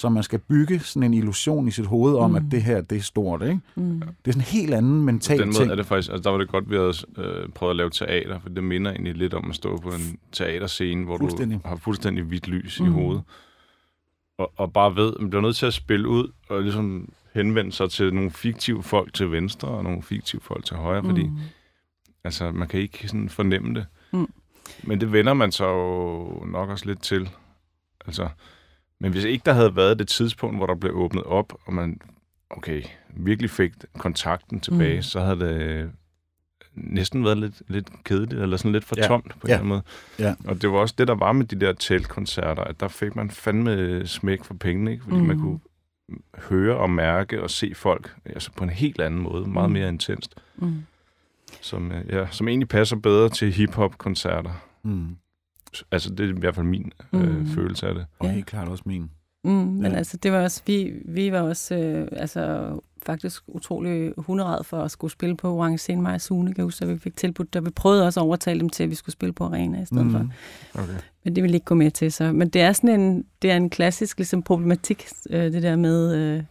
Så 0.00 0.08
man 0.08 0.22
skal 0.22 0.38
bygge 0.38 0.78
sådan 0.80 1.02
en 1.02 1.14
illusion 1.14 1.68
i 1.68 1.70
sit 1.70 1.86
hoved 1.86 2.14
om, 2.16 2.30
Mm. 2.30 2.36
at 2.36 2.42
det 2.50 2.62
her, 2.62 2.80
det 2.80 2.98
er 2.98 3.02
stort. 3.02 3.42
Ikke? 3.42 3.60
Mm. 3.74 4.00
Det 4.00 4.08
er 4.28 4.32
sådan 4.32 4.40
en 4.40 4.44
helt 4.44 4.74
anden 4.74 5.04
mental 5.04 5.36
På 5.38 5.40
den 5.40 5.48
måde 5.48 5.58
ting. 5.58 5.70
er 5.70 5.74
det 5.74 5.86
faktisk, 5.86 6.10
altså 6.12 6.22
der 6.22 6.30
var 6.30 6.38
det 6.38 6.48
godt, 6.48 6.70
vi 6.70 6.76
havde 6.76 6.92
øh, 7.16 7.48
prøvet 7.48 7.70
at 7.70 7.76
lave 7.76 7.90
teater, 7.90 8.38
for 8.40 8.48
det 8.48 8.64
minder 8.64 8.90
egentlig 8.90 9.14
lidt 9.14 9.34
om 9.34 9.50
at 9.50 9.56
stå 9.56 9.76
på 9.76 9.88
en 9.88 10.18
teaterscene, 10.32 11.04
hvor 11.04 11.16
du 11.16 11.28
har 11.64 11.76
fuldstændig 11.76 12.24
hvidt 12.24 12.48
lys 12.48 12.80
mm. 12.80 12.86
I 12.86 12.90
hovedet. 12.90 13.22
Og, 14.38 14.52
og 14.56 14.72
bare 14.72 14.96
ved, 14.96 15.12
man 15.20 15.30
bliver 15.30 15.42
nødt 15.42 15.56
til 15.56 15.66
at 15.66 15.74
spille 15.74 16.08
ud 16.08 16.32
og 16.48 16.62
ligesom 16.62 17.12
henvende 17.34 17.72
sig 17.72 17.90
til 17.90 18.14
nogle 18.14 18.30
fiktive 18.30 18.82
folk 18.82 19.14
til 19.14 19.32
venstre 19.32 19.68
og 19.68 19.84
nogle 19.84 20.02
fiktive 20.02 20.40
folk 20.40 20.64
til 20.64 20.76
højre, 20.76 21.02
fordi 21.04 21.22
Mm. 21.22 21.38
altså, 22.24 22.50
man 22.52 22.68
kan 22.68 22.80
ikke 22.80 23.08
sådan 23.08 23.28
fornemme 23.28 23.74
det. 23.74 23.86
Mm. 24.12 24.26
Men 24.82 25.00
det 25.00 25.12
vender 25.12 25.34
man 25.34 25.52
så 25.52 25.66
jo 25.68 26.44
nok 26.46 26.68
også 26.68 26.86
lidt 26.86 27.02
til. 27.02 27.30
Altså, 28.06 28.28
men 29.00 29.12
hvis 29.12 29.24
ikke 29.24 29.42
der 29.46 29.52
havde 29.52 29.76
været 29.76 29.98
det 29.98 30.08
tidspunkt, 30.08 30.56
hvor 30.56 30.66
der 30.66 30.74
blev 30.74 30.94
åbnet 30.96 31.24
op, 31.24 31.52
og 31.66 31.72
man 31.74 32.00
okay, 32.50 32.82
virkelig 33.16 33.50
fik 33.50 33.72
kontakten 33.98 34.60
tilbage, 34.60 34.96
Mm. 34.96 35.02
så 35.02 35.20
havde 35.20 35.40
det 35.40 35.90
næsten 36.74 37.24
været 37.24 37.38
lidt, 37.38 37.62
lidt 37.68 38.04
kedeligt, 38.04 38.40
eller 38.42 38.56
sådan 38.56 38.72
lidt 38.72 38.84
for 38.84 38.94
Ja. 38.98 39.06
tomt 39.06 39.24
på 39.24 39.46
en 39.46 39.48
Ja. 39.48 39.54
eller 39.54 39.56
anden 39.58 39.68
måde. 39.68 39.82
Ja. 40.18 40.34
Og 40.50 40.62
det 40.62 40.70
var 40.70 40.78
også 40.78 40.94
det, 40.98 41.08
der 41.08 41.14
var 41.14 41.32
med 41.32 41.46
de 41.46 41.60
der 41.60 41.72
teltkoncerter, 41.72 42.64
at 42.64 42.80
der 42.80 42.88
fik 42.88 43.16
man 43.16 43.30
fandme 43.30 44.06
smæk 44.06 44.44
for 44.44 44.54
pengene, 44.54 44.92
ikke? 44.92 45.04
fordi 45.04 45.16
mm. 45.16 45.26
man 45.26 45.38
kunne 45.38 45.60
høre 46.38 46.76
og 46.76 46.90
mærke 46.90 47.42
og 47.42 47.50
se 47.50 47.72
folk 47.74 48.14
altså 48.24 48.50
på 48.52 48.64
en 48.64 48.70
helt 48.70 49.00
anden 49.00 49.20
måde, 49.20 49.48
meget 49.48 49.70
Mm. 49.70 49.72
mere 49.72 49.88
intenst, 49.88 50.34
Mm. 50.56 50.82
som, 51.60 51.92
øh, 51.92 52.04
ja, 52.08 52.26
som 52.30 52.48
egentlig 52.48 52.68
passer 52.68 52.96
bedre 52.96 53.28
til 53.28 53.52
hip-hop-koncerter. 53.52 54.52
Mm. 54.82 55.16
Altså, 55.92 56.10
det 56.10 56.20
er 56.30 56.34
i 56.36 56.40
hvert 56.40 56.54
fald 56.54 56.66
min 56.66 56.92
øh, 57.12 57.38
Mm. 57.38 57.46
følelse 57.46 57.86
af 57.88 57.94
det. 57.94 58.06
Og 58.18 58.26
Ja. 58.26 58.32
helt 58.32 58.46
klart 58.46 58.68
også 58.68 58.82
min. 58.86 59.10
Mm, 59.44 59.50
men 59.50 59.92
Ja. 59.92 59.98
altså, 59.98 60.16
det 60.16 60.32
var 60.32 60.42
også, 60.42 60.62
vi, 60.66 60.92
vi 61.04 61.32
var 61.32 61.40
også 61.40 61.74
øh, 61.76 62.08
altså, 62.12 62.74
faktisk 63.02 63.42
utrolig 63.48 64.12
hunderad 64.18 64.64
for 64.64 64.82
at 64.82 64.90
skulle 64.90 65.10
spille 65.12 65.36
på 65.36 65.54
Orange 65.54 65.78
Scene 65.78 66.02
Maja 66.02 66.18
Sune, 66.18 66.54
kan 66.54 66.64
huske, 66.64 66.82
at 66.84 66.88
vi 66.90 66.98
fik 66.98 67.16
tilbudt, 67.16 67.54
der 67.54 67.60
vi 67.60 67.70
prøvede 67.70 68.06
også 68.06 68.20
at 68.20 68.24
overtale 68.24 68.60
dem 68.60 68.68
til, 68.68 68.82
at 68.82 68.90
vi 68.90 68.94
skulle 68.94 69.12
spille 69.12 69.32
på 69.32 69.44
Arena 69.44 69.82
i 69.82 69.84
stedet 69.86 70.06
mm. 70.06 70.12
for. 70.12 70.26
Okay. 70.74 70.92
Men 71.24 71.34
det 71.36 71.42
ville 71.42 71.54
ikke 71.54 71.64
gå 71.64 71.74
med 71.74 71.90
til. 71.90 72.12
Så. 72.12 72.32
Men 72.32 72.48
det 72.48 72.62
er 72.62 72.72
sådan 72.72 73.00
en, 73.00 73.24
det 73.42 73.50
er 73.50 73.56
en 73.56 73.70
klassisk 73.70 74.18
ligesom, 74.18 74.42
problematik, 74.42 75.06
øh, 75.30 75.52
det 75.52 75.62
der 75.62 75.76
med, 75.76 76.16
øh, 76.16 76.42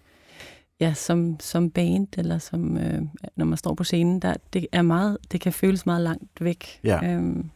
ja, 0.79 0.93
som, 0.93 1.39
som 1.39 1.69
band, 1.71 2.07
eller 2.17 2.37
som, 2.37 2.77
øh, 2.77 3.01
når 3.35 3.45
man 3.45 3.57
står 3.57 3.73
på 3.73 3.83
scenen, 3.83 4.19
der, 4.19 4.33
det, 4.53 4.67
er 4.71 4.81
meget, 4.81 5.17
det 5.31 5.41
kan 5.41 5.53
føles 5.53 5.85
meget 5.85 6.01
langt 6.01 6.41
væk 6.41 6.79
Ja. 6.83 7.13
øhm, 7.13 7.49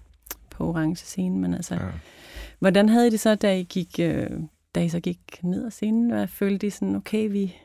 på 0.54 0.68
orange 0.70 0.96
scene. 0.96 1.38
Men 1.38 1.54
altså, 1.54 1.76
Ja. 1.76 1.80
hvordan 2.60 2.90
havde 2.90 3.08
I 3.08 3.10
det 3.10 3.20
så, 3.20 3.36
da 3.36 3.58
I 3.58 3.64
gik, 3.64 4.00
øh, 4.00 4.28
da 4.76 4.84
I 4.84 4.90
så 4.90 5.00
gik 5.00 5.20
ned 5.44 5.66
ad 5.66 5.72
scenen? 5.72 6.12
Hvad 6.12 6.28
følte 6.28 6.68
I 6.68 6.70
sådan, 6.70 6.96
okay, 6.96 7.32
vi, 7.32 7.56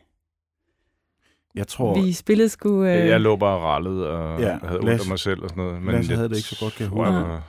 Jeg 1.54 1.68
tror, 1.68 2.02
vi 2.02 2.12
spillede 2.12 2.48
sgu... 2.48 2.84
Øh, 2.84 3.02
Øh, 3.02 3.08
jeg 3.08 3.20
lå 3.20 3.36
bare 3.36 3.56
og 3.56 3.62
rallede 3.62 4.10
og 4.10 4.40
Ja, 4.40 4.46
ja, 4.48 4.58
havde 4.62 4.78
ondt 4.78 4.88
Lasse- 4.90 5.04
af 5.04 5.08
mig 5.08 5.18
selv 5.18 5.42
og 5.42 5.48
sådan 5.48 5.64
noget. 5.64 5.82
Lasse 5.84 6.10
jeg 6.10 6.18
havde 6.18 6.28
det 6.28 6.36
ikke 6.36 6.48
så 6.48 6.56
godt, 6.60 6.74
kan 6.74 6.82
jeg 6.82 6.90
huske. 6.90 7.12
var- 7.12 7.42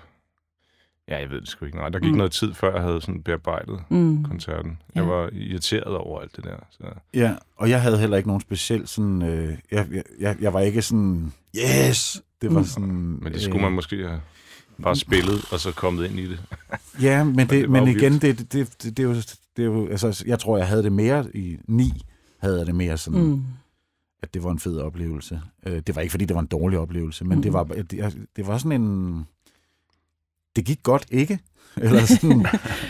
Ja, 1.08 1.18
jeg 1.20 1.30
ved 1.30 1.42
det 1.42 1.48
sgu 1.50 1.66
ikke. 1.66 1.78
Nej, 1.78 1.90
der 1.90 2.00
gik 2.00 2.12
Mm. 2.12 2.18
noget 2.18 2.32
tid, 2.32 2.54
før 2.54 2.74
jeg 2.74 2.82
havde 2.82 3.02
sådan 3.02 3.24
bearbejdet 3.24 3.80
mm, 3.90 4.24
koncerten. 4.24 4.78
Ja. 4.96 5.00
Jeg 5.00 5.10
var 5.10 5.30
irriteret 5.34 5.96
over 5.98 6.22
alt 6.22 6.36
det 6.36 6.44
der. 6.44 6.56
Så. 6.70 6.84
Ja, 7.14 7.36
og 7.58 7.70
jeg 7.70 7.82
havde 7.82 7.98
heller 8.00 8.18
ikke 8.18 8.30
nogen 8.30 8.42
speciel 8.42 8.88
sådan... 8.88 9.22
Øh, 9.22 9.58
jeg, 9.72 9.88
jeg- 9.92 10.04
jeg, 10.20 10.36
jeg 10.42 10.54
var 10.54 10.60
ikke 10.60 10.82
sådan... 10.82 11.34
Yes! 11.58 12.22
Det 12.42 12.54
var 12.54 12.60
Mm. 12.60 12.66
sådan... 12.66 13.20
Men 13.22 13.34
det 13.34 13.42
skulle 13.42 13.62
man 13.62 13.72
måske 13.72 14.08
have 14.08 14.22
bare 14.82 14.96
spillet, 14.96 15.46
og 15.52 15.60
så 15.60 15.72
kommet 15.72 16.10
ind 16.10 16.20
i 16.20 16.30
det. 16.30 16.40
Ja, 17.02 17.24
men, 17.24 17.38
det, 17.38 17.50
det 17.50 17.72
var 17.72 17.80
men 17.80 17.98
igen, 17.98 18.14
det, 18.14 18.22
det, 18.22 18.54
det, 18.54 18.84
det, 18.84 18.98
det, 18.98 19.00
er 19.00 19.08
jo, 19.08 19.16
det 19.58 19.62
er 19.62 19.64
jo... 19.64 19.88
Altså, 19.88 20.24
jeg 20.28 20.40
tror, 20.40 20.58
jeg 20.58 20.68
havde 20.68 20.84
det 20.84 20.92
mere 20.92 21.26
i 21.34 21.58
ni, 21.68 21.92
havde 22.38 22.58
jeg 22.58 22.66
det 22.66 22.76
mere 22.76 22.98
sådan, 22.98 23.24
mm. 23.24 23.44
at 24.24 24.34
det 24.34 24.44
var 24.44 24.52
en 24.52 24.60
fed 24.60 24.78
oplevelse. 24.78 25.42
Øh, 25.66 25.82
det 25.88 25.96
var 25.96 26.02
ikke, 26.02 26.12
fordi 26.12 26.26
det 26.26 26.34
var 26.34 26.42
en 26.42 26.48
dårlig 26.48 26.80
oplevelse, 26.80 27.26
men 27.26 27.36
mm. 27.36 27.42
det, 27.42 27.54
var, 27.54 27.64
det, 27.64 28.28
det 28.36 28.48
var 28.48 28.58
sådan 28.58 28.82
en... 28.82 29.24
Det 30.56 30.66
gik 30.66 30.84
godt, 30.84 31.06
ikke? 31.12 31.40
Eller 31.78 32.06
sådan, 32.06 32.46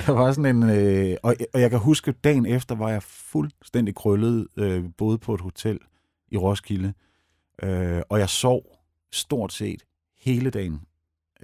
der 0.05 0.11
var 0.11 0.31
sådan 0.31 0.55
en... 0.55 0.69
Øh, 0.69 1.17
og, 1.23 1.35
og 1.53 1.61
jeg 1.61 1.69
kan 1.69 1.79
huske, 1.79 2.11
dagen 2.11 2.45
efter 2.45 2.75
var 2.75 2.89
jeg 2.89 3.03
fuldstændig 3.03 3.95
krøllet, 3.95 4.47
øh, 4.57 4.83
boede 4.97 5.17
på 5.17 5.33
et 5.33 5.41
hotel 5.41 5.79
i 6.31 6.37
Roskilde, 6.37 6.93
øh, 7.63 8.01
og 8.09 8.19
jeg 8.19 8.29
sov 8.29 8.63
stort 9.11 9.53
set 9.53 9.83
hele 10.17 10.49
dagen 10.49 10.81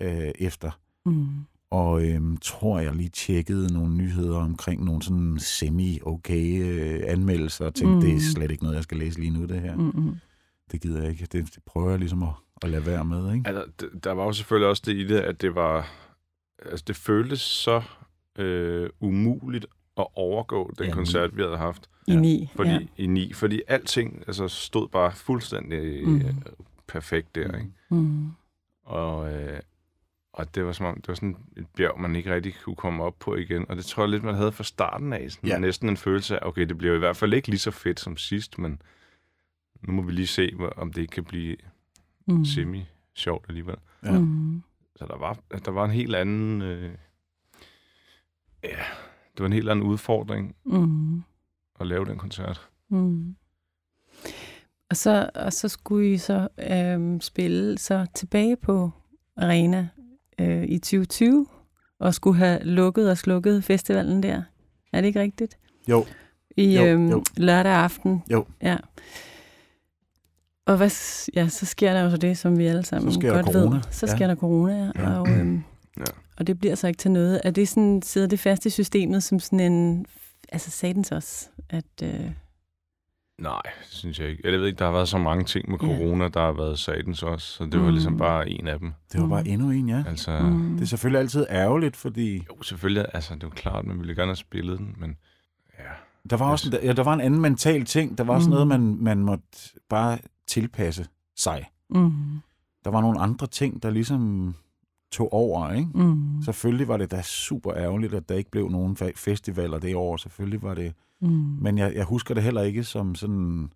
øh, 0.02 0.32
efter. 0.40 0.72
mm, 1.06 1.28
Og 1.70 2.06
øhm, 2.08 2.38
tror, 2.38 2.80
jeg 2.80 2.96
lige 2.96 3.10
tjekkede 3.10 3.74
nogle 3.74 3.94
nyheder 3.96 4.38
omkring 4.38 4.84
nogle 4.84 5.02
sådan 5.02 5.40
semi-okay 5.40 6.62
øh, 6.64 7.02
anmeldelser, 7.08 7.66
og 7.66 7.74
tænkte, 7.76 7.90
mm. 7.92 7.96
Mm. 7.96 8.02
det 8.02 8.14
er 8.16 8.20
slet 8.20 8.52
ikke 8.52 8.64
noget, 8.64 8.76
jeg 8.76 8.84
skal 8.84 8.98
læse 8.98 9.20
lige 9.20 9.32
nu, 9.32 9.46
det 9.46 9.62
her. 9.62 9.76
Mm. 9.76 9.84
mm, 9.84 9.92
mm, 10.06 10.16
Det 10.72 10.82
gider 10.82 11.02
jeg 11.02 11.12
ikke. 11.12 11.26
Det, 11.32 11.56
det 11.56 11.64
prøver 11.66 11.90
jeg 11.90 12.00
ligesom 12.00 12.24
at, 12.24 12.30
at 12.62 12.70
lade 12.70 12.86
være 12.86 13.06
med, 13.06 13.34
ikke? 13.34 13.48
Altså, 13.50 13.88
der 14.04 14.12
var 14.12 14.24
jo 14.26 14.32
selvfølgelig 14.34 14.70
også 14.70 14.84
det 14.86 14.96
i 14.96 15.08
det, 15.08 15.20
at 15.20 15.42
det 15.42 15.56
var... 15.56 15.92
Altså, 16.66 16.84
det 16.88 16.96
føltes 16.96 17.40
så 17.42 17.82
øh, 18.40 18.90
umuligt 19.00 19.66
at 19.98 20.08
overgå 20.16 20.74
den 20.78 20.86
Ja, 20.88 20.94
koncert, 20.94 21.38
vi 21.38 21.42
havde 21.42 21.58
haft. 21.58 21.90
I 22.08 22.12
Ja, 22.14 22.20
ni. 22.20 22.50
Fordi, 22.56 22.70
ja. 22.70 22.80
I 22.98 23.08
ni. 23.08 23.34
Fordi 23.34 23.62
alting 23.68 24.24
altså, 24.28 24.48
stod 24.48 24.88
bare 24.88 25.12
fuldstændig 25.12 26.08
Mm. 26.08 26.12
mm. 26.14 26.22
perfekt 26.88 27.36
der, 27.36 27.58
ikke? 27.58 27.72
Mm, 27.90 28.28
Og, 28.84 29.34
øh, 29.34 29.60
Og 30.36 30.56
det 30.56 30.66
var, 30.66 30.72
som 30.72 30.86
om, 30.86 30.96
det 30.96 31.08
var 31.08 31.14
sådan 31.16 31.38
et 31.58 31.68
bjerg, 31.78 32.00
man 32.00 32.16
ikke 32.16 32.34
rigtig 32.34 32.54
kunne 32.64 32.76
komme 32.76 33.04
op 33.04 33.16
på 33.20 33.36
igen. 33.36 33.66
Og 33.70 33.76
det 33.76 33.86
tror 33.86 34.04
jeg 34.04 34.10
lidt, 34.10 34.24
man 34.24 34.36
havde 34.36 34.52
fra 34.52 34.64
starten 34.64 35.14
af. 35.14 35.32
Sådan 35.32 35.50
Ja. 35.50 35.58
Næsten 35.60 35.90
en 35.90 35.98
følelse 35.98 36.40
af, 36.40 36.48
okay, 36.48 36.66
det 36.68 36.78
bliver 36.78 36.96
i 36.96 37.00
hvert 37.00 37.18
fald 37.18 37.34
ikke 37.34 37.48
lige 37.48 37.60
så 37.60 37.72
fedt 37.72 38.00
som 38.00 38.18
sidst, 38.18 38.58
men 38.60 38.82
nu 39.88 39.94
må 39.94 40.02
vi 40.02 40.12
lige 40.12 40.28
se, 40.28 40.52
om 40.78 40.94
det 40.94 41.02
ikke 41.02 41.12
kan 41.12 41.24
blive 41.26 41.56
Mm. 42.28 42.46
semi-sjovt 42.46 43.46
alligevel. 43.50 43.76
Ja. 44.04 44.20
Mm. 44.20 44.64
Så 44.96 45.06
der 45.06 45.18
var, 45.18 45.38
der 45.66 45.72
var 45.72 45.86
en 45.86 45.92
helt 45.92 46.16
anden... 46.16 46.62
Øh, 46.62 46.92
ja, 48.64 48.78
det 49.34 49.40
var 49.40 49.46
en 49.46 49.54
helt 49.54 49.70
anden 49.70 49.86
udfordring 49.86 50.56
Mm. 50.66 51.24
at 51.80 51.88
lave 51.88 52.06
den 52.06 52.18
koncert. 52.18 52.70
Mm. 52.90 53.36
Og 54.90 54.98
så, 54.98 55.30
og 55.36 55.54
så 55.54 55.68
skulle 55.70 56.12
I 56.14 56.18
så 56.18 56.48
øhm, 56.72 57.22
spille 57.22 57.78
så 57.78 58.08
tilbage 58.16 58.56
på 58.56 58.92
Arena 59.38 59.90
øh, 60.42 60.64
i 60.64 60.78
2020, 60.78 61.48
og 62.00 62.14
skulle 62.14 62.38
have 62.38 62.60
lukket 62.64 63.10
og 63.12 63.18
slukket 63.18 63.64
festivalen 63.64 64.24
der. 64.24 64.42
Er 64.94 65.02
det 65.02 65.08
ikke 65.08 65.20
rigtigt? 65.22 65.58
Jo, 65.90 66.06
I 66.58 66.76
Jo, 66.76 66.86
øhm, 66.86 67.10
jo. 67.10 67.24
lørdag 67.38 67.72
aften. 67.72 68.24
Jo. 68.32 68.46
Ja. 68.62 68.78
Og 70.66 70.78
hvad, 70.78 70.90
ja, 71.36 71.48
så 71.48 71.66
sker 71.66 71.94
der 71.94 72.02
jo 72.02 72.10
så 72.10 72.18
det, 72.18 72.38
som 72.38 72.58
vi 72.58 72.66
alle 72.66 72.86
sammen 72.86 73.12
Så 73.12 73.20
sker 73.20 73.34
der 73.34 73.42
godt 73.44 73.54
corona. 73.56 73.76
ved. 73.76 73.82
Så 73.92 74.06
Ja. 74.06 74.16
sker 74.16 74.28
der 74.28 74.36
corona, 74.36 74.74
ja. 74.96 75.10
Ja. 75.10 75.20
Og, 75.20 75.30
øhm, 75.30 75.64
Ja. 75.98 76.04
og 76.38 76.48
det 76.48 76.60
bliver 76.60 76.76
så 76.76 76.88
ikke 76.88 76.98
til 76.98 77.12
noget. 77.12 77.42
Er 77.44 77.52
det 77.52 77.68
sådan, 77.68 78.02
sidder 78.02 78.28
det 78.28 78.40
fast 78.40 78.66
i 78.66 78.70
systemet 78.70 79.24
som 79.24 79.40
sådan 79.40 79.60
en, 79.72 80.06
altså 80.52 80.72
satans 80.72 81.12
også, 81.12 81.50
at... 81.70 81.86
Øh, 82.04 82.32
Nej, 83.40 83.62
det 83.66 83.88
synes 83.94 84.20
jeg 84.20 84.30
ikke. 84.30 84.42
Jeg 84.52 84.60
ved 84.60 84.68
ikke, 84.68 84.80
der 84.80 84.86
har 84.86 84.92
været 84.92 85.08
så 85.08 85.18
mange 85.18 85.44
ting 85.44 85.70
med 85.70 85.78
corona, 85.80 86.28
der 86.28 86.40
har 86.40 86.52
været 86.52 86.80
satans 86.80 87.24
også, 87.24 87.48
så 87.48 87.66
det 87.66 87.80
var 87.80 87.86
Mm. 87.86 87.92
ligesom 87.92 88.18
bare 88.18 88.50
en 88.50 88.68
af 88.68 88.80
dem. 88.80 88.94
det 89.12 89.22
var 89.22 89.28
bare 89.28 89.44
Mm. 89.44 89.50
endnu 89.50 89.70
en, 89.72 89.90
ja. 89.90 90.04
Altså, 90.08 90.40
mm, 90.40 90.74
Det 90.74 90.82
er 90.82 90.86
selvfølgelig 90.88 91.20
altid 91.20 91.46
ærgerligt, 91.50 91.96
fordi 91.96 92.36
jo, 92.36 92.62
selvfølgelig, 92.64 93.06
altså, 93.14 93.36
det 93.36 93.44
er 93.44 93.48
jo 93.48 93.52
klart, 93.56 93.86
man 93.86 94.00
ville 94.00 94.16
gerne 94.16 94.30
have 94.30 94.36
spillet 94.36 94.80
den, 94.80 94.96
men 94.98 95.16
ja. 95.80 95.84
der 96.30 96.38
var 96.38 96.52
også 96.52 96.70
en, 96.78 96.84
ja, 96.84 96.94
der 96.94 97.04
var 97.04 97.14
en 97.14 97.22
anden 97.22 97.42
mental 97.42 97.86
ting. 97.86 98.18
Der 98.18 98.24
var 98.24 98.34
også 98.36 98.50
Mm. 98.50 98.54
noget, 98.54 98.68
man, 98.68 98.98
man 99.00 99.18
måtte 99.20 99.44
bare 99.90 100.18
tilpasse 100.48 101.06
sig. 101.38 101.66
mm, 101.90 102.12
Der 102.86 102.92
var 102.92 103.02
nogle 103.02 103.20
andre 103.20 103.48
ting, 103.48 103.84
der 103.84 103.90
ligesom 103.90 104.56
tog 105.12 105.34
over, 105.34 105.72
ikke? 105.72 105.90
mm, 105.96 106.42
Selvfølgelig 106.46 106.88
var 106.88 106.98
det 106.98 107.12
da 107.12 107.22
super 107.22 107.74
ærgerligt, 107.74 108.14
at 108.14 108.30
der 108.30 108.36
ikke 108.36 108.52
blev 108.52 108.70
nogen 108.70 108.98
fe- 109.02 109.12
festivaler 109.16 109.80
det 109.80 109.96
år. 109.96 110.18
Selvfølgelig 110.18 110.62
var 110.64 110.74
det... 110.74 110.94
mm. 111.30 111.58
Men 111.62 111.78
jeg, 111.78 111.96
jeg 111.96 112.06
husker 112.06 112.34
det 112.34 112.44
heller 112.44 112.62
ikke 112.62 112.84
som 112.84 113.16
sådan... 113.16 113.70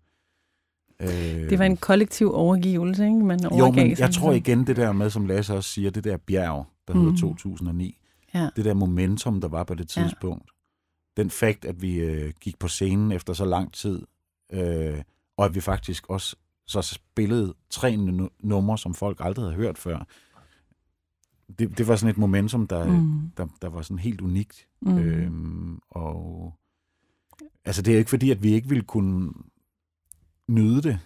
Øh, 1.00 1.08
Det 1.50 1.58
var 1.58 1.64
en 1.64 1.76
kollektiv 1.76 2.30
overgivelse, 2.34 3.04
ikke? 3.04 3.16
Man 3.16 3.40
Jo, 3.42 3.48
overgav 3.50 3.86
men 3.86 3.96
sig 3.96 4.02
jeg 4.02 4.14
tror 4.14 4.32
igen 4.32 4.66
det 4.66 4.76
der 4.76 4.92
med, 4.92 5.10
som 5.10 5.26
Lasse 5.26 5.54
også 5.54 5.70
siger, 5.70 5.90
det 5.90 6.04
der 6.04 6.16
bjerg, 6.16 6.66
der 6.88 6.94
Mm. 6.94 7.00
hedder 7.00 7.16
2009. 7.16 7.96
Ja. 8.34 8.48
Det 8.56 8.64
der 8.64 8.74
momentum, 8.74 9.40
der 9.40 9.48
var 9.48 9.64
på 9.64 9.74
det 9.74 9.96
Ja. 9.96 10.02
tidspunkt. 10.02 10.50
Den 11.16 11.30
fakt, 11.30 11.64
at 11.64 11.82
vi 11.82 11.96
øh, 11.96 12.32
gik 12.40 12.58
på 12.58 12.68
scenen 12.68 13.12
efter 13.12 13.32
så 13.32 13.44
lang 13.44 13.72
tid, 13.72 14.02
øh, 14.52 15.02
og 15.36 15.44
at 15.44 15.54
vi 15.54 15.60
faktisk 15.60 16.10
også 16.10 16.36
så 16.66 16.82
spillede 16.82 17.54
tre 17.70 17.96
nu- 17.96 18.28
numre, 18.40 18.78
som 18.78 18.94
folk 18.94 19.16
aldrig 19.20 19.44
havde 19.44 19.54
hørt 19.56 19.78
før. 19.78 20.06
Det, 21.58 21.78
det 21.78 21.88
var 21.88 21.96
sådan 21.96 22.10
et 22.10 22.18
momentum, 22.18 22.66
der. 22.66 22.84
Mm, 23.00 23.30
der, 23.36 23.46
der 23.62 23.68
var 23.68 23.82
sådan 23.82 23.98
helt 23.98 24.20
unikt. 24.20 24.66
mm, 24.82 24.98
Øhm, 24.98 25.78
og 25.90 26.54
altså 27.64 27.82
det 27.82 27.94
er 27.94 27.98
ikke 27.98 28.10
fordi, 28.10 28.30
at 28.30 28.42
vi 28.42 28.52
ikke 28.52 28.68
ville 28.68 28.84
kunne 28.84 29.32
nyde 30.48 30.82
det. 30.82 30.98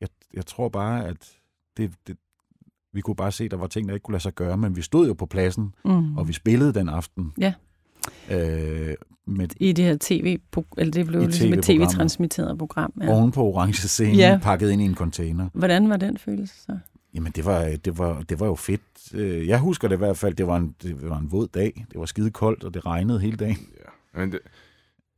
Jeg, 0.00 0.08
jeg 0.34 0.46
tror 0.46 0.68
bare, 0.68 1.06
at 1.06 1.32
det, 1.76 1.92
det, 2.06 2.16
vi 2.92 3.00
kunne 3.00 3.16
bare 3.16 3.32
se, 3.32 3.44
at 3.44 3.50
der 3.50 3.56
var 3.56 3.66
ting, 3.66 3.88
der 3.88 3.94
ikke 3.94 4.04
kunne 4.04 4.12
lade 4.12 4.22
sig 4.22 4.34
gøre, 4.34 4.56
men 4.56 4.76
vi 4.76 4.82
stod 4.82 5.06
jo 5.06 5.14
på 5.14 5.26
pladsen, 5.26 5.74
mm. 5.84 6.16
og 6.16 6.28
vi 6.28 6.32
spillede 6.32 6.74
den 6.74 6.88
aften. 6.88 7.32
Ja. 7.38 7.52
Øh, 8.30 8.94
med 9.26 9.48
I 9.60 9.72
det 9.72 9.84
her 9.84 9.96
tv, 10.00 10.38
eller 10.78 10.92
det 10.92 11.06
blev 11.06 11.20
I 11.22 11.24
ligesom 11.24 11.52
et 11.52 11.62
tv-transmitteret 11.62 12.58
program. 12.58 12.92
ja. 13.02 13.08
Oven 13.08 13.32
på 13.32 13.42
orange 13.44 13.88
scene, 13.88 14.16
Ja. 14.18 14.30
ja. 14.30 14.38
pakket 14.42 14.70
ind 14.70 14.82
i 14.82 14.84
en 14.84 14.94
container. 14.94 15.48
Hvordan 15.52 15.88
var 15.90 15.96
den 15.96 16.18
følelse 16.18 16.54
så? 16.62 16.78
Jamen, 17.14 17.32
det 17.32 17.44
var, 17.44 17.76
det, 17.84 17.98
var, 17.98 18.22
det 18.22 18.40
var 18.40 18.46
jo 18.46 18.54
fedt. 18.54 18.80
Øh, 19.14 19.48
Jeg 19.48 19.58
husker 19.60 19.88
det 19.88 19.96
i 19.96 19.98
hvert 19.98 20.16
fald, 20.16 20.34
det 20.34 20.46
var 20.46 20.56
en, 20.56 20.74
det 20.82 21.08
var 21.10 21.18
en 21.18 21.32
våd 21.32 21.48
dag. 21.48 21.86
Det 21.92 22.00
var 22.00 22.06
skide 22.06 22.30
koldt, 22.30 22.64
og 22.64 22.74
det 22.74 22.86
regnede 22.86 23.20
hele 23.20 23.36
dagen. 23.36 23.56
ja. 24.14 24.20
Men 24.20 24.32
det, 24.32 24.38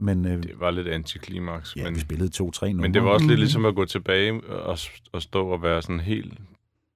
Men 0.00 0.24
øh, 0.26 0.42
det 0.42 0.60
var 0.60 0.70
lidt 0.70 0.88
antiklimaks. 0.88 1.76
ja, 1.76 1.84
men, 1.84 1.94
vi 1.94 2.00
spillede 2.00 2.28
to-tre 2.30 2.68
numre. 2.72 2.82
men 2.82 2.94
det 2.94 3.02
var 3.04 3.10
også 3.10 3.26
lidt 3.26 3.32
Mhm. 3.38 3.40
ligesom 3.40 3.64
at 3.64 3.74
gå 3.74 3.84
tilbage 3.84 4.44
og, 4.48 4.78
og 5.12 5.22
stå 5.22 5.48
og 5.48 5.62
være 5.62 5.82
sådan 5.82 6.00
helt 6.00 6.38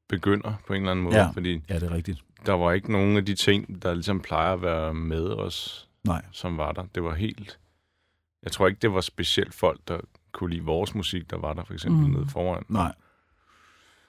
begynder 0.08 0.52
på 0.66 0.72
en 0.72 0.82
eller 0.82 0.90
anden 0.90 1.04
måde. 1.04 1.16
Ja. 1.16 1.30
Fordi 1.30 1.60
Ja, 1.68 1.74
det 1.74 1.82
er 1.82 1.90
rigtigt. 1.94 2.20
der 2.46 2.52
var 2.52 2.72
ikke 2.72 2.92
nogen 2.92 3.16
af 3.16 3.24
de 3.24 3.34
ting, 3.34 3.82
der 3.82 3.94
ligesom 3.94 4.20
plejer 4.20 4.52
at 4.52 4.62
være 4.62 4.94
med 4.94 5.24
os, 5.26 5.88
Nej. 6.04 6.22
som 6.32 6.58
var 6.58 6.72
der. 6.72 6.84
Det 6.94 7.02
var 7.04 7.14
helt... 7.14 7.58
Jeg 8.42 8.52
tror 8.52 8.66
ikke, 8.66 8.78
det 8.82 8.92
var 8.92 9.00
specielt 9.00 9.54
folk, 9.54 9.80
der 9.88 9.98
kunne 10.32 10.50
lide 10.50 10.64
vores 10.64 10.94
musik, 10.94 11.30
der 11.30 11.36
var 11.38 11.52
der 11.52 11.64
for 11.64 11.72
eksempel 11.72 12.00
Mm. 12.00 12.06
mm. 12.10 12.14
nede 12.18 12.28
foran. 12.28 12.62
Nej. 12.68 12.92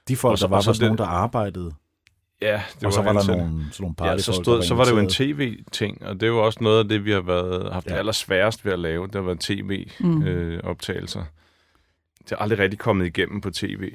De 0.08 0.16
folk, 0.16 0.32
Og 0.32 0.38
så- 0.38 0.46
der 0.46 0.50
var, 0.50 0.58
og 0.58 0.64
så 0.64 0.70
var 0.70 0.74
sådan 0.74 0.92
det- 0.92 0.98
nogen, 1.00 1.10
der 1.12 1.16
arbejdede. 1.18 1.74
Ja, 2.42 2.62
det 2.80 2.86
og 2.88 2.94
så 2.94 3.02
var 3.02 3.14
der 3.14 3.20
antal- 3.20 3.38
nogle, 3.38 3.66
sådan 3.72 3.74
nogle 3.80 3.96
Ja, 4.00 4.04
partyfolk, 4.04 4.22
så, 4.22 4.32
der 4.32 4.44
stod, 4.44 4.64
så 4.64 4.76
var 4.76 4.84
det 4.84 4.92
jo 4.92 4.98
en 4.98 5.10
tv-ting, 5.10 6.06
og 6.06 6.14
det 6.16 6.24
er 6.24 6.28
jo 6.28 6.46
også 6.46 6.60
noget 6.62 6.80
af 6.80 6.90
det, 6.90 7.06
vi 7.06 7.12
har 7.12 7.22
været, 7.22 7.74
haft 7.74 7.86
Ja. 7.88 7.94
ja. 7.94 7.98
allersværest 8.00 8.66
ved 8.66 8.74
at 8.74 8.80
lave. 8.80 9.08
Det 9.08 9.16
har 9.16 9.22
været 9.22 9.50
Mm. 10.00 10.22
tv-optagelser. 10.22 11.24
det 12.24 12.32
er 12.32 12.36
aldrig 12.36 12.60
rigtig 12.60 12.80
kommet 12.80 13.06
igennem 13.06 13.42
på 13.42 13.52
tv. 13.52 13.94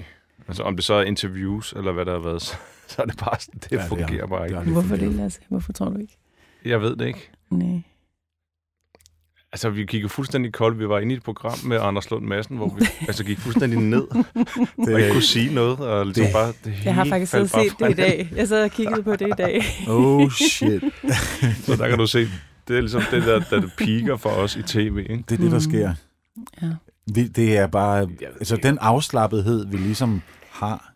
Altså 0.48 0.62
om 0.62 0.76
det 0.76 0.84
så 0.84 0.94
er 0.94 1.02
interviews, 1.02 1.72
eller 1.72 1.92
hvad 1.92 2.04
der 2.04 2.12
har 2.12 2.18
været, 2.18 2.42
så, 2.46 2.54
så 2.86 3.02
er 3.02 3.06
det 3.06 3.16
bare 3.18 3.40
sådan, 3.40 3.60
det 3.60 3.72
Ja, 3.72 3.76
ja, 3.76 3.82
det 3.82 3.88
fungerer 3.88 4.22
er- 4.22 4.26
bare 4.26 4.40
det 4.40 4.46
ikke. 4.46 4.54
er 4.56 4.58
aldrig 4.60 4.72
Hvorfor 4.72 4.96
det, 4.96 5.12
Lasse? 5.14 5.40
Hvorfor 5.48 5.72
tror 5.72 5.88
du 5.88 5.98
ikke? 5.98 6.16
Jeg 6.64 6.80
ved 6.82 6.96
det 6.96 7.06
ikke. 7.06 7.30
Nej. 7.50 7.82
Altså, 9.52 9.70
vi 9.70 9.84
kiggede 9.84 10.08
fuldstændig 10.08 10.52
koldt. 10.52 10.78
Vi 10.78 10.88
var 10.88 10.98
inde 10.98 11.14
i 11.14 11.16
et 11.16 11.22
program 11.22 11.58
med 11.64 11.78
Anders 11.80 12.10
Lund 12.10 12.24
Madsen, 12.26 12.56
hvor 12.56 12.74
vi 12.78 12.86
altså, 13.08 13.24
gik 13.24 13.38
fuldstændig 13.38 13.78
ned 13.80 14.06
Det, 14.76 14.94
og 14.94 15.00
ikke 15.00 15.12
kunne 15.12 15.22
sige 15.22 15.54
noget. 15.54 15.78
Og 15.78 16.04
ligesom 16.06 16.24
det- 16.24 16.32
bare, 16.32 16.52
det 16.64 16.74
Jeg 16.84 16.94
har 16.94 17.02
hele 17.04 17.12
faktisk 17.14 17.30
siddet 17.30 17.50
set 17.50 17.72
det 17.78 17.90
i 17.90 17.94
dag. 17.94 18.32
Jeg 18.36 18.48
sad 18.48 18.64
og 18.64 18.70
kiggede 18.70 19.02
på 19.02 19.16
det 19.16 19.26
i 19.28 19.32
dag. 19.38 19.62
oh 19.88 20.30
shit. 20.30 20.82
Så 21.66 21.76
der 21.76 21.88
kan 21.88 21.98
du 21.98 22.06
se, 22.06 22.28
det 22.68 22.76
er 22.76 22.80
ligesom 22.80 23.02
det 23.10 23.22
der, 23.22 23.38
der 23.40 23.68
piker 23.78 24.16
for 24.16 24.30
os 24.30 24.56
i 24.56 24.62
tv. 24.62 24.96
Ikke? 25.10 25.24
Det 25.28 25.32
er 25.32 25.42
det, 25.42 25.50
der 25.50 25.56
Mm. 25.56 25.60
sker. 25.60 25.94
Ja. 26.62 26.68
Vi, 27.14 27.28
det 27.28 27.56
er 27.58 27.66
bare... 27.66 28.08
Altså, 28.22 28.56
den 28.56 28.78
afslappethed, 28.80 29.66
vi 29.66 29.76
ligesom 29.76 30.22
har 30.50 30.92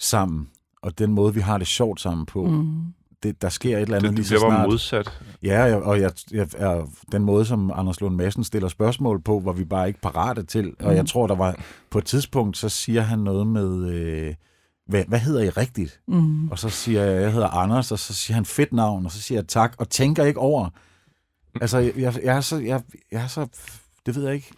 sammen, 0.00 0.48
og 0.82 0.98
den 0.98 1.12
måde, 1.12 1.34
vi 1.34 1.40
har 1.40 1.58
det 1.58 1.66
sjovt 1.66 2.00
sammen 2.00 2.26
på, 2.26 2.44
mm. 2.44 2.82
Det, 3.22 3.42
der 3.42 3.48
sker 3.48 3.76
et 3.76 3.82
eller 3.82 3.96
andet 3.96 4.02
Det, 4.10 4.18
lige 4.18 4.18
det 4.18 4.26
så 4.26 4.34
bliver 4.34 4.48
bare 4.50 4.56
snart. 4.58 4.68
modsat. 4.68 5.12
Ja, 5.42 5.62
jeg- 5.62 5.82
og 5.82 6.00
jeg, 6.00 6.12
jeg, 6.30 6.48
jeg, 6.60 6.82
den 7.12 7.24
måde, 7.24 7.44
som 7.44 7.70
Anders 7.74 8.00
Lund 8.00 8.16
Madsen 8.16 8.44
stiller 8.44 8.68
spørgsmål 8.68 9.20
på, 9.22 9.40
var 9.44 9.52
vi 9.52 9.64
bare 9.64 9.88
ikke 9.88 10.00
parate 10.00 10.42
til. 10.42 10.72
Og 10.80 10.90
Mm. 10.90 10.96
jeg 10.96 11.06
tror, 11.06 11.26
der 11.26 11.34
var 11.34 11.54
på 11.90 11.98
et 11.98 12.04
tidspunkt, 12.04 12.56
så 12.56 12.68
siger 12.68 13.00
han 13.00 13.18
noget 13.18 13.46
med, 13.46 13.88
øh, 13.92 14.34
hvad, 14.86 15.04
hvad 15.08 15.18
hedder 15.18 15.40
I 15.42 15.48
rigtigt? 15.50 16.00
Mm. 16.08 16.48
Og 16.48 16.58
så 16.58 16.68
siger 16.68 17.02
jeg, 17.02 17.22
jeg 17.22 17.32
hedder 17.32 17.48
Anders, 17.48 17.92
og 17.92 17.98
så 17.98 18.14
siger 18.14 18.34
han 18.34 18.44
fedt 18.44 18.72
navn, 18.72 19.04
og 19.06 19.12
så 19.12 19.20
siger 19.22 19.38
jeg 19.38 19.48
tak, 19.48 19.74
og 19.78 19.88
tænker 19.88 20.24
ikke 20.24 20.40
over. 20.40 20.68
Altså, 21.60 21.78
jeg, 21.78 21.92
jeg, 21.96 22.14
jeg, 22.24 22.36
er 22.36 22.40
så, 22.40 22.56
jeg, 22.58 22.82
jeg 23.12 23.22
er 23.22 23.26
så, 23.26 23.46
det 24.06 24.16
ved 24.16 24.24
jeg 24.24 24.34
ikke. 24.34 24.50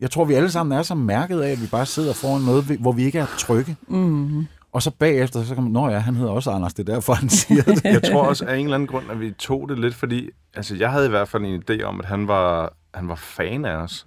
Jeg 0.00 0.10
tror, 0.10 0.24
vi 0.24 0.34
alle 0.34 0.50
sammen 0.50 0.78
er 0.78 0.82
så 0.82 0.94
mærket 0.94 1.40
af, 1.40 1.50
at 1.50 1.62
vi 1.62 1.66
bare 1.66 1.86
sidder 1.86 2.12
foran 2.12 2.42
noget, 2.42 2.64
hvor 2.64 2.92
vi 2.92 3.02
ikke 3.04 3.18
er 3.18 3.26
trygge. 3.38 3.76
Mm. 3.88 4.46
Og 4.72 4.82
så 4.82 4.90
bagefter, 4.90 5.42
så 5.44 5.54
kan 5.54 5.62
man, 5.62 5.72
nå 5.72 5.88
ja, 5.88 5.98
han 5.98 6.16
hedder 6.16 6.32
også 6.32 6.50
Anders, 6.50 6.74
det 6.74 6.88
er 6.88 6.92
derfor, 6.94 7.12
han 7.14 7.28
siger 7.28 7.62
det. 7.62 7.84
Jeg 7.84 8.02
tror 8.02 8.22
også 8.26 8.44
af 8.46 8.56
en 8.56 8.64
eller 8.64 8.74
anden 8.74 8.86
grund, 8.86 9.10
at 9.10 9.20
vi 9.20 9.30
tog 9.30 9.68
det 9.68 9.78
lidt, 9.78 9.94
fordi 9.94 10.30
altså, 10.54 10.76
jeg 10.76 10.90
havde 10.90 11.06
i 11.06 11.08
hvert 11.08 11.28
fald 11.28 11.44
en 11.44 11.62
idé 11.70 11.82
om, 11.82 12.00
at 12.00 12.06
han 12.06 12.28
var, 12.28 12.72
han 12.94 13.08
var 13.08 13.14
fan 13.14 13.64
af 13.64 13.76
os. 13.76 14.06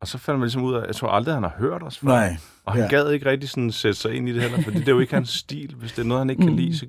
Og 0.00 0.08
så 0.08 0.18
fandt 0.18 0.38
man 0.38 0.46
ligesom 0.46 0.62
ud 0.62 0.74
af, 0.74 0.80
at 0.80 0.86
jeg 0.86 0.94
tror 0.96 1.08
aldrig, 1.08 1.34
han 1.34 1.42
har 1.42 1.54
hørt 1.58 1.82
os 1.82 1.98
før. 1.98 2.08
Nej, 2.08 2.36
Og 2.64 2.72
han 2.72 2.82
ja. 2.82 2.88
gad 2.88 3.10
ikke 3.10 3.26
rigtig 3.30 3.48
sådan 3.50 3.72
sætte 3.72 4.00
sig 4.00 4.14
ind 4.14 4.28
i 4.28 4.32
det 4.32 4.42
heller, 4.42 4.62
fordi 4.62 4.78
det 4.78 4.88
er 4.88 4.92
jo 4.92 4.98
ikke 5.00 5.14
hans 5.14 5.28
stil. 5.30 5.74
Hvis 5.78 5.92
det 5.92 6.02
er 6.02 6.06
noget, 6.06 6.20
han 6.20 6.30
ikke 6.30 6.42
kan 6.42 6.50
Mm. 6.52 6.56
lide, 6.56 6.78
så 6.78 6.86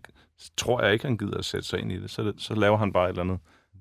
tror 0.58 0.84
jeg 0.84 0.94
ikke, 0.94 1.06
han 1.06 1.18
gider 1.18 1.38
at 1.38 1.46
sætte 1.46 1.68
sig 1.68 1.80
ind 1.80 1.92
i 1.92 2.02
det. 2.02 2.12
Så, 2.12 2.24
det, 2.24 2.34
så 2.38 2.56
laver 2.56 2.78
han 2.78 2.94
bare 2.94 3.06
et 3.06 3.10
eller 3.10 3.24
andet. 3.24 3.40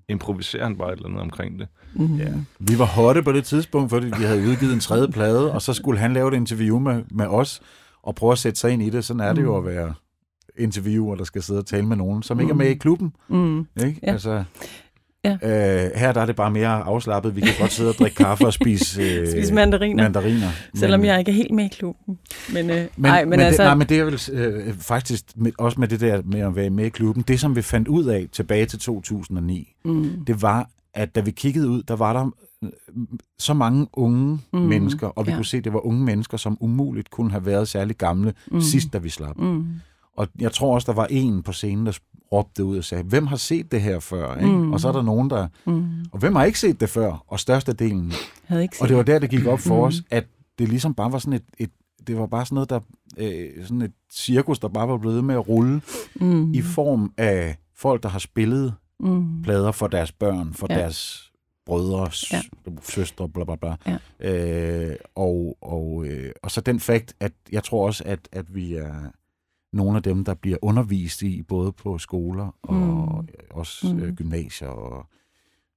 Improviserer 0.08 0.62
han 0.64 0.76
bare 0.76 0.92
et 0.92 0.96
eller 0.96 1.08
andet 1.08 1.20
omkring 1.22 1.58
det. 1.58 1.68
Mm. 1.94 2.16
Ja. 2.16 2.32
Vi 2.58 2.78
var 2.78 2.84
hotte 2.84 3.22
på 3.22 3.32
det 3.32 3.44
tidspunkt, 3.44 3.90
fordi 3.90 4.06
vi 4.18 4.24
havde 4.24 4.40
udgivet 4.48 4.72
en 4.74 4.80
tredje 4.80 5.08
plade, 5.08 5.52
og 5.52 5.62
så 5.62 5.72
skulle 5.72 6.00
han 6.00 6.12
lave 6.12 6.28
et 6.28 6.34
interview 6.36 6.78
med, 6.78 7.02
med 7.10 7.26
os, 7.26 7.60
og 8.02 8.14
prøve 8.14 8.32
at 8.32 8.38
sætte 8.38 8.60
sig 8.60 8.70
ind 8.72 8.82
i 8.82 8.90
det. 8.90 9.04
Sådan 9.04 9.20
er 9.20 9.32
det 9.32 9.42
jo 9.42 9.56
at 9.56 9.64
være 9.66 9.94
interviewer, 10.58 11.14
der 11.16 11.24
skal 11.24 11.42
sidde 11.42 11.58
og 11.60 11.66
tale 11.66 11.86
med 11.86 11.96
nogen, 11.96 12.22
som 12.22 12.40
ikke 12.40 12.50
er 12.50 12.54
med 12.54 12.66
i 12.68 12.74
klubben. 12.74 13.12
Mm. 13.28 13.58
Ikke? 13.58 14.00
Ja. 14.02 14.12
Altså, 14.12 14.44
Ja. 15.24 15.32
øh, 15.32 15.90
her 15.96 16.12
der 16.12 16.20
er 16.20 16.26
det 16.26 16.36
bare 16.36 16.50
mere 16.50 16.68
afslappet. 16.68 17.36
Vi 17.36 17.40
kan 17.40 17.50
godt 17.60 17.72
sidde 17.72 17.90
og 17.90 17.94
drikke 17.94 18.14
kaffe 18.16 18.46
og 18.46 18.52
spise, 18.52 19.02
øh, 19.02 19.28
Spise 19.30 19.54
mandariner. 19.54 20.02
mandariner. 20.02 20.48
Selvom 20.74 21.04
jeg 21.04 21.18
ikke 21.18 21.30
er 21.30 21.34
helt 21.34 21.54
med 21.54 21.64
i 21.64 21.68
klubben. 21.68 22.18
Men, 22.52 22.70
øh, 22.70 22.86
Men, 22.96 23.10
ej, 23.10 23.20
men, 23.24 23.30
men, 23.30 23.40
altså... 23.40 23.62
det, 23.62 23.68
nej, 23.68 23.74
men 23.74 23.88
det 23.88 23.98
er 23.98 24.04
vel 24.04 24.20
øh, 24.32 24.74
faktisk 24.74 25.24
med, 25.36 25.52
også 25.58 25.80
med 25.80 25.88
det 25.88 26.00
der 26.00 26.22
med 26.24 26.40
at 26.40 26.56
være 26.56 26.70
med 26.70 26.84
i 26.84 26.88
klubben. 26.88 27.24
Det, 27.28 27.40
som 27.40 27.56
vi 27.56 27.62
fandt 27.62 27.88
ud 27.88 28.04
af 28.04 28.26
tilbage 28.32 28.66
til 28.66 28.78
2009, 28.78 29.74
mm. 29.84 30.24
det 30.26 30.42
var, 30.42 30.68
at 30.94 31.14
da 31.14 31.20
vi 31.20 31.30
kiggede 31.30 31.68
ud, 31.68 31.82
der 31.82 31.96
var 31.96 32.12
der 32.12 32.30
så 33.38 33.54
mange 33.54 33.86
unge 33.92 34.40
Mm, 34.52 34.58
mennesker, 34.58 35.06
og 35.06 35.26
vi 35.26 35.30
ja. 35.30 35.36
kunne 35.36 35.44
se, 35.44 35.56
at 35.56 35.64
det 35.64 35.72
var 35.72 35.86
unge 35.86 36.04
mennesker, 36.04 36.36
som 36.36 36.56
umuligt 36.60 37.10
kunne 37.10 37.30
have 37.30 37.46
været 37.46 37.68
særlig 37.68 37.96
gamle 37.96 38.34
Mm. 38.50 38.60
sidst, 38.60 38.92
da 38.92 38.98
vi 38.98 39.08
slap. 39.08 39.38
Mm. 39.38 39.66
Og 40.16 40.28
jeg 40.38 40.52
tror 40.52 40.74
også, 40.74 40.86
der 40.86 40.96
var 40.96 41.06
en 41.10 41.42
på 41.42 41.52
scenen, 41.52 41.86
der 41.86 41.98
råbte 42.32 42.64
ud 42.64 42.78
og 42.78 42.84
sagde, 42.84 43.04
hvem 43.04 43.26
har 43.26 43.36
set 43.36 43.72
det 43.72 43.80
her 43.80 44.00
før? 44.00 44.34
Ikke? 44.36 44.52
Mm. 44.52 44.72
Og 44.72 44.80
så 44.80 44.88
er 44.88 44.92
der 44.92 45.02
nogen, 45.02 45.30
der... 45.30 45.48
Mm. 45.66 45.84
Og 46.12 46.18
hvem 46.18 46.34
har 46.36 46.44
ikke 46.44 46.60
set 46.60 46.80
det 46.80 46.88
før? 46.88 47.24
Og 47.28 47.40
størstedelen. 47.40 48.12
Havde 48.44 48.62
ikke 48.62 48.76
set 48.76 48.82
Og 48.82 48.88
det 48.88 48.96
var 48.96 49.02
der, 49.02 49.18
det 49.18 49.30
gik 49.30 49.46
op 49.46 49.60
for 49.60 49.74
Mm. 49.76 49.82
os, 49.82 50.02
at 50.10 50.26
det 50.58 50.68
ligesom 50.68 50.94
bare 50.94 51.12
var 51.12 51.18
sådan 51.18 51.32
et... 51.32 51.42
et 51.58 51.70
det 52.06 52.18
var 52.18 52.26
bare 52.26 52.46
sådan 52.46 52.54
noget, 52.54 52.70
der... 52.70 52.80
Øh, 53.18 53.64
sådan 53.66 53.82
et 53.82 53.92
cirkus, 54.12 54.58
der 54.58 54.68
bare 54.68 54.88
var 54.88 54.98
blevet 54.98 55.24
med 55.24 55.34
at 55.34 55.48
rulle 55.48 55.80
mm. 56.20 56.54
i 56.54 56.62
form 56.62 57.12
af 57.16 57.56
folk, 57.76 58.02
der 58.02 58.08
har 58.08 58.18
spillet 58.18 58.74
mm. 59.00 59.42
plader 59.42 59.72
for 59.72 59.86
deres 59.86 60.12
børn, 60.12 60.54
for 60.54 60.66
ja. 60.70 60.78
deres 60.78 61.27
brødre, 61.68 62.10
Ja. 62.32 62.40
søstre, 62.82 63.28
bla 63.28 63.44
bla 63.44 63.56
bla. 63.56 63.76
Ja. 63.86 64.90
Øh, 64.90 64.96
og, 65.14 65.56
og, 65.60 66.04
øh, 66.06 66.32
og 66.42 66.50
så 66.50 66.60
den 66.60 66.80
fakt, 66.80 67.14
at 67.20 67.32
jeg 67.52 67.64
tror 67.64 67.86
også, 67.86 68.02
at, 68.06 68.28
at 68.32 68.54
vi 68.54 68.74
er 68.74 68.94
nogle 69.72 69.96
af 69.96 70.02
dem, 70.02 70.24
der 70.24 70.34
bliver 70.34 70.56
undervist 70.62 71.22
i, 71.22 71.42
både 71.42 71.72
på 71.72 71.98
skoler 71.98 72.54
og 72.62 72.74
Mm. 72.74 73.28
også 73.50 73.86
Mm. 73.86 73.92
mm. 73.92 74.02
øh, 74.02 74.14
gymnasier 74.14 74.68
og 74.68 75.06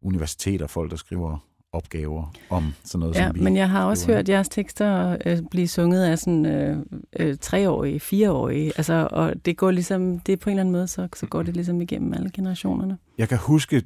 universiteter, 0.02 0.68
folk, 0.68 0.92
der 0.92 0.98
skriver 0.98 1.38
opgaver 1.74 2.34
om 2.50 2.74
sådan 2.84 3.00
noget, 3.00 3.16
Ja, 3.16 3.28
som 3.28 3.36
vi 3.36 3.42
men 3.42 3.56
jeg 3.58 3.70
har 3.70 3.86
også 3.86 4.04
skriver. 4.04 4.18
hørt 4.18 4.30
jeres 4.30 4.50
tekster 4.50 5.18
øh, 5.26 5.38
blive 5.52 5.68
sunget 5.68 6.04
af 6.04 6.20
sådan 6.20 6.46
øh, 6.46 6.78
øh, 7.20 7.38
treårige, 7.42 8.00
fireårige, 8.00 8.72
altså, 8.78 9.08
og 9.12 9.46
det 9.46 9.58
går 9.58 9.72
ligesom, 9.72 10.20
det 10.20 10.40
på 10.40 10.50
en 10.50 10.52
eller 10.54 10.62
anden 10.62 10.72
måde, 10.72 10.88
så, 10.88 11.08
så 11.16 11.26
går 11.26 11.44
det 11.44 11.54
ligesom 11.54 11.82
igennem 11.82 12.14
alle 12.14 12.30
generationerne. 12.34 12.98
Jeg 13.18 13.30
kan 13.30 13.38
huske, 13.38 13.84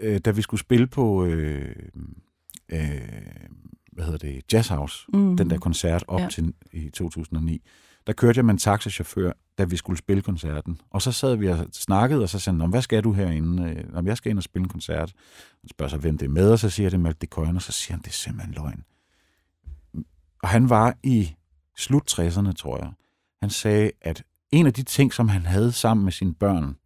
øh, 0.00 0.18
da 0.20 0.30
vi 0.30 0.42
skulle 0.42 0.60
spille 0.60 0.86
på, 0.86 1.24
øh, 1.24 1.76
øh, 2.68 3.00
hvad 3.92 4.04
hedder 4.04 4.18
det, 4.18 4.52
Jazz 4.52 4.68
House, 4.68 5.06
Mm. 5.12 5.36
den 5.36 5.50
der 5.50 5.58
koncert 5.58 6.04
op 6.08 6.20
Ja. 6.20 6.28
til 6.28 6.54
i 6.72 6.90
2009, 6.90 7.62
der 8.06 8.12
kørte 8.12 8.38
jeg 8.38 8.44
med 8.44 8.54
en 8.54 8.58
taxachauffør, 8.58 9.32
da 9.58 9.64
vi 9.64 9.76
skulle 9.76 9.98
spille 9.98 10.22
koncerten. 10.22 10.80
Og 10.90 11.02
så 11.02 11.12
sad 11.12 11.36
vi 11.36 11.48
og 11.48 11.66
snakkede, 11.72 12.22
og 12.22 12.28
så 12.28 12.38
sagde 12.38 12.54
han, 12.58 12.58
"Nå, 12.58 12.70
hvad 12.70 12.82
skal 12.82 13.04
du 13.04 13.12
herinde? 13.12 13.70
Øh, 13.70 13.84
Om 13.94 14.06
jeg 14.06 14.16
skal 14.16 14.30
ind 14.30 14.38
og 14.38 14.42
spille 14.44 14.62
en 14.64 14.68
koncert. 14.68 15.12
Han 15.60 15.68
spørger 15.68 15.90
så, 15.90 15.96
hvem 15.96 16.18
det 16.18 16.26
er 16.26 16.30
med, 16.30 16.50
og 16.50 16.58
så 16.58 16.70
siger 16.70 16.90
det 16.90 17.00
Malte 17.00 17.26
Coyne, 17.26 17.58
og 17.58 17.62
så 17.62 17.72
siger 17.72 17.92
han, 17.92 18.02
det 18.02 18.08
er 18.08 18.12
simpelthen 18.12 18.54
løgn. 18.54 18.84
Og 20.42 20.48
han 20.48 20.70
var 20.70 20.94
i 21.02 21.34
slut 21.76 22.10
60'erne, 22.12 22.52
tror 22.52 22.78
jeg. 22.78 22.92
Han 23.42 23.50
sagde, 23.50 23.90
at 24.00 24.24
en 24.52 24.66
af 24.66 24.72
de 24.72 24.82
ting, 24.82 25.12
som 25.12 25.28
han 25.28 25.46
havde 25.46 25.72
sammen 25.72 26.04
med 26.04 26.12
sine 26.12 26.34
børn, 26.34 26.76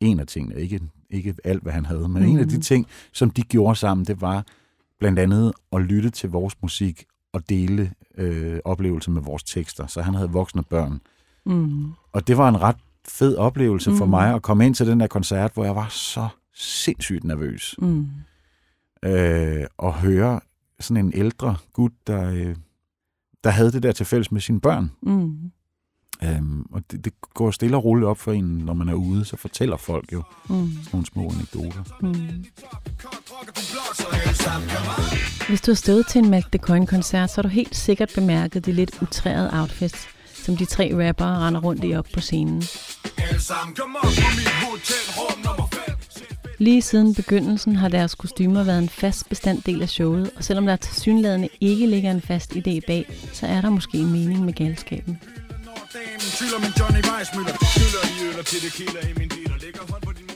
en 0.00 0.20
af 0.20 0.26
tingene, 0.26 0.60
ikke, 0.60 0.80
ikke 1.10 1.34
alt, 1.44 1.62
hvad 1.62 1.72
han 1.72 1.86
havde, 1.86 2.08
men 2.08 2.22
mm. 2.22 2.28
en 2.28 2.38
af 2.38 2.48
de 2.48 2.54
Mhm. 2.54 2.62
ting, 2.62 2.86
som 3.12 3.30
de 3.30 3.42
gjorde 3.42 3.76
sammen, 3.76 4.06
det 4.06 4.20
var 4.20 4.44
blandt 4.98 5.18
andet 5.18 5.52
at 5.72 5.80
lytte 5.82 6.10
til 6.10 6.30
vores 6.30 6.54
musik 6.62 7.04
og 7.32 7.48
dele 7.48 7.92
øh, 8.18 8.58
oplevelser 8.64 9.10
med 9.10 9.22
vores 9.22 9.42
tekster. 9.42 9.86
Så 9.86 10.02
han 10.02 10.14
havde 10.14 10.30
voksne 10.30 10.62
børn. 10.62 11.00
Mm. 11.46 11.92
Og 12.12 12.26
det 12.28 12.36
var 12.36 12.48
en 12.48 12.60
ret 12.62 12.76
fed 13.08 13.36
oplevelse 13.36 13.90
for 13.96 14.04
Mhm. 14.04 14.10
mig 14.10 14.34
at 14.34 14.42
komme 14.42 14.66
ind 14.66 14.74
til 14.74 14.86
den 14.86 15.00
der 15.00 15.06
koncert, 15.06 15.54
hvor 15.54 15.64
jeg 15.64 15.76
var 15.76 15.88
så 15.88 16.28
sindssygt 16.54 17.24
nervøs. 17.24 17.74
Mm. 17.78 18.06
Øh, 19.04 19.64
og 19.78 19.94
høre 19.94 20.40
sådan 20.80 21.04
en 21.06 21.12
ældre 21.14 21.56
gut, 21.72 21.92
der, 22.06 22.30
øh, 22.30 22.56
der 23.44 23.50
havde 23.50 23.72
det 23.72 23.82
der 23.82 23.92
til 23.92 24.06
fælles 24.06 24.32
med 24.32 24.40
sine 24.40 24.60
børn. 24.60 24.90
Mm. 25.02 25.38
Øhm, 26.22 26.62
og 26.72 26.82
det, 26.90 27.04
det 27.04 27.12
går 27.34 27.50
stille 27.50 27.76
og 27.76 27.84
roligt 27.84 28.06
op 28.06 28.18
for 28.18 28.32
en, 28.32 28.44
når 28.44 28.74
man 28.74 28.88
er 28.88 28.94
ude, 28.94 29.24
så 29.24 29.36
fortæller 29.36 29.76
folk 29.76 30.12
jo 30.12 30.22
Mm. 30.48 30.54
sådan 30.72 30.84
nogle 30.92 31.06
små 31.06 31.30
anekdoter. 31.30 31.82
Mm. 32.00 32.44
Hvis 35.48 35.60
du 35.60 35.70
har 35.70 35.76
stået 35.76 36.06
til 36.06 36.18
en 36.18 36.30
Mac 36.30 36.44
Coin-koncert, 36.56 37.30
så 37.30 37.36
har 37.36 37.42
du 37.42 37.48
helt 37.48 37.76
sikkert 37.76 38.12
bemærket 38.14 38.66
de 38.66 38.72
lidt 38.72 39.02
utrærede 39.02 39.50
outfits, 39.52 40.08
som 40.34 40.56
de 40.56 40.64
tre 40.64 41.08
rappere 41.08 41.38
render 41.46 41.60
rundt 41.60 41.84
i 41.84 41.94
op 41.94 42.06
på 42.14 42.20
scenen. 42.20 42.62
Lige 46.58 46.82
siden 46.82 47.14
begyndelsen 47.14 47.76
har 47.76 47.88
deres 47.88 48.14
kostymer 48.14 48.64
været 48.64 48.78
en 48.78 48.88
fast 48.88 49.28
bestanddel 49.28 49.82
af 49.82 49.88
showet, 49.88 50.30
og 50.36 50.44
selvom 50.44 50.66
der 50.66 50.76
tilsyneladende 50.76 51.48
ikke 51.60 51.86
ligger 51.86 52.10
en 52.10 52.20
fast 52.20 52.52
idé 52.52 52.80
bag, 52.86 53.28
så 53.32 53.46
er 53.46 53.60
der 53.60 53.70
måske 53.70 53.98
en 53.98 54.12
mening 54.12 54.44
med 54.44 54.52
galskaben. 54.52 55.18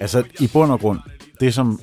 Altså, 0.01 0.25
i 0.41 0.49
bund 0.53 0.73
og 0.73 0.81
grund, 0.81 0.99
det 1.41 1.55
som, 1.55 1.81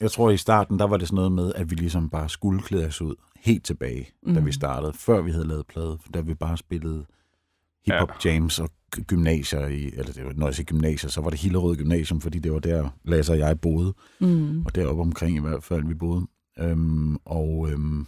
jeg 0.00 0.10
tror 0.10 0.30
i 0.30 0.36
starten, 0.36 0.78
der 0.78 0.84
var 0.86 0.96
det 0.96 1.08
sådan 1.08 1.16
noget 1.16 1.32
med, 1.32 1.52
at 1.54 1.70
vi 1.70 1.74
ligesom 1.74 2.10
bare 2.10 2.28
skulle 2.28 2.62
klæde 2.62 2.86
os 2.86 3.00
ud 3.02 3.14
helt 3.40 3.64
tilbage, 3.64 4.08
mm. 4.22 4.34
da 4.34 4.40
Mhm. 4.40 4.46
vi 4.46 4.52
startede, 4.52 4.92
før 4.94 5.20
vi 5.22 5.30
havde 5.30 5.48
lavet 5.48 5.66
plade, 5.66 5.98
da 6.14 6.20
vi 6.20 6.34
bare 6.34 6.56
spillede 6.58 7.04
hip-hop 7.86 8.24
jams 8.24 8.58
og 8.58 8.70
gy- 8.96 9.02
gymnasier 9.04 9.66
i, 9.66 9.84
eller 9.96 10.12
det 10.12 10.24
var, 10.24 10.32
når 10.36 10.46
jeg 10.46 10.54
siger 10.54 10.64
gymnasier, 10.66 11.10
så 11.10 11.20
var 11.20 11.30
det 11.30 11.38
Hillerød 11.38 11.76
Gymnasium, 11.76 12.20
fordi 12.20 12.38
det 12.38 12.52
var 12.52 12.58
der 12.58 12.88
Lasse 13.04 13.32
og 13.32 13.38
jeg 13.38 13.60
boede, 13.60 13.94
Mm. 14.20 14.62
og 14.66 14.74
deroppe 14.74 15.02
omkring 15.02 15.36
i 15.36 15.40
hvert 15.40 15.64
fald, 15.64 15.84
vi 15.86 15.94
boede. 15.94 16.26
Øhm, 16.58 17.16
og 17.24 17.68
øhm, 17.70 18.06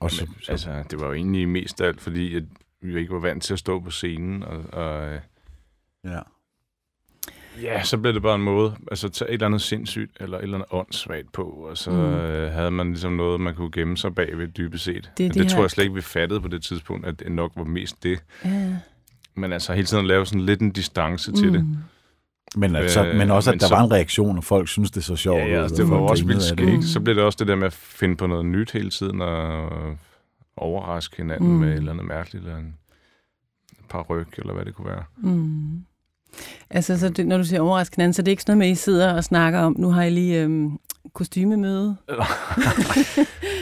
og 0.00 0.10
så, 0.10 0.24
Men, 0.24 0.34
så, 0.42 0.52
altså, 0.52 0.84
det 0.90 1.00
var 1.00 1.06
jo 1.06 1.12
egentlig 1.12 1.48
mest 1.48 1.80
alt, 1.80 2.00
fordi 2.00 2.34
at 2.36 2.42
vi 2.82 2.98
ikke 2.98 3.12
var 3.12 3.18
vant 3.20 3.42
til 3.42 3.52
at 3.52 3.58
stå 3.58 3.80
på 3.80 3.90
scenen, 3.90 4.42
og, 4.42 4.64
og 4.72 5.04
øh, 5.08 5.20
ja. 6.04 6.18
ja, 7.62 7.82
så 7.82 7.98
blev 7.98 8.14
det 8.14 8.22
bare 8.22 8.34
en 8.34 8.42
måde, 8.42 8.74
altså 8.90 9.08
tage 9.08 9.28
et 9.28 9.32
eller 9.34 9.46
andet 9.46 9.62
sindssygt, 9.62 10.10
eller 10.20 10.38
et 10.38 10.42
eller 10.42 10.56
andet 10.56 10.68
åndssvagt 10.70 11.32
på, 11.32 11.42
og 11.42 11.78
så 11.78 11.90
Mm. 11.90 11.96
øh, 11.98 12.52
havde 12.52 12.70
man 12.70 12.86
ligesom 12.88 13.12
noget, 13.12 13.40
man 13.40 13.54
kunne 13.54 13.70
gemme 13.72 13.96
sig 13.96 14.14
bag 14.14 14.38
ved 14.38 14.48
dybest 14.48 14.84
set. 14.84 14.94
Det 14.94 15.18
Det, 15.18 15.34
de 15.34 15.40
det 15.42 15.50
tror 15.50 15.60
jeg 15.60 15.70
slet 15.70 15.84
ikke, 15.84 15.94
vi 15.94 16.00
fattede 16.00 16.40
på 16.40 16.48
det 16.48 16.62
tidspunkt, 16.62 17.06
at 17.06 17.20
det 17.20 17.32
nok 17.32 17.52
var 17.56 17.64
mest 17.64 18.02
det. 18.02 18.18
Ja. 18.44 18.76
Men 19.34 19.52
altså 19.52 19.72
hele 19.74 19.86
tiden 19.86 20.04
at 20.04 20.08
lave 20.08 20.26
sådan 20.26 20.40
lidt 20.40 20.60
en 20.60 20.70
distance 20.70 21.30
mm. 21.30 21.36
til 21.36 21.52
det. 21.52 21.66
Men, 22.56 22.76
altså, 22.76 23.06
Øh, 23.06 23.16
men 23.16 23.30
også, 23.30 23.50
at 23.50 23.54
men 23.54 23.60
der 23.60 23.66
så- 23.66 23.74
var 23.74 23.84
en 23.84 23.92
reaktion, 23.92 24.36
og 24.36 24.44
folk 24.44 24.68
synes, 24.68 24.90
det 24.90 24.96
er 25.00 25.04
så 25.04 25.16
sjovt. 25.16 25.38
Ja, 25.40 25.46
ja, 25.46 25.62
altså, 25.62 25.82
det 25.82 25.90
var 25.90 25.96
også 25.96 26.26
vildt 26.26 26.42
skægt. 26.42 26.84
Så 26.84 27.00
blev 27.00 27.16
det 27.16 27.24
også 27.24 27.36
det 27.40 27.46
der 27.48 27.56
med 27.56 27.66
at 27.66 27.72
finde 27.72 28.16
på 28.16 28.26
noget 28.26 28.44
nyt 28.46 28.70
hele 28.72 28.90
tiden, 28.90 29.20
og 29.20 29.68
overraske 30.56 31.16
hinanden 31.16 31.48
Mm. 31.48 31.54
mm. 31.54 31.60
med 31.60 31.68
et 31.68 31.74
eller 31.76 31.92
andet 31.92 32.06
mærkeligt, 32.06 32.44
eller 32.44 32.58
en 32.58 32.74
par 33.90 34.02
ryg, 34.02 34.26
eller 34.38 34.54
hvad 34.54 34.64
det 34.64 34.74
kunne 34.74 34.86
være. 34.88 35.04
Mm. 35.16 35.84
Altså, 36.70 36.98
så 36.98 37.08
det, 37.08 37.26
når 37.26 37.36
du 37.36 37.44
siger 37.44 37.60
overraskende 37.60 37.96
hinanden, 38.02 38.12
så 38.14 38.22
det 38.22 38.28
er 38.28 38.30
ikke 38.30 38.42
sådan 38.42 38.50
noget 38.58 38.58
med, 38.58 38.66
at 38.66 38.72
I 38.72 38.74
sidder 38.74 39.12
og 39.14 39.24
snakker 39.24 39.58
om, 39.60 39.74
nu 39.78 39.90
har 39.90 40.02
I 40.02 40.10
lige 40.10 40.42
øhm, 40.42 40.78
kostymemøde. 41.14 41.96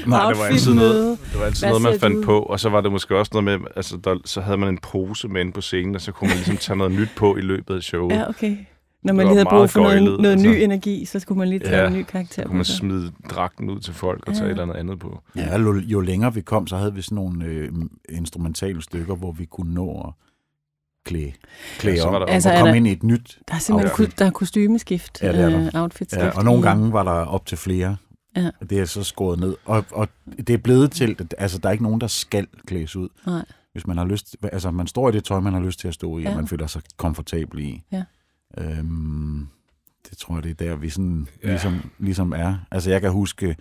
Nej, 0.06 0.28
det 0.28 0.38
var 0.38 0.44
altid 0.44 0.74
noget, 0.74 1.18
det 1.32 1.40
var 1.40 1.46
altid 1.46 1.66
noget 1.66 1.82
man 1.82 2.00
fandt 2.00 2.16
du? 2.16 2.22
på, 2.22 2.40
og 2.42 2.60
så 2.60 2.68
var 2.68 2.80
det 2.80 2.92
måske 2.92 3.16
også 3.16 3.30
noget 3.34 3.44
med, 3.60 3.68
altså 3.76 3.96
der, 4.04 4.16
så 4.24 4.40
havde 4.40 4.58
man 4.58 4.68
en 4.68 4.78
pose 4.78 5.28
med 5.28 5.40
inde 5.40 5.52
på 5.52 5.60
scenen, 5.60 5.94
og 5.94 6.00
så 6.00 6.12
kunne 6.12 6.28
man 6.28 6.36
ligesom 6.36 6.56
tage 6.56 6.76
noget 6.76 6.92
nyt 6.92 7.08
på 7.16 7.36
i 7.36 7.40
løbet 7.40 7.74
af 7.76 7.82
showet. 7.82 8.14
Ja, 8.16 8.28
okay. 8.28 8.56
Når 9.02 9.12
man 9.14 9.26
lige 9.26 9.34
havde 9.34 9.44
brug 9.50 9.70
for 9.70 9.80
noget, 9.80 9.98
gøjlet, 9.98 10.20
noget 10.20 10.38
ny 10.38 10.46
altså. 10.46 10.64
energi, 10.64 11.04
så 11.04 11.18
skulle 11.20 11.38
man 11.38 11.48
lige 11.48 11.58
tage 11.58 11.80
Ja, 11.82 11.86
en 11.86 11.92
ny 11.92 12.02
karakter 12.04 12.44
kunne 12.46 12.56
man 12.56 12.64
sig. 12.64 12.76
smide 12.76 13.12
dragten 13.30 13.70
ud 13.70 13.80
til 13.80 13.94
folk 13.94 14.24
og 14.28 14.34
tage 14.34 14.44
Ja. 14.44 14.46
et 14.46 14.50
eller 14.50 14.62
andet 14.62 14.76
andet 14.76 14.98
på. 14.98 15.20
Ja, 15.36 15.58
jo, 15.58 15.74
jo 15.78 16.00
længere 16.00 16.34
vi 16.34 16.40
kom, 16.40 16.66
så 16.66 16.76
havde 16.76 16.94
vi 16.94 17.02
sådan 17.02 17.16
nogle 17.16 17.44
øh, 17.44 17.72
instrumentale 18.08 18.82
stykker, 18.82 19.14
hvor 19.14 19.32
vi 19.32 19.44
kunne 19.44 19.74
nå 19.74 20.00
at 20.00 20.12
klæde, 21.04 21.32
klæde 21.78 21.96
Ja, 21.96 22.06
og 22.06 22.30
Altså, 22.30 22.50
er 22.50 22.56
komme 22.58 22.68
der- 22.70 22.74
ind 22.76 22.86
i 22.86 22.92
et 22.92 23.02
nyt 23.02 23.38
Der 23.48 23.54
er 23.54 23.58
simpelthen 23.58 23.90
outfit. 23.90 24.06
ku- 24.08 24.14
der 24.18 24.24
er 24.26 24.30
kostymeskift, 24.30 25.22
Ja, 25.22 25.32
det 25.32 25.40
er 25.40 25.48
der. 25.50 25.66
øh, 25.74 25.82
outfitskift. 25.82 26.22
Ja, 26.24 26.30
og 26.38 26.44
nogle 26.44 26.60
i- 26.60 26.62
gange 26.62 26.92
var 26.92 27.02
der 27.02 27.10
op 27.10 27.46
til 27.46 27.58
flere. 27.58 27.96
Ja. 28.36 28.50
Det 28.70 28.78
er 28.80 28.84
så 28.84 29.02
skåret 29.02 29.40
ned. 29.40 29.56
Og, 29.64 29.84
og 29.92 30.08
det 30.36 30.50
er 30.50 30.58
blevet 30.58 30.90
til, 30.92 31.16
at- 31.20 31.34
altså 31.38 31.58
der 31.58 31.68
er 31.68 31.72
ikke 31.72 31.84
nogen, 31.84 32.00
der 32.00 32.06
skal 32.06 32.46
klædes 32.66 32.96
ud. 32.96 33.08
Nej. 33.26 33.44
Hvis 33.72 33.86
man 33.86 33.96
har 33.98 34.04
lyst, 34.04 34.36
altså 34.52 34.70
man 34.70 34.86
står 34.86 35.08
i 35.08 35.12
det 35.12 35.24
tøj, 35.24 35.40
man 35.40 35.52
har 35.52 35.60
lyst 35.60 35.80
til 35.80 35.88
at 35.88 35.94
stå 35.94 36.18
i, 36.18 36.22
Ja. 36.22 36.30
og 36.30 36.36
man 36.36 36.48
føler 36.48 36.66
sig 36.66 36.82
komfortabel 36.96 37.58
i. 37.58 37.82
Ja. 37.92 38.02
Øhm, 38.58 39.48
det 40.10 40.18
tror 40.18 40.34
jeg, 40.34 40.42
det 40.44 40.50
er 40.50 40.54
der, 40.54 40.76
vi 40.76 40.88
sådan 40.90 41.28
Ja. 41.42 41.48
ligesom, 41.48 41.74
ligesom 41.98 42.32
er. 42.32 42.56
Altså 42.70 42.90
jeg 42.90 43.00
kan 43.00 43.10
huske, 43.12 43.56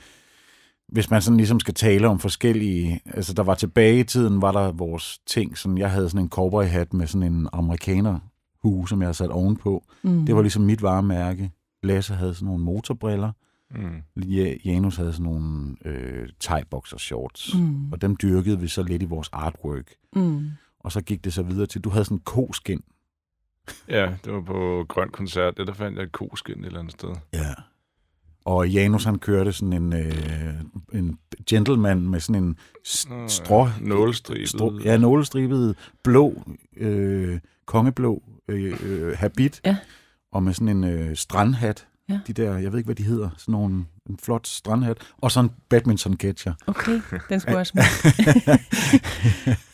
hvis 0.87 1.09
man 1.09 1.21
sådan 1.21 1.37
ligesom 1.37 1.59
skal 1.59 1.73
tale 1.73 2.07
om 2.07 2.19
forskellige, 2.19 2.99
altså 3.05 3.33
der 3.33 3.43
var 3.43 3.55
tilbage 3.55 3.99
i 3.99 4.03
tiden, 4.03 4.41
var 4.41 4.51
der 4.51 4.71
vores 4.71 5.19
ting, 5.27 5.57
sådan, 5.57 5.77
jeg 5.77 5.91
havde 5.91 6.09
sådan 6.09 6.25
en 6.25 6.29
cowboy-hat 6.29 6.93
med 6.93 7.07
sådan 7.07 7.33
en 7.33 7.47
amerikaner 7.53 8.19
hue, 8.61 8.89
som 8.89 9.01
jeg 9.01 9.05
havde 9.07 9.13
sat 9.17 9.29
ovenpå. 9.29 9.83
Mm. 10.03 10.25
Det 10.25 10.35
var 10.35 10.41
ligesom 10.41 10.63
mit 10.63 10.81
varemærke. 10.81 11.51
Lasse 11.83 12.13
havde 12.13 12.33
sådan 12.33 12.45
nogle 12.45 12.63
motorbriller. 12.63 13.31
Mm. 13.75 14.21
Ja- 14.21 14.57
Janus 14.65 14.95
havde 14.97 15.13
sådan 15.13 15.23
nogle 15.25 15.75
øh, 15.85 16.29
thai-boxer 16.43 16.97
shorts. 16.97 17.53
Mm. 17.55 17.91
Og 17.91 18.01
dem 18.01 18.15
dyrkede 18.21 18.59
vi 18.59 18.67
så 18.67 18.83
lidt 18.83 19.01
i 19.01 19.05
vores 19.05 19.29
artwork. 19.31 19.85
Mm. 20.15 20.49
Og 20.79 20.91
så 20.91 21.01
gik 21.01 21.23
det 21.23 21.33
så 21.33 21.43
videre 21.43 21.65
til, 21.65 21.81
du 21.81 21.89
havde 21.89 22.05
sådan 22.05 22.17
en 22.17 22.21
koskin. 22.25 22.81
Ja, 23.87 24.11
det 24.25 24.33
var 24.33 24.41
på 24.41 24.85
Grøn 24.89 25.09
Koncert, 25.09 25.57
det 25.57 25.67
der 25.67 25.73
fandt 25.73 25.97
jeg 25.97 26.03
et 26.05 26.11
koskin 26.11 26.59
et 26.59 26.65
eller 26.65 26.79
andet 26.79 26.91
sted. 26.93 27.09
Ja. 27.33 27.53
Og 28.45 28.69
Janus 28.69 29.03
han 29.03 29.19
kørte 29.19 29.53
sådan 29.53 29.73
en, 29.73 29.93
øh, 29.93 30.53
en 30.93 31.19
gentleman 31.49 32.01
med 32.09 32.19
sådan 32.19 32.43
en 32.43 32.57
s- 32.87 33.09
Nå, 33.09 33.15
ja. 33.21 33.27
strå... 33.27 33.67
Nålestribet. 33.81 34.49
Strå, 34.49 34.79
ja, 34.83 34.97
nålestribet 34.97 35.75
blå, 36.03 36.43
øh, 36.77 37.39
kongeblå 37.65 38.23
øh, 38.47 38.73
øh, 38.83 39.17
habit. 39.17 39.61
Ja. 39.65 39.77
Og 40.31 40.43
med 40.43 40.53
sådan 40.53 40.67
en 40.67 40.83
øh, 40.83 41.15
strandhat. 41.15 41.87
Ja. 42.09 42.19
De 42.27 42.33
der, 42.33 42.57
jeg 42.57 42.71
ved 42.71 42.79
ikke, 42.79 42.87
hvad 42.87 42.95
de 42.95 43.03
hedder. 43.03 43.29
Sådan 43.37 43.51
nogle, 43.51 43.85
en 44.09 44.17
flot 44.23 44.47
strandhat. 44.47 44.97
Og 45.17 45.31
så 45.31 45.39
en 45.39 45.51
badminton 45.69 46.13
catcher. 46.17 46.53
Okay, 46.67 47.01
den 47.29 47.39
skulle 47.39 47.57
også 47.57 47.73
med. 47.75 47.83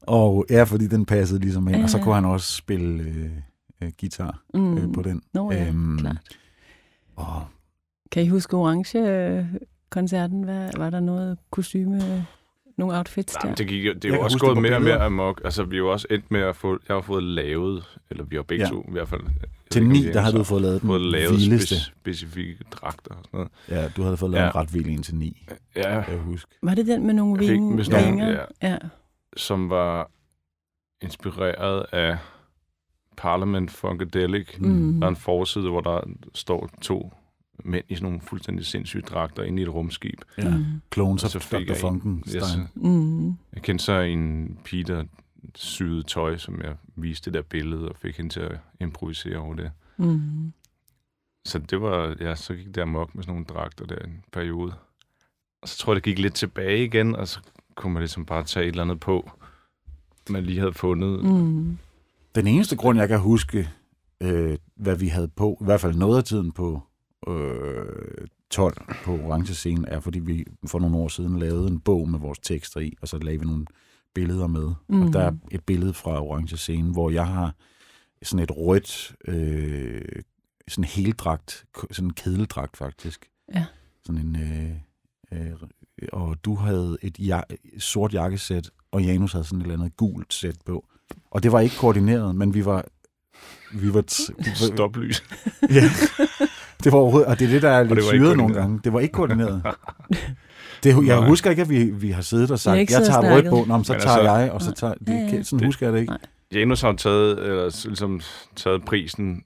og 0.00 0.46
ja, 0.50 0.62
fordi 0.62 0.86
den 0.86 1.06
passede 1.06 1.40
ligesom 1.40 1.68
ind. 1.68 1.76
Ja, 1.76 1.82
Og 1.82 1.90
så 1.90 1.98
kunne 1.98 2.14
han 2.14 2.24
også 2.24 2.52
spille 2.56 3.02
øh, 3.02 3.30
øh, 3.82 3.90
guitar 4.00 4.42
Mm. 4.54 4.78
øh, 4.78 4.92
på 4.92 5.02
den. 5.02 5.22
Nå 5.34 5.52
ja, 5.52 5.68
Øhm, 5.68 5.98
klart. 5.98 6.16
Og 7.16 7.42
Kan 8.12 8.22
I 8.22 8.28
huske 8.28 8.56
Orange-koncerten? 8.56 10.42
Hvad, 10.42 10.70
var 10.76 10.90
der 10.90 11.00
noget 11.00 11.38
kostyme, 11.50 12.26
nogle 12.78 12.96
outfits 12.98 13.32
der? 13.34 13.40
Jamen, 13.44 13.56
det, 13.58 13.68
gik, 13.68 13.86
jo- 13.86 13.92
det 13.92 14.04
er 14.04 14.08
Jeg 14.08 14.18
jo 14.18 14.24
også 14.24 14.38
gået 14.38 14.62
mere 14.62 14.76
og 14.76 14.82
mere 14.82 15.00
amok. 15.00 15.40
Altså, 15.44 15.64
vi 15.64 15.76
har 15.76 15.78
jo 15.78 15.92
også 15.92 16.06
endt 16.10 16.30
med 16.30 16.40
at 16.40 16.56
få... 16.56 16.78
Jeg 16.88 16.96
har 16.96 17.00
fået 17.00 17.22
lavet, 17.22 17.98
eller 18.10 18.24
vi 18.24 18.36
har 18.36 18.42
begge 18.42 18.64
Ja. 18.64 18.70
to 18.70 18.84
i 18.88 18.92
hvert 18.92 19.08
fald... 19.08 19.20
til 19.70 19.86
ni, 19.88 20.02
der 20.12 20.20
har 20.20 20.30
så 20.30 20.38
du 20.38 20.44
fået 20.44 20.62
lavet 20.62 20.80
den 20.82 20.88
fået 20.88 21.00
lavet 21.00 21.36
vildeste. 21.38 21.74
spe- 21.74 21.92
specifikke 22.00 22.64
dragter 22.70 23.10
og 23.14 23.24
sådan 23.24 23.30
noget. 23.38 23.50
Ja, 23.68 23.88
du 23.96 24.02
havde 24.02 24.16
fået 24.16 24.30
lavet 24.30 24.44
Ja. 24.44 24.48
en 24.50 24.54
ret 24.56 24.74
vild 24.74 24.86
en 24.86 25.02
til 25.02 25.14
ni, 25.14 25.46
Ja, 25.76 26.02
kan 26.02 26.12
jeg 26.14 26.22
huske. 26.22 26.50
Var 26.62 26.74
det 26.74 26.86
den 26.86 27.06
med 27.06 27.14
nogle- 27.14 27.38
vinger? 27.40 28.28
ja. 28.30 28.70
ja. 28.70 28.76
Som 29.38 29.70
var 29.70 30.10
inspireret 31.02 31.86
af 31.92 32.18
Parliament 33.16 33.70
Funkadelic. 33.70 34.58
Mm. 34.58 35.00
Der 35.00 35.06
er 35.06 35.10
en 35.10 35.16
forside, 35.16 35.70
hvor 35.70 35.80
der 35.80 36.00
står 36.34 36.70
to 36.82 37.12
mænd 37.64 37.84
i 37.88 37.94
sådan 37.94 38.04
nogle 38.04 38.20
fuldstændig 38.20 38.66
sindssyge 38.66 39.02
dragter 39.02 39.42
inde 39.42 39.60
i 39.62 39.64
et 39.64 39.74
rumskib. 39.74 40.20
Ja. 40.38 40.56
Mm. 40.56 40.64
Clones 40.94 41.22
Og 41.22 41.26
of 41.26 41.30
så 41.32 41.38
fik 41.38 41.58
Dr. 41.58 41.72
jeg 41.72 41.74
en- 41.76 41.80
Funkenstein. 41.80 42.60
Yes. 42.62 42.68
Mm. 42.74 43.26
Jeg 43.28 43.62
kendte 43.62 43.84
så 43.84 43.92
en 44.00 44.58
pige, 44.64 44.84
der 44.84 45.04
syede 45.54 46.02
tøj, 46.02 46.36
som 46.36 46.60
jeg 46.60 46.76
viste 46.96 47.30
det 47.30 47.34
der 47.34 47.42
billede, 47.42 47.88
og 47.88 47.96
fik 47.96 48.16
hende 48.16 48.30
til 48.30 48.40
at 48.40 48.58
improvisere 48.80 49.36
over 49.38 49.54
det. 49.54 49.70
Mm. 49.96 50.52
Så 51.44 51.58
det 51.58 51.80
var, 51.80 52.16
ja, 52.20 52.34
så 52.34 52.54
gik 52.54 52.66
det 52.74 52.78
amok 52.80 53.14
med 53.14 53.22
sådan 53.24 53.32
nogle 53.32 53.46
dragter 53.46 53.86
der 53.86 53.98
en 53.98 54.24
periode. 54.32 54.74
Og 55.62 55.68
så 55.68 55.78
tror 55.78 55.92
jeg, 55.92 55.96
det 55.96 56.02
gik 56.04 56.18
lidt 56.18 56.34
tilbage 56.34 56.84
igen, 56.84 57.16
og 57.16 57.28
så 57.28 57.40
kunne 57.78 57.92
man 57.92 58.00
ligesom 58.00 58.26
bare 58.26 58.44
tage 58.44 58.66
et 58.66 58.70
eller 58.70 58.82
andet 58.82 59.00
på, 59.00 59.30
man 60.30 60.44
lige 60.44 60.58
havde 60.58 60.72
fundet. 60.72 61.24
Mm. 61.24 61.78
Den 62.34 62.46
eneste 62.46 62.76
grund, 62.76 62.98
jeg 62.98 63.08
kan 63.08 63.20
huske, 63.20 63.68
øh, 64.20 64.58
hvad 64.76 64.96
vi 64.96 65.08
havde 65.08 65.28
på, 65.28 65.58
i 65.60 65.64
hvert 65.64 65.80
fald 65.80 65.94
noget 65.94 66.18
af 66.18 66.24
tiden 66.24 66.52
på 66.52 66.82
øh, 67.28 68.28
12 68.50 68.76
på 69.04 69.12
Orange 69.12 69.54
Scene, 69.54 69.88
er, 69.88 70.00
fordi 70.00 70.18
vi 70.18 70.44
for 70.66 70.78
nogle 70.78 70.96
år 70.96 71.08
siden 71.08 71.38
lavede 71.38 71.68
en 71.68 71.80
bog 71.80 72.08
med 72.08 72.18
vores 72.18 72.38
tekster 72.38 72.80
i, 72.80 72.96
og 73.00 73.08
så 73.08 73.18
lavede 73.18 73.40
vi 73.40 73.46
nogle 73.46 73.66
billeder 74.14 74.46
med. 74.46 74.72
Mm. 74.88 75.02
Og 75.02 75.12
der 75.12 75.20
er 75.20 75.32
et 75.50 75.64
billede 75.64 75.94
fra 75.94 76.22
Orange 76.22 76.56
Scene, 76.56 76.92
hvor 76.92 77.10
jeg 77.10 77.26
har 77.26 77.54
sådan 78.22 78.42
et 78.42 78.56
rødt, 78.56 79.16
øh, 79.24 80.22
sådan 80.68 80.84
en 80.84 80.88
heldragt, 80.88 81.66
sådan 81.90 82.08
en 82.08 82.12
kedeldragt 82.12 82.76
faktisk. 82.76 83.30
Ja. 83.54 83.64
Sådan 84.04 84.20
en, 84.20 84.36
øh, 84.36 84.72
øh, 85.32 85.52
og 86.12 86.36
du 86.44 86.54
havde 86.54 86.96
et 87.02 87.18
ja, 87.18 87.40
sort 87.78 88.14
jakkesæt, 88.14 88.70
og 88.92 89.02
Janus 89.02 89.32
havde 89.32 89.44
sådan 89.44 89.58
et 89.58 89.62
eller 89.62 89.74
andet 89.78 89.96
gult 89.96 90.34
sæt 90.34 90.54
på. 90.66 90.84
Og 91.30 91.42
det 91.42 91.52
var 91.52 91.60
ikke 91.60 91.76
koordineret, 91.76 92.34
men 92.36 92.54
vi 92.54 92.64
var... 92.64 92.84
Vi 93.72 93.94
var, 93.94 94.02
t- 94.10 94.54
Stoplys. 94.74 95.24
ja, 95.76 95.82
det 96.84 96.92
var 96.92 96.98
overhovedet, 96.98 97.28
og 97.28 97.38
det 97.38 97.44
er 97.46 97.50
det, 97.50 97.62
der 97.62 97.70
er 97.70 97.82
lidt 97.82 98.04
syret 98.04 98.36
nogle 98.36 98.54
gange. 98.54 98.80
Det 98.84 98.92
var 98.92 99.00
ikke 99.00 99.12
koordineret. 99.12 99.62
Det, 100.82 100.90
jeg 101.06 101.18
Nej. 101.20 101.28
husker 101.28 101.50
ikke, 101.50 101.62
at 101.62 101.68
vi, 101.70 101.84
vi 101.84 102.10
har 102.10 102.22
siddet 102.22 102.50
og 102.50 102.58
sagt, 102.58 102.76
jeg 102.90 103.02
tager 103.06 103.34
rødt 103.34 103.46
på, 103.48 103.64
Nå, 103.68 103.82
så 103.84 103.92
Men 103.92 104.00
tager 104.00 104.16
altså- 104.16 104.32
jeg, 104.32 104.52
og 104.52 104.62
så 104.62 104.72
tager... 104.72 104.94
Det, 104.94 105.08
Ja, 105.08 105.14
ja. 105.36 105.42
Sådan 105.42 105.58
Det- 105.58 105.66
husker 105.68 105.86
jeg 105.86 105.92
det 105.92 106.00
ikke. 106.00 106.10
Nej. 106.10 106.18
Janus 106.54 106.80
har 106.80 106.92
taget, 106.92 107.38
eller 107.38 107.86
ligesom, 107.88 108.20
taget 108.56 108.84
prisen 108.84 109.42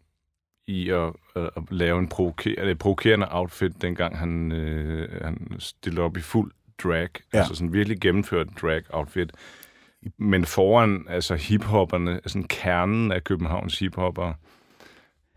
i 0.67 0.91
at, 0.91 1.13
at, 1.37 1.51
at 1.57 1.63
lave 1.71 1.99
en 1.99 2.09
provokerende, 2.09 2.75
provokerende 2.75 3.27
outfit, 3.31 3.83
dengang 3.83 4.19
han, 4.19 4.53
øh, 4.53 5.23
han 5.25 5.57
stillede 5.59 6.03
op 6.03 6.17
i 6.17 6.21
fuld 6.21 6.53
drag. 6.83 7.09
Ja. 7.33 7.39
Altså 7.39 7.55
sådan 7.55 7.73
virkelig 7.73 8.01
gennemført 8.01 8.49
drag 8.63 8.83
outfit. 8.91 9.33
Men 10.19 10.45
foran 10.45 11.07
altså 11.09 11.35
hiphopperne, 11.35 12.21
sådan 12.27 12.49
kernen 12.49 13.13
af 13.13 13.25
Københavns 13.25 13.79
hiphopper, 13.79 14.33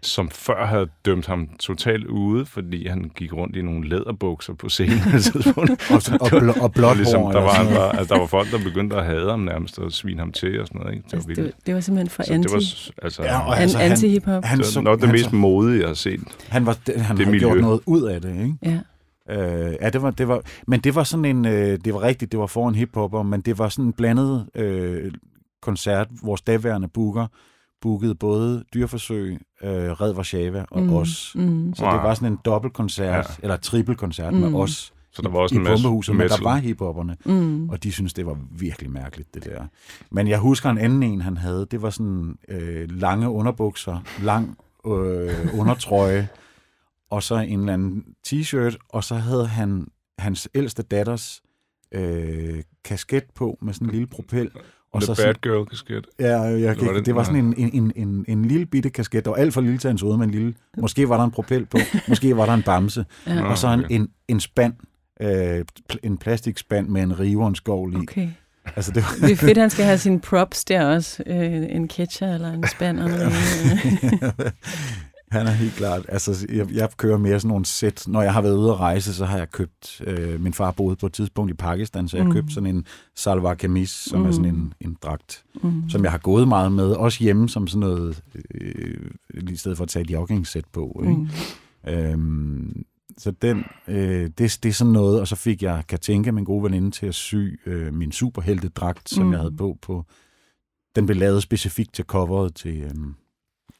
som 0.05 0.29
før 0.29 0.65
havde 0.65 0.87
dømt 1.05 1.25
ham 1.27 1.47
totalt 1.59 2.05
ude, 2.07 2.45
fordi 2.45 2.87
han 2.87 3.11
gik 3.15 3.33
rundt 3.33 3.55
i 3.55 3.61
nogle 3.61 3.89
læderbukser 3.89 4.53
på 4.53 4.69
scenen. 4.69 4.99
Og, 5.93 6.01
så- 6.01 6.17
og, 6.21 6.27
bl- 6.27 6.61
og 6.63 6.73
blåt 6.73 6.97
ligesom, 6.97 7.21
der, 7.21 7.41
var, 7.41 7.49
han 7.53 7.75
bare, 7.75 7.97
altså, 7.99 8.13
der 8.13 8.19
var 8.19 8.27
folk, 8.27 8.51
der 8.51 8.57
begyndte 8.63 8.95
at 8.95 9.05
hade 9.05 9.29
ham 9.29 9.39
nærmest 9.39 9.79
og 9.79 9.91
svine 9.91 10.19
ham 10.19 10.31
til 10.31 10.61
og 10.61 10.67
sådan 10.67 10.81
noget. 10.81 10.93
Ikke? 10.95 11.05
Det 11.05 11.11
var 11.13 11.17
Altså, 11.17 11.29
det, 11.35 11.43
var, 11.43 11.51
det 11.65 11.73
var 11.73 11.79
simpelthen 11.79 12.09
for 12.09 12.23
Så 12.23 12.33
anti, 12.33 12.43
det 12.47 12.53
var 12.53 13.03
altså, 13.05 13.23
Ja, 13.23 13.39
og 13.47 13.59
altså, 13.59 13.77
han- 13.77 13.91
anti-hiphop. 13.91 14.43
Han, 14.45 14.57
det 14.57 14.65
så, 14.65 14.79
var 14.79 14.83
nok 14.83 14.99
det 14.99 15.05
han, 15.07 15.13
mest 15.13 15.29
så, 15.29 15.35
modige, 15.35 15.79
jeg 15.79 15.87
har 15.89 15.93
set. 15.93 16.21
han, 16.49 16.65
var, 16.65 16.77
han 16.87 16.95
det 16.95 17.05
havde 17.05 17.25
miljø. 17.25 17.39
gjort 17.39 17.61
noget 17.61 17.79
ud 17.85 18.01
af 18.03 18.21
det, 18.21 18.31
ikke? 18.41 18.55
Ja. 18.63 18.79
Øh, 19.29 19.75
ja, 19.81 19.89
det 19.89 20.01
var, 20.01 20.11
det 20.11 20.27
var, 20.27 20.41
men 20.67 20.79
det 20.79 20.95
var 20.95 21.03
sådan 21.03 21.25
en, 21.25 21.45
øh, 21.45 21.79
det 21.85 21.93
var 21.93 22.01
rigtigt, 22.01 22.31
det 22.31 22.39
var 22.39 22.47
foran 22.47 22.75
hiphopper, 22.75 23.23
men 23.23 23.41
det 23.41 23.57
var 23.59 23.69
sådan 23.69 23.85
en 23.85 23.93
blandet 23.93 24.45
øh, 24.55 25.11
koncert. 25.61 26.07
Vores 26.23 26.41
daværende 26.41 26.87
booker 26.87 27.27
bookede 27.85 28.15
både 28.15 28.63
Dyrforsøg, 28.73 29.37
øh, 29.63 29.69
Red 29.71 30.15
Warszawa 30.15 30.65
og 30.71 30.83
Mm. 30.83 30.93
os. 30.93 31.31
Mm. 31.35 31.73
Så 31.75 31.85
det 31.85 31.93
var 32.03 32.13
sådan 32.13 32.31
en 32.31 32.39
dobbeltkoncert, 32.45 33.25
ja. 33.29 33.33
Eller 33.43 33.57
trippelkoncert 33.57 34.33
Mm. 34.33 34.39
med 34.39 34.53
os 34.53 34.93
Så 35.11 35.21
der 35.21 35.29
var 35.29 35.39
også 35.39 35.55
i 35.55 35.57
en 35.57 35.63
masse 35.63 35.83
pumpehuset, 35.83 36.15
men 36.15 36.29
der 36.29 36.43
var 36.43 36.55
hiphopperne, 36.57 37.17
Mm. 37.25 37.69
og 37.69 37.83
de 37.83 37.91
synes 37.91 38.13
det 38.13 38.25
var 38.25 38.37
virkelig 38.51 38.91
mærkeligt, 38.91 39.33
det 39.33 39.43
der. 39.45 39.63
Men 40.11 40.27
jeg 40.27 40.39
husker 40.39 40.69
en 40.69 40.77
anden 40.77 41.03
en, 41.03 41.21
han 41.21 41.37
havde, 41.37 41.67
det 41.71 41.81
var 41.81 41.89
sådan 41.89 42.35
øh, 42.49 42.91
lange 42.91 43.29
underbukser, 43.29 43.99
lang 44.21 44.57
øh, 44.87 45.59
undertrøje, 45.59 46.27
og 47.11 47.23
så 47.23 47.35
en 47.35 47.59
eller 47.59 47.73
anden 47.73 48.03
t-shirt, 48.27 48.75
og 48.89 49.03
så 49.03 49.15
havde 49.15 49.47
han 49.47 49.87
hans 50.19 50.49
ældste 50.55 50.83
datters 50.83 51.41
øh, 51.91 52.61
kasket 52.85 53.23
på 53.35 53.57
med 53.61 53.73
sådan 53.73 53.87
en 53.87 53.91
lille 53.91 54.07
propel. 54.07 54.51
Og 54.95 55.01
The 55.01 55.05
så 55.15 55.23
Bad 55.23 55.33
sådan, 55.33 55.35
Girl 55.43 55.65
kasket. 55.65 56.07
ja, 56.19 56.25
jeg, 56.41 56.55
Eller 56.71 56.91
var 56.93 56.99
det, 57.01 57.15
var 57.15 57.23
sådan 57.23 57.45
en, 57.45 57.53
en, 57.57 57.69
en, 57.73 57.91
en, 58.07 58.25
en 58.27 58.45
lille 58.45 58.65
bitte 58.65 58.89
kasket, 58.89 59.25
der 59.25 59.31
var 59.31 59.37
alt 59.37 59.53
for 59.53 59.61
lille 59.61 59.77
til 59.77 59.87
hans 59.87 60.01
hoved, 60.01 60.17
men 60.17 60.29
en 60.29 60.31
lille, 60.35 60.53
måske 60.77 61.09
var 61.09 61.17
der 61.17 61.23
en 61.23 61.31
propel 61.31 61.65
på, 61.65 61.77
måske 62.07 62.37
var 62.37 62.45
der 62.45 62.53
en 62.53 62.63
bamse, 62.63 63.05
Ja. 63.27 63.43
og 63.43 63.57
så 63.57 63.67
en, 63.67 63.85
en, 63.89 64.09
en 64.27 64.39
spand, 64.39 64.73
øh, 65.21 65.65
en 66.03 66.17
plastikspand 66.17 66.87
med 66.87 67.01
en 67.03 67.19
riverenskovl 67.19 67.93
i. 67.93 67.97
Okay. 67.97 68.27
Altså, 68.75 68.91
det 68.91 69.03
var, 69.03 69.27
Det 69.27 69.31
er 69.31 69.35
fedt, 69.35 69.57
han 69.57 69.69
skal 69.69 69.85
have 69.85 69.97
sine 70.07 70.19
props 70.19 70.63
der 70.65 70.85
også. 70.85 71.23
Øh, 71.27 71.63
en 71.69 71.87
ketcher 71.87 72.33
eller 72.33 72.51
en 72.53 72.63
spand. 72.67 72.99
Og 72.99 73.09
noget. 73.09 73.31
Han 75.31 75.47
er 75.47 75.51
helt 75.51 75.73
klart. 75.73 76.05
Altså, 76.09 76.47
jeg, 76.53 76.71
jeg 76.73 76.89
kører 76.97 77.17
mere 77.17 77.39
sådan 77.39 77.49
nogle 77.49 77.65
sæt. 77.65 78.03
Når 78.07 78.21
jeg 78.21 78.33
har 78.33 78.41
været 78.41 78.57
ude 78.57 78.71
at 78.71 78.79
rejse, 78.79 79.13
så 79.13 79.25
har 79.25 79.37
jeg 79.37 79.51
købt... 79.51 80.01
Øh, 80.07 80.41
min 80.41 80.53
far 80.53 80.71
boede 80.71 80.95
på 80.95 81.05
et 81.05 81.13
tidspunkt 81.13 81.51
i 81.51 81.53
Pakistan, 81.53 82.07
så 82.07 82.17
jeg 82.17 82.25
Mm. 82.25 82.31
købt 82.31 82.51
sådan 82.53 82.75
en 82.75 82.85
salwar 83.15 83.53
kamis, 83.53 83.89
som 83.89 84.19
mm. 84.19 84.25
er 84.25 84.31
sådan 84.31 84.45
en, 84.55 84.73
en 84.81 84.97
dragt, 85.03 85.43
mm. 85.63 85.89
som 85.89 86.03
jeg 86.03 86.11
har 86.11 86.17
gået 86.17 86.47
meget 86.47 86.71
med. 86.71 86.91
Også 86.91 87.23
hjemme 87.23 87.49
som 87.49 87.67
sådan 87.67 87.79
noget... 87.79 88.23
Øh, 88.55 88.97
i 89.51 89.55
stedet 89.55 89.77
for 89.77 89.83
at 89.83 89.89
tage 89.89 90.03
et 90.03 90.11
joggingsæt 90.11 90.65
på. 90.73 91.03
Ikke? 91.03 91.15
Mm. 91.15 91.29
Øhm, 91.93 92.83
så 93.17 93.31
den, 93.31 93.63
øh, 93.87 94.29
det, 94.37 94.37
det 94.37 94.65
er 94.65 94.71
sådan 94.73 94.93
noget, 94.93 95.19
og 95.19 95.27
så 95.27 95.35
fik 95.35 95.63
jeg 95.63 95.83
Katinka, 95.87 96.31
min 96.31 96.43
gode 96.43 96.63
veninde, 96.63 96.91
til 96.91 97.05
at 97.05 97.15
sy 97.15 97.35
øh, 97.65 97.93
min 97.93 98.11
superheltedragt, 98.11 99.09
som 99.09 99.23
Mm. 99.23 99.27
mm. 99.27 99.33
jeg 99.33 99.39
havde 99.41 99.55
på 99.57 99.77
på. 99.81 100.05
Den 100.95 101.05
blev 101.05 101.17
lavet 101.17 101.43
specifikt 101.43 101.93
til 101.93 102.05
coveret 102.05 102.55
til 102.55 102.81
øhm, 102.83 103.15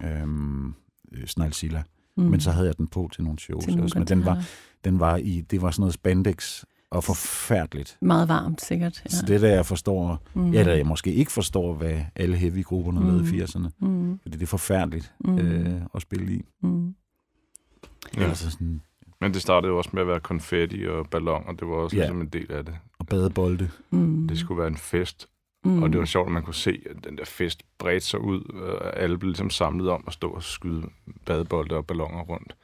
øhm, 0.04 0.74
øh, 1.12 1.28
Snarlzilla, 1.28 1.84
Mm. 2.18 2.24
mm. 2.24 2.30
men 2.30 2.40
så 2.40 2.52
havde 2.52 2.68
jeg 2.68 2.78
den 2.78 2.88
på 2.88 3.10
til 3.14 3.24
nogle 3.24 3.40
shows 3.40 3.64
Til 3.64 3.74
nogle 3.74 3.84
også. 3.86 4.00
Men 4.00 4.08
den 4.08 4.26
var, 4.26 4.44
den 4.86 5.00
var 5.00 5.18
i, 5.18 5.42
det 5.42 5.62
var 5.62 5.72
sådan 5.72 5.82
noget 5.82 5.94
spandex 5.94 6.64
og 6.90 7.04
forfærdeligt. 7.04 7.98
Meget 8.02 8.28
varmt, 8.28 8.62
sikkert. 8.62 9.02
Ja. 9.06 9.10
Så 9.10 9.26
det 9.26 9.42
der, 9.42 9.50
jeg 9.50 9.66
forstår, 9.66 10.24
mm. 10.34 10.42
mm. 10.42 10.54
eller 10.54 10.74
jeg 10.74 10.86
måske 10.86 11.14
ikke 11.14 11.32
forstår, 11.32 11.74
hvad 11.74 12.02
alle 12.16 12.38
heavy-grupperne 12.38 13.00
mm. 13.00 13.06
lavede 13.06 13.24
i 13.36 13.40
Mm. 13.40 13.44
80'erne. 13.44 13.70
Mm. 13.80 14.20
Fordi 14.22 14.38
det 14.38 14.44
er 14.44 14.48
forfærdeligt 14.48 15.14
Mm. 15.26 15.32
mm. 15.32 15.38
øh, 15.40 15.82
at 15.96 16.02
spille 16.02 16.34
i. 16.34 16.42
Mm. 16.62 16.96
Ja. 18.18 18.24
Altså 18.24 18.52
sådan, 18.52 18.82
Men 19.22 19.34
det 19.34 19.42
startede 19.42 19.72
jo 19.72 19.78
også 19.78 19.90
med 19.94 20.02
at 20.02 20.08
være 20.08 20.20
konfetti 20.20 20.84
og 20.88 21.08
balloner. 21.12 21.54
Det 21.54 21.68
var 21.68 21.74
også 21.76 21.96
Ja. 21.96 22.02
ligesom 22.02 22.22
en 22.22 22.28
del 22.28 22.52
af 22.52 22.66
det. 22.66 22.76
og 23.00 23.08
badebolde. 23.08 23.70
Mm. 23.90 24.28
Det 24.28 24.38
skulle 24.38 24.58
være 24.60 24.68
en 24.68 24.78
fest. 24.78 25.30
Mm. 25.66 25.84
Og 25.84 25.92
det 25.92 26.00
var 26.00 26.06
sjovt, 26.06 26.28
at 26.28 26.34
man 26.34 26.44
kunne 26.44 26.54
se, 26.54 26.82
at 26.90 27.04
den 27.04 27.18
der 27.18 27.26
fest 27.26 27.64
bredte 27.78 28.08
sig 28.08 28.20
ud. 28.20 28.42
Og 28.42 29.00
alle 29.00 29.18
blev 29.18 29.30
ligesom 29.30 29.50
samlet 29.50 29.90
om 29.90 30.04
at 30.08 30.14
stå 30.14 30.30
og 30.30 30.44
skyde 30.44 30.90
badebolde 31.26 31.76
og 31.76 31.88
balloner 31.88 32.22
rundt. 32.22 32.56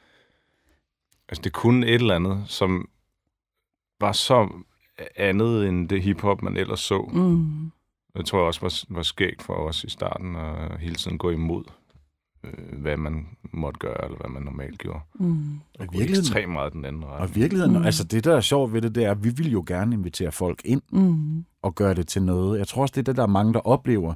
Altså 1.28 1.42
det 1.42 1.52
kunne 1.52 1.86
et 1.86 1.94
eller 1.94 2.16
andet, 2.16 2.44
som 2.46 2.88
var 4.00 4.12
så 4.12 4.48
andet 5.16 5.68
end 5.68 5.88
det 5.88 6.02
hiphop, 6.02 6.42
man 6.42 6.56
ellers 6.56 6.80
så. 6.80 7.10
Mm. 7.12 7.72
Det 8.16 8.26
tror 8.26 8.38
jeg 8.38 8.46
også 8.46 8.60
var, 8.60 8.96
var 8.96 9.02
skægt 9.02 9.42
for 9.42 9.54
os 9.54 9.84
i 9.84 9.90
starten 9.90 10.36
at 10.36 10.80
hele 10.80 10.94
tiden 10.94 11.18
gå 11.18 11.30
imod, 11.30 11.64
øh, 12.44 12.78
hvad 12.80 12.96
man 12.96 13.26
måtte 13.52 13.78
gøre, 13.80 14.04
eller 14.04 14.16
hvad 14.20 14.30
man 14.30 14.42
normalt 14.42 14.78
gjorde. 14.78 15.00
Mm. 15.14 15.26
Og 15.78 15.86
virkeligheden- 15.92 16.18
ekstremt 16.20 16.52
meget 16.52 16.72
den 16.72 16.84
anden 16.84 17.02
Og 17.04 17.10
i 17.10 17.12
retning. 17.12 17.36
virkeligheden, 17.36 17.78
Mm. 17.78 17.84
altså 17.84 18.04
det 18.04 18.24
der 18.24 18.36
er 18.36 18.40
sjovt 18.40 18.72
ved 18.72 18.82
det, 18.82 18.94
det 18.94 19.04
er, 19.04 19.10
at 19.10 19.24
vi 19.24 19.28
vil 19.36 19.50
jo 19.52 19.64
gerne 19.66 19.94
invitere 19.94 20.32
folk 20.32 20.62
ind 20.64 20.82
Mm. 20.92 21.44
og 21.62 21.74
gøre 21.74 21.94
det 21.94 22.08
til 22.08 22.22
noget. 22.22 22.58
Jeg 22.58 22.68
tror 22.68 22.82
også, 22.82 22.92
det 22.92 22.98
er 23.00 23.04
det, 23.04 23.16
der 23.16 23.22
er 23.22 23.26
mange, 23.26 23.52
der 23.52 23.60
oplever, 23.60 24.14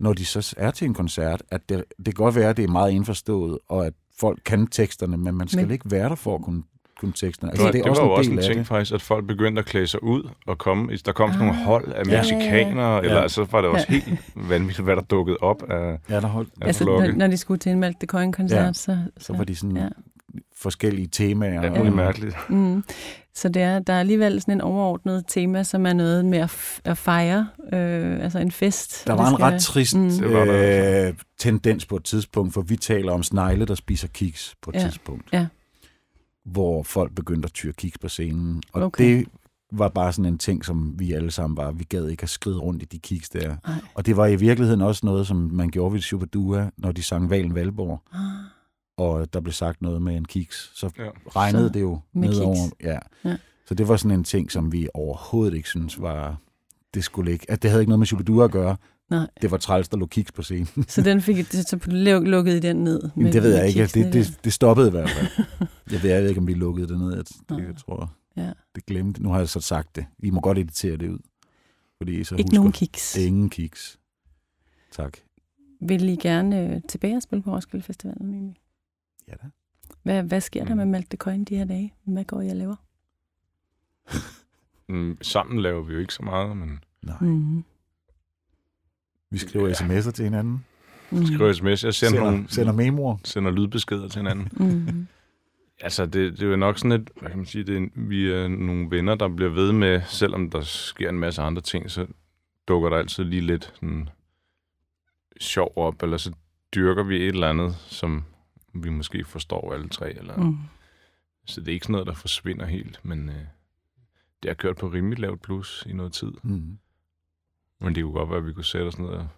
når 0.00 0.12
de 0.12 0.24
så 0.24 0.54
er 0.58 0.70
til 0.70 0.84
en 0.84 0.94
koncert, 0.94 1.42
at 1.50 1.68
det, 1.68 1.84
det 1.96 2.04
kan 2.04 2.14
godt 2.14 2.34
være, 2.34 2.50
at 2.50 2.56
det 2.56 2.64
er 2.64 2.68
meget 2.72 2.92
indforstået, 2.92 3.58
og 3.68 3.86
at 3.86 3.92
folk 4.20 4.40
kan 4.44 4.66
teksterne, 4.66 5.16
men 5.16 5.34
man 5.34 5.48
skal 5.48 5.62
men, 5.62 5.70
ikke 5.70 5.90
være 5.90 6.08
der 6.08 6.14
for 6.14 6.34
at 6.34 6.42
kunne, 6.42 6.62
kun 7.04 7.12
teksterne. 7.12 7.50
Altså, 7.52 7.66
det, 7.66 7.72
det, 7.74 7.82
det 7.84 7.90
også 7.90 8.02
var 8.02 8.08
jo 8.08 8.14
også 8.14 8.30
en 8.30 8.38
ting 8.42 8.58
det. 8.58 8.66
faktisk, 8.66 8.92
at 8.94 9.02
folk 9.02 9.26
begyndte 9.26 9.60
at 9.60 9.66
klæde 9.66 9.86
sig 9.86 10.02
ud 10.02 10.30
og 10.46 10.58
komme. 10.58 10.96
Der 11.06 11.12
kom 11.12 11.32
sådan 11.32 11.46
nogle 11.46 11.60
Ah. 11.60 11.66
hold 11.66 11.92
af 11.92 12.04
Ja, 12.06 12.10
ja, 12.10 12.16
ja. 12.16 12.36
mexikanere, 12.36 13.04
eller 13.04 13.20
altså 13.20 13.46
var 13.50 13.60
det 13.60 13.70
også 13.70 13.86
Ja. 13.90 13.94
helt 13.94 14.18
vanvittigt, 14.36 14.84
hvad 14.84 14.96
der 14.96 15.02
dukkede 15.02 15.36
op 15.40 15.62
af, 15.70 15.98
Ja, 16.10 16.20
der, 16.20 16.26
holdt, 16.26 16.48
af 16.62 16.66
Altså, 16.66 16.84
når, 16.84 17.12
når 17.16 17.26
de 17.26 17.36
skulle 17.36 17.58
til 17.58 17.72
en 17.72 17.80
Malte 17.80 17.98
de 18.00 18.06
Coin-koncert, 18.06 18.66
Ja, 18.66 18.72
så, 18.72 18.98
så 19.18 19.32
var 19.32 19.44
de 19.44 19.56
sådan 19.56 19.76
ja. 19.76 19.88
forskellige 20.56 21.06
temaer. 21.12 21.62
Ja, 21.62 21.68
det 21.70 21.86
er 21.86 21.90
mærkeligt. 21.90 22.36
Mm. 22.48 22.84
Så 23.36 23.48
det 23.48 23.62
er, 23.62 23.78
der 23.78 23.92
er 23.92 24.00
alligevel 24.00 24.40
sådan 24.40 24.54
en 24.54 24.60
overordnet 24.60 25.24
tema, 25.28 25.62
som 25.62 25.86
er 25.86 25.92
noget 25.92 26.24
med 26.24 26.38
at, 26.38 26.50
f- 26.50 26.80
at 26.84 26.98
fejre, 26.98 27.48
øh, 27.72 28.22
altså 28.24 28.38
en 28.38 28.50
fest. 28.52 29.06
Der 29.06 29.12
var 29.14 29.28
en 29.28 29.34
skal- 29.34 29.44
ret 29.44 29.60
trist 29.60 29.96
Mm. 29.96 30.24
Øh, 30.24 31.14
tendens 31.38 31.86
på 31.86 31.96
et 31.96 32.04
tidspunkt, 32.04 32.54
for 32.54 32.60
vi 32.62 32.76
taler 32.76 33.12
om 33.12 33.22
snegle, 33.22 33.66
der 33.66 33.74
spiser 33.74 34.08
kiks 34.08 34.54
på 34.62 34.70
et 34.70 34.74
Ja, 34.74 34.80
tidspunkt. 34.80 35.24
ja. 35.32 35.46
Hvor 36.44 36.82
folk 36.82 37.14
begyndte 37.14 37.46
at 37.46 37.52
tyre 37.52 37.72
kiks 37.72 37.98
på 37.98 38.08
scenen. 38.08 38.62
Og 38.72 38.82
Okay. 38.82 39.04
det 39.18 39.26
var 39.72 39.88
bare 39.88 40.12
sådan 40.12 40.32
en 40.32 40.38
ting, 40.38 40.64
som 40.64 40.94
vi 40.98 41.12
alle 41.12 41.30
sammen 41.30 41.56
var. 41.56 41.72
Vi 41.72 41.84
gad 41.84 42.08
ikke 42.08 42.22
at 42.22 42.28
skride 42.28 42.58
rundt 42.58 42.82
i 42.82 42.86
de 42.86 42.98
kiks 42.98 43.28
der. 43.28 43.56
Ej. 43.64 43.72
Og 43.94 44.06
det 44.06 44.16
var 44.16 44.26
i 44.26 44.36
virkeligheden 44.36 44.80
også 44.80 45.06
noget, 45.06 45.26
som 45.26 45.36
man 45.52 45.70
gjorde 45.70 45.92
ved 45.94 46.00
Shubadua, 46.00 46.70
når 46.76 46.92
de 46.92 47.02
sang 47.02 47.30
Valen 47.30 47.54
Valborg. 47.54 48.02
Ah, 48.12 48.20
og 48.96 49.32
der 49.32 49.40
blev 49.40 49.52
sagt 49.52 49.82
noget 49.82 50.02
med 50.02 50.16
en 50.16 50.24
kiks, 50.24 50.70
så 50.74 50.90
Ja. 50.98 51.08
regnede 51.36 51.68
Så 51.68 51.72
det 51.74 51.80
jo 51.80 52.00
med 52.12 52.28
nedover. 52.28 52.54
kiks. 52.54 52.74
Ja. 52.84 52.98
Ja. 53.24 53.36
Så 53.66 53.74
det 53.74 53.88
var 53.88 53.96
sådan 53.96 54.18
en 54.18 54.24
ting, 54.24 54.52
som 54.52 54.72
vi 54.72 54.88
overhovedet 54.94 55.54
ikke 55.56 55.68
synes 55.68 56.00
var... 56.00 56.36
Det 56.94 57.04
skulle 57.04 57.32
ikke... 57.32 57.46
At 57.50 57.62
det 57.62 57.70
havde 57.70 57.82
ikke 57.82 57.90
noget 57.90 57.98
med 57.98 58.06
Shubidua 58.06 58.44
at 58.44 58.50
gøre. 58.50 58.76
Nej. 59.18 59.28
Det 59.42 59.50
var 59.50 59.56
træls, 59.56 59.88
der 59.88 59.96
lå 59.96 60.06
kiks 60.06 60.32
på 60.32 60.42
scenen. 60.42 60.84
Så 60.88 61.02
den 61.02 61.20
fik 61.20 61.36
det, 61.36 61.68
så 61.68 61.76
luk- 61.76 62.24
lukkede 62.28 62.56
I 62.56 62.60
den 62.60 62.76
ned? 62.76 63.10
Men 63.16 63.26
det 63.32 63.42
ved 63.42 63.50
med 63.50 63.58
jeg 63.58 63.68
ikke. 63.68 63.86
Det, 63.86 64.12
det, 64.12 64.40
det 64.44 64.52
stoppede 64.52 64.88
i 64.88 64.90
hvert 64.90 65.10
fald. 65.10 65.46
jeg 65.92 66.02
ved 66.02 66.10
jeg 66.10 66.22
ved 66.22 66.28
ikke, 66.28 66.40
om 66.40 66.46
vi 66.46 66.54
lukkede 66.54 66.88
det 66.88 66.98
ned. 66.98 67.14
Jeg, 67.16 67.24
det, 67.58 67.64
jeg 67.66 67.76
tror, 67.76 68.12
Ja. 68.36 68.52
det 68.74 68.86
glemte. 68.86 69.22
Nu 69.22 69.28
har 69.28 69.38
jeg 69.38 69.48
så 69.48 69.60
sagt 69.60 69.96
det. 69.96 70.06
I 70.18 70.30
må 70.30 70.40
godt 70.40 70.58
editere 70.58 70.96
det 70.96 71.08
ud. 71.10 71.18
Fordi 71.98 72.24
så 72.24 72.34
Ikke 72.34 72.48
husker 72.48 72.56
nogen 72.58 72.72
kiks. 72.72 73.16
Ingen 73.16 73.50
kiks. 73.50 73.98
Tak. 74.92 75.18
Vil 75.80 76.08
I 76.08 76.16
gerne 76.16 76.60
øh, 76.74 76.80
tilbage 76.88 77.16
og 77.16 77.22
spille 77.22 77.42
på 77.42 77.54
Roskilde 77.54 77.84
Festivalen? 77.84 78.34
egentlig? 78.34 78.56
Ja 79.28 79.32
da. 79.42 79.46
Hvad, 80.02 80.22
hvad 80.22 80.40
sker 80.40 80.64
der 80.64 80.70
Mm. 80.74 80.76
med 80.76 80.86
Malte 80.86 81.16
Coin 81.16 81.44
de 81.44 81.56
her 81.56 81.64
dage? 81.64 81.94
Hvad 82.04 82.24
går 82.24 82.40
I 82.40 82.48
og 82.48 82.56
laver? 82.56 82.76
Mm, 84.88 85.18
sammen 85.22 85.60
laver 85.62 85.82
vi 85.82 85.92
jo 85.92 85.98
ikke 85.98 86.14
så 86.14 86.22
meget, 86.22 86.56
men 86.56 86.78
Nej. 87.02 87.16
Mm. 87.20 87.64
Vi 89.34 89.38
skriver 89.38 89.68
Ja. 89.68 89.72
sms'er 89.72 90.10
til 90.10 90.24
hinanden. 90.24 90.64
Mm. 91.10 91.26
skriver 91.26 91.52
sms. 91.52 91.84
Jeg 91.84 91.94
sender, 91.94 92.10
Sender, 92.10 92.30
nogle, 92.30 92.44
sender 92.48 92.72
memoer. 92.72 93.16
sender 93.24 93.50
lydbeskeder 93.50 94.08
til 94.08 94.18
hinanden. 94.22 94.48
Mm. 94.52 95.06
Altså, 95.80 96.06
det, 96.06 96.32
det 96.32 96.42
er 96.42 96.46
jo 96.46 96.56
nok 96.56 96.78
sådan 96.78 96.92
et, 96.92 97.10
hvad 97.20 97.28
kan 97.30 97.38
man 97.38 97.46
sige, 97.46 97.64
det 97.64 97.76
er, 97.82 97.88
vi 97.94 98.30
er 98.30 98.48
nogle 98.48 98.90
venner, 98.90 99.14
der 99.14 99.28
bliver 99.28 99.50
ved 99.50 99.72
med, 99.72 100.02
selvom 100.06 100.50
der 100.50 100.60
sker 100.60 101.08
en 101.08 101.18
masse 101.18 101.42
andre 101.42 101.62
ting, 101.62 101.90
så 101.90 102.06
dukker 102.68 102.88
der 102.90 102.96
altid 102.96 103.24
lige 103.24 103.40
lidt 103.42 103.72
sådan 103.74 104.08
sjov 105.40 105.72
op, 105.76 106.02
eller 106.02 106.16
så 106.16 106.32
dyrker 106.74 107.02
vi 107.02 107.16
et 107.16 107.28
eller 107.28 107.48
andet, 107.48 107.76
som 107.86 108.24
vi 108.74 108.90
måske 108.90 109.24
forstår 109.24 109.72
alle 109.74 109.88
tre. 109.88 110.18
Eller, 110.18 110.36
Mm. 110.36 110.56
Så 111.46 111.60
det 111.60 111.68
er 111.68 111.72
ikke 111.72 111.84
sådan 111.84 111.92
noget, 111.92 112.06
der 112.06 112.14
forsvinder 112.14 112.66
helt, 112.66 113.00
men 113.02 113.28
øh, 113.28 113.34
det 114.42 114.48
har 114.50 114.54
kørt 114.54 114.76
på 114.76 114.88
rimelig 114.88 115.18
lavt 115.18 115.42
plus 115.42 115.86
i 115.88 115.92
noget 115.92 116.12
tid. 116.12 116.32
Mm. 116.42 116.78
Men 117.80 117.94
det 117.94 118.02
kunne 118.02 118.12
godt 118.12 118.30
være, 118.30 118.38
at 118.38 118.46
vi 118.46 118.52
kunne 118.52 118.64
sætte 118.64 118.88
os 118.88 118.98
ned 118.98 119.06
og 119.06 119.28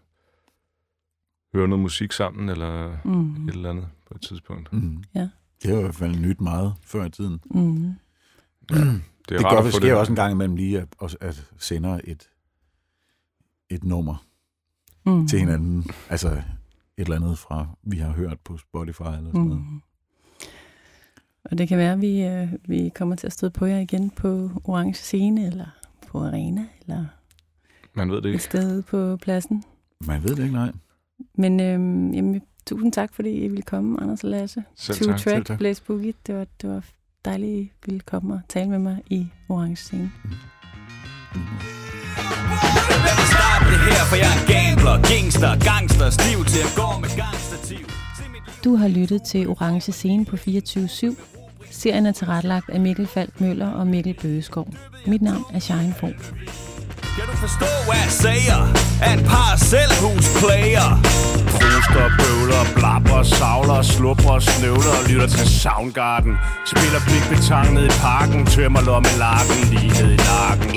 høre 1.55 1.69
noget 1.69 1.83
musik 1.83 2.13
sammen, 2.13 2.49
eller 2.49 2.97
Mm. 3.05 3.49
et 3.49 3.55
eller 3.55 3.71
andet 3.71 3.89
på 4.09 4.15
et 4.15 4.23
tidspunkt. 4.23 4.73
Mm. 4.73 5.05
Ja. 5.15 5.29
Det 5.63 5.71
har 5.71 5.79
i 5.79 5.83
hvert 5.83 5.95
fald 5.95 6.17
nyt 6.19 6.41
meget 6.41 6.75
før 6.83 7.05
i 7.05 7.11
tiden. 7.11 7.41
Mm. 7.51 7.95
Det, 8.69 8.77
er 8.77 9.01
Det, 9.29 9.45
rart 9.45 9.53
gør, 9.53 9.59
at 9.59 9.65
det 9.65 9.75
sker 9.75 9.95
også 9.95 10.13
en 10.13 10.17
gang 10.17 10.33
imellem 10.33 10.57
lige 10.57 10.81
at, 10.81 10.89
at, 11.03 11.17
at 11.21 11.51
sende 11.59 12.01
et, 12.05 12.29
et 13.71 13.85
nummer 13.85 14.23
Mm. 15.07 15.27
til 15.29 15.39
hinanden. 15.39 15.85
Altså 16.11 16.29
et 16.29 16.43
eller 16.97 17.17
andet 17.17 17.39
fra, 17.39 17.67
vi 17.83 17.97
har 17.97 18.13
hørt 18.13 18.41
på 18.41 18.59
Spotify 18.59 19.03
eller 19.03 19.17
sådan 19.31 19.41
noget. 19.41 19.61
Mm. 19.61 19.83
Og 21.45 21.59
det 21.59 21.69
kan 21.69 21.79
være, 21.79 21.93
at 21.93 22.01
vi, 22.01 22.23
øh, 22.23 22.53
vi 22.69 22.91
kommer 22.95 23.17
til 23.17 23.27
at 23.27 23.33
støde 23.33 23.51
på 23.51 23.67
jer 23.67 23.79
igen 23.79 24.11
på 24.11 24.51
Orange 24.65 24.95
Scene, 24.95 25.47
eller 25.47 25.67
på 26.09 26.25
Arena, 26.25 26.67
eller 26.81 27.07
Man 27.97 28.11
ved 28.11 28.17
det 28.17 28.27
et 28.29 28.33
ikke. 28.33 28.45
sted 28.45 28.73
ude 28.75 28.83
på 28.83 29.17
pladsen. 29.17 29.65
Man 30.07 30.23
ved 30.25 30.31
det 30.37 30.43
ikke, 30.43 30.55
nej. 30.55 30.73
Men 31.39 31.61
øhm, 31.61 32.11
jamen, 32.13 32.43
tusind 32.67 32.93
tak, 32.93 33.15
fordi 33.15 33.31
I 33.31 33.49
ville 33.49 33.63
komme, 33.63 34.01
Anders 34.03 34.25
og 34.25 34.31
Lasse. 34.31 34.65
Selv 34.77 34.99
Two 34.99 35.07
tak. 35.07 35.19
selv 35.19 35.33
Track, 35.35 35.47
tak. 35.47 35.59
Blaze 35.59 35.83
Boogie. 35.83 36.13
Det 36.27 36.35
var, 36.35 36.47
det 36.63 36.71
var 36.71 36.85
dejligt, 37.25 37.51
I 37.63 37.71
ville 37.87 38.01
komme 38.01 38.35
og 38.35 38.41
tale 38.49 38.71
med 38.71 38.79
mig 38.79 39.03
i 39.11 39.27
Orange 39.49 39.77
Scene. 39.77 40.11
Du 48.65 48.77
har 48.77 48.89
lyttet 48.89 49.23
til 49.23 49.49
Orange 49.49 49.93
Scene 49.93 50.25
på 50.25 50.37
24-7. 50.37 51.17
Serien 51.71 52.07
er 52.07 52.13
tilrettelagt 52.13 52.71
af 52.71 52.81
Mikkel 52.81 53.07
Falk 53.07 53.41
Møller 53.41 53.71
og 53.71 53.87
Mikkel 53.87 54.15
Bøgeskov. 54.23 54.69
Mit 55.07 55.23
navn 55.23 55.45
er 55.55 55.59
Shine 55.59 55.95
Folk. 56.01 56.35
Skal 57.17 57.29
du 57.33 57.37
forstå, 57.37 57.67
hvad 57.87 57.97
jeg 58.05 58.11
siger? 58.11 58.59
Er 59.03 59.13
en 59.13 59.25
parcelhusplayer 59.25 60.89
hoster, 61.63 62.07
bøvler, 62.21 62.63
blabber, 62.77 63.23
savler, 63.23 63.83
slupper, 63.83 64.39
snøvler 64.39 64.95
og 64.99 65.05
lytter 65.11 65.29
til 65.37 65.47
Soundgarden. 65.61 66.33
Spiller 66.73 67.01
big 67.09 67.25
betang 67.33 67.69
ned 67.75 67.87
i 67.93 67.95
parken, 68.07 68.41
tømmer 68.55 68.83
lommelarken 68.89 69.59
lige 69.73 69.93
ned 69.99 70.11
i 70.19 70.21
nakken. 70.31 70.71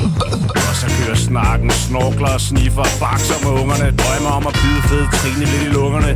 Og 0.70 0.76
så 0.80 0.88
kører 0.98 1.20
snakken, 1.28 1.70
snorkler 1.86 2.34
og 2.38 2.42
sniffer, 2.50 2.88
bakser 3.04 3.40
med 3.46 3.52
ungerne 3.62 3.88
Drømmer 4.02 4.32
om 4.40 4.48
at 4.52 4.56
bide 4.62 4.82
fede 4.90 5.08
trine 5.18 5.46
lidt 5.52 5.64
i 5.68 5.72
lungerne. 5.78 6.12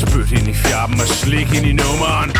Spyt 0.00 0.32
ind 0.38 0.48
i 0.48 0.54
fjappen 0.62 1.00
og 1.04 1.08
slik 1.20 1.48
ind 1.56 1.66
i 1.72 1.74
nummeren. 1.82 2.30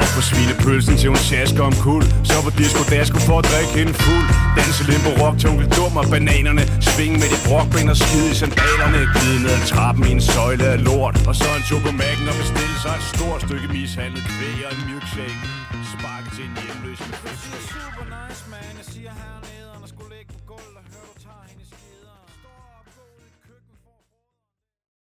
Og 0.00 0.06
på 0.14 0.20
svinepølsen 0.28 0.96
til 0.96 1.08
hun 1.08 1.22
sjasker 1.28 1.62
om 1.70 1.74
kul. 1.86 2.02
Så 2.28 2.36
på 2.46 2.50
disco 2.58 2.82
dasko 2.94 3.18
for 3.28 3.38
at 3.38 3.46
drikke 3.50 3.72
hende 3.78 3.94
fuld. 4.04 4.26
Danse 4.56 4.82
limbo 4.90 5.10
rock 5.22 5.38
til 5.38 5.48
hun 5.50 5.58
vil 5.58 5.68
og 6.00 6.06
bananerne 6.10 6.62
Sving 6.86 7.12
med 7.20 7.28
de 7.32 7.38
brokben 7.48 7.88
og 7.92 7.96
skide 7.96 8.28
i 8.32 8.34
sandalerne. 8.40 9.00
Glide 9.14 9.40
ned 9.44 9.52
ad 9.58 9.62
trappen 9.72 10.04
i 10.08 10.12
en 10.18 10.20
søjle 10.20 10.64
af 10.74 10.84
lort 10.84 10.99
lort 11.00 11.26
Og 11.28 11.34
så 11.40 11.48
en 11.58 11.64
chokomagen 11.70 12.26
og 12.30 12.36
bestille 12.42 12.76
sig 12.84 12.94
et 13.00 13.06
stort 13.14 13.40
stykke 13.46 13.68
mishandlet 13.76 14.22
kvæg 14.32 14.58
og 14.66 14.72
en 14.76 14.82
milkshake. 14.88 15.40
Sparket 15.92 16.30
til 16.36 16.44
en 16.48 16.54
hjemløs 16.62 17.00
med 17.08 17.16
fedt 17.22 18.29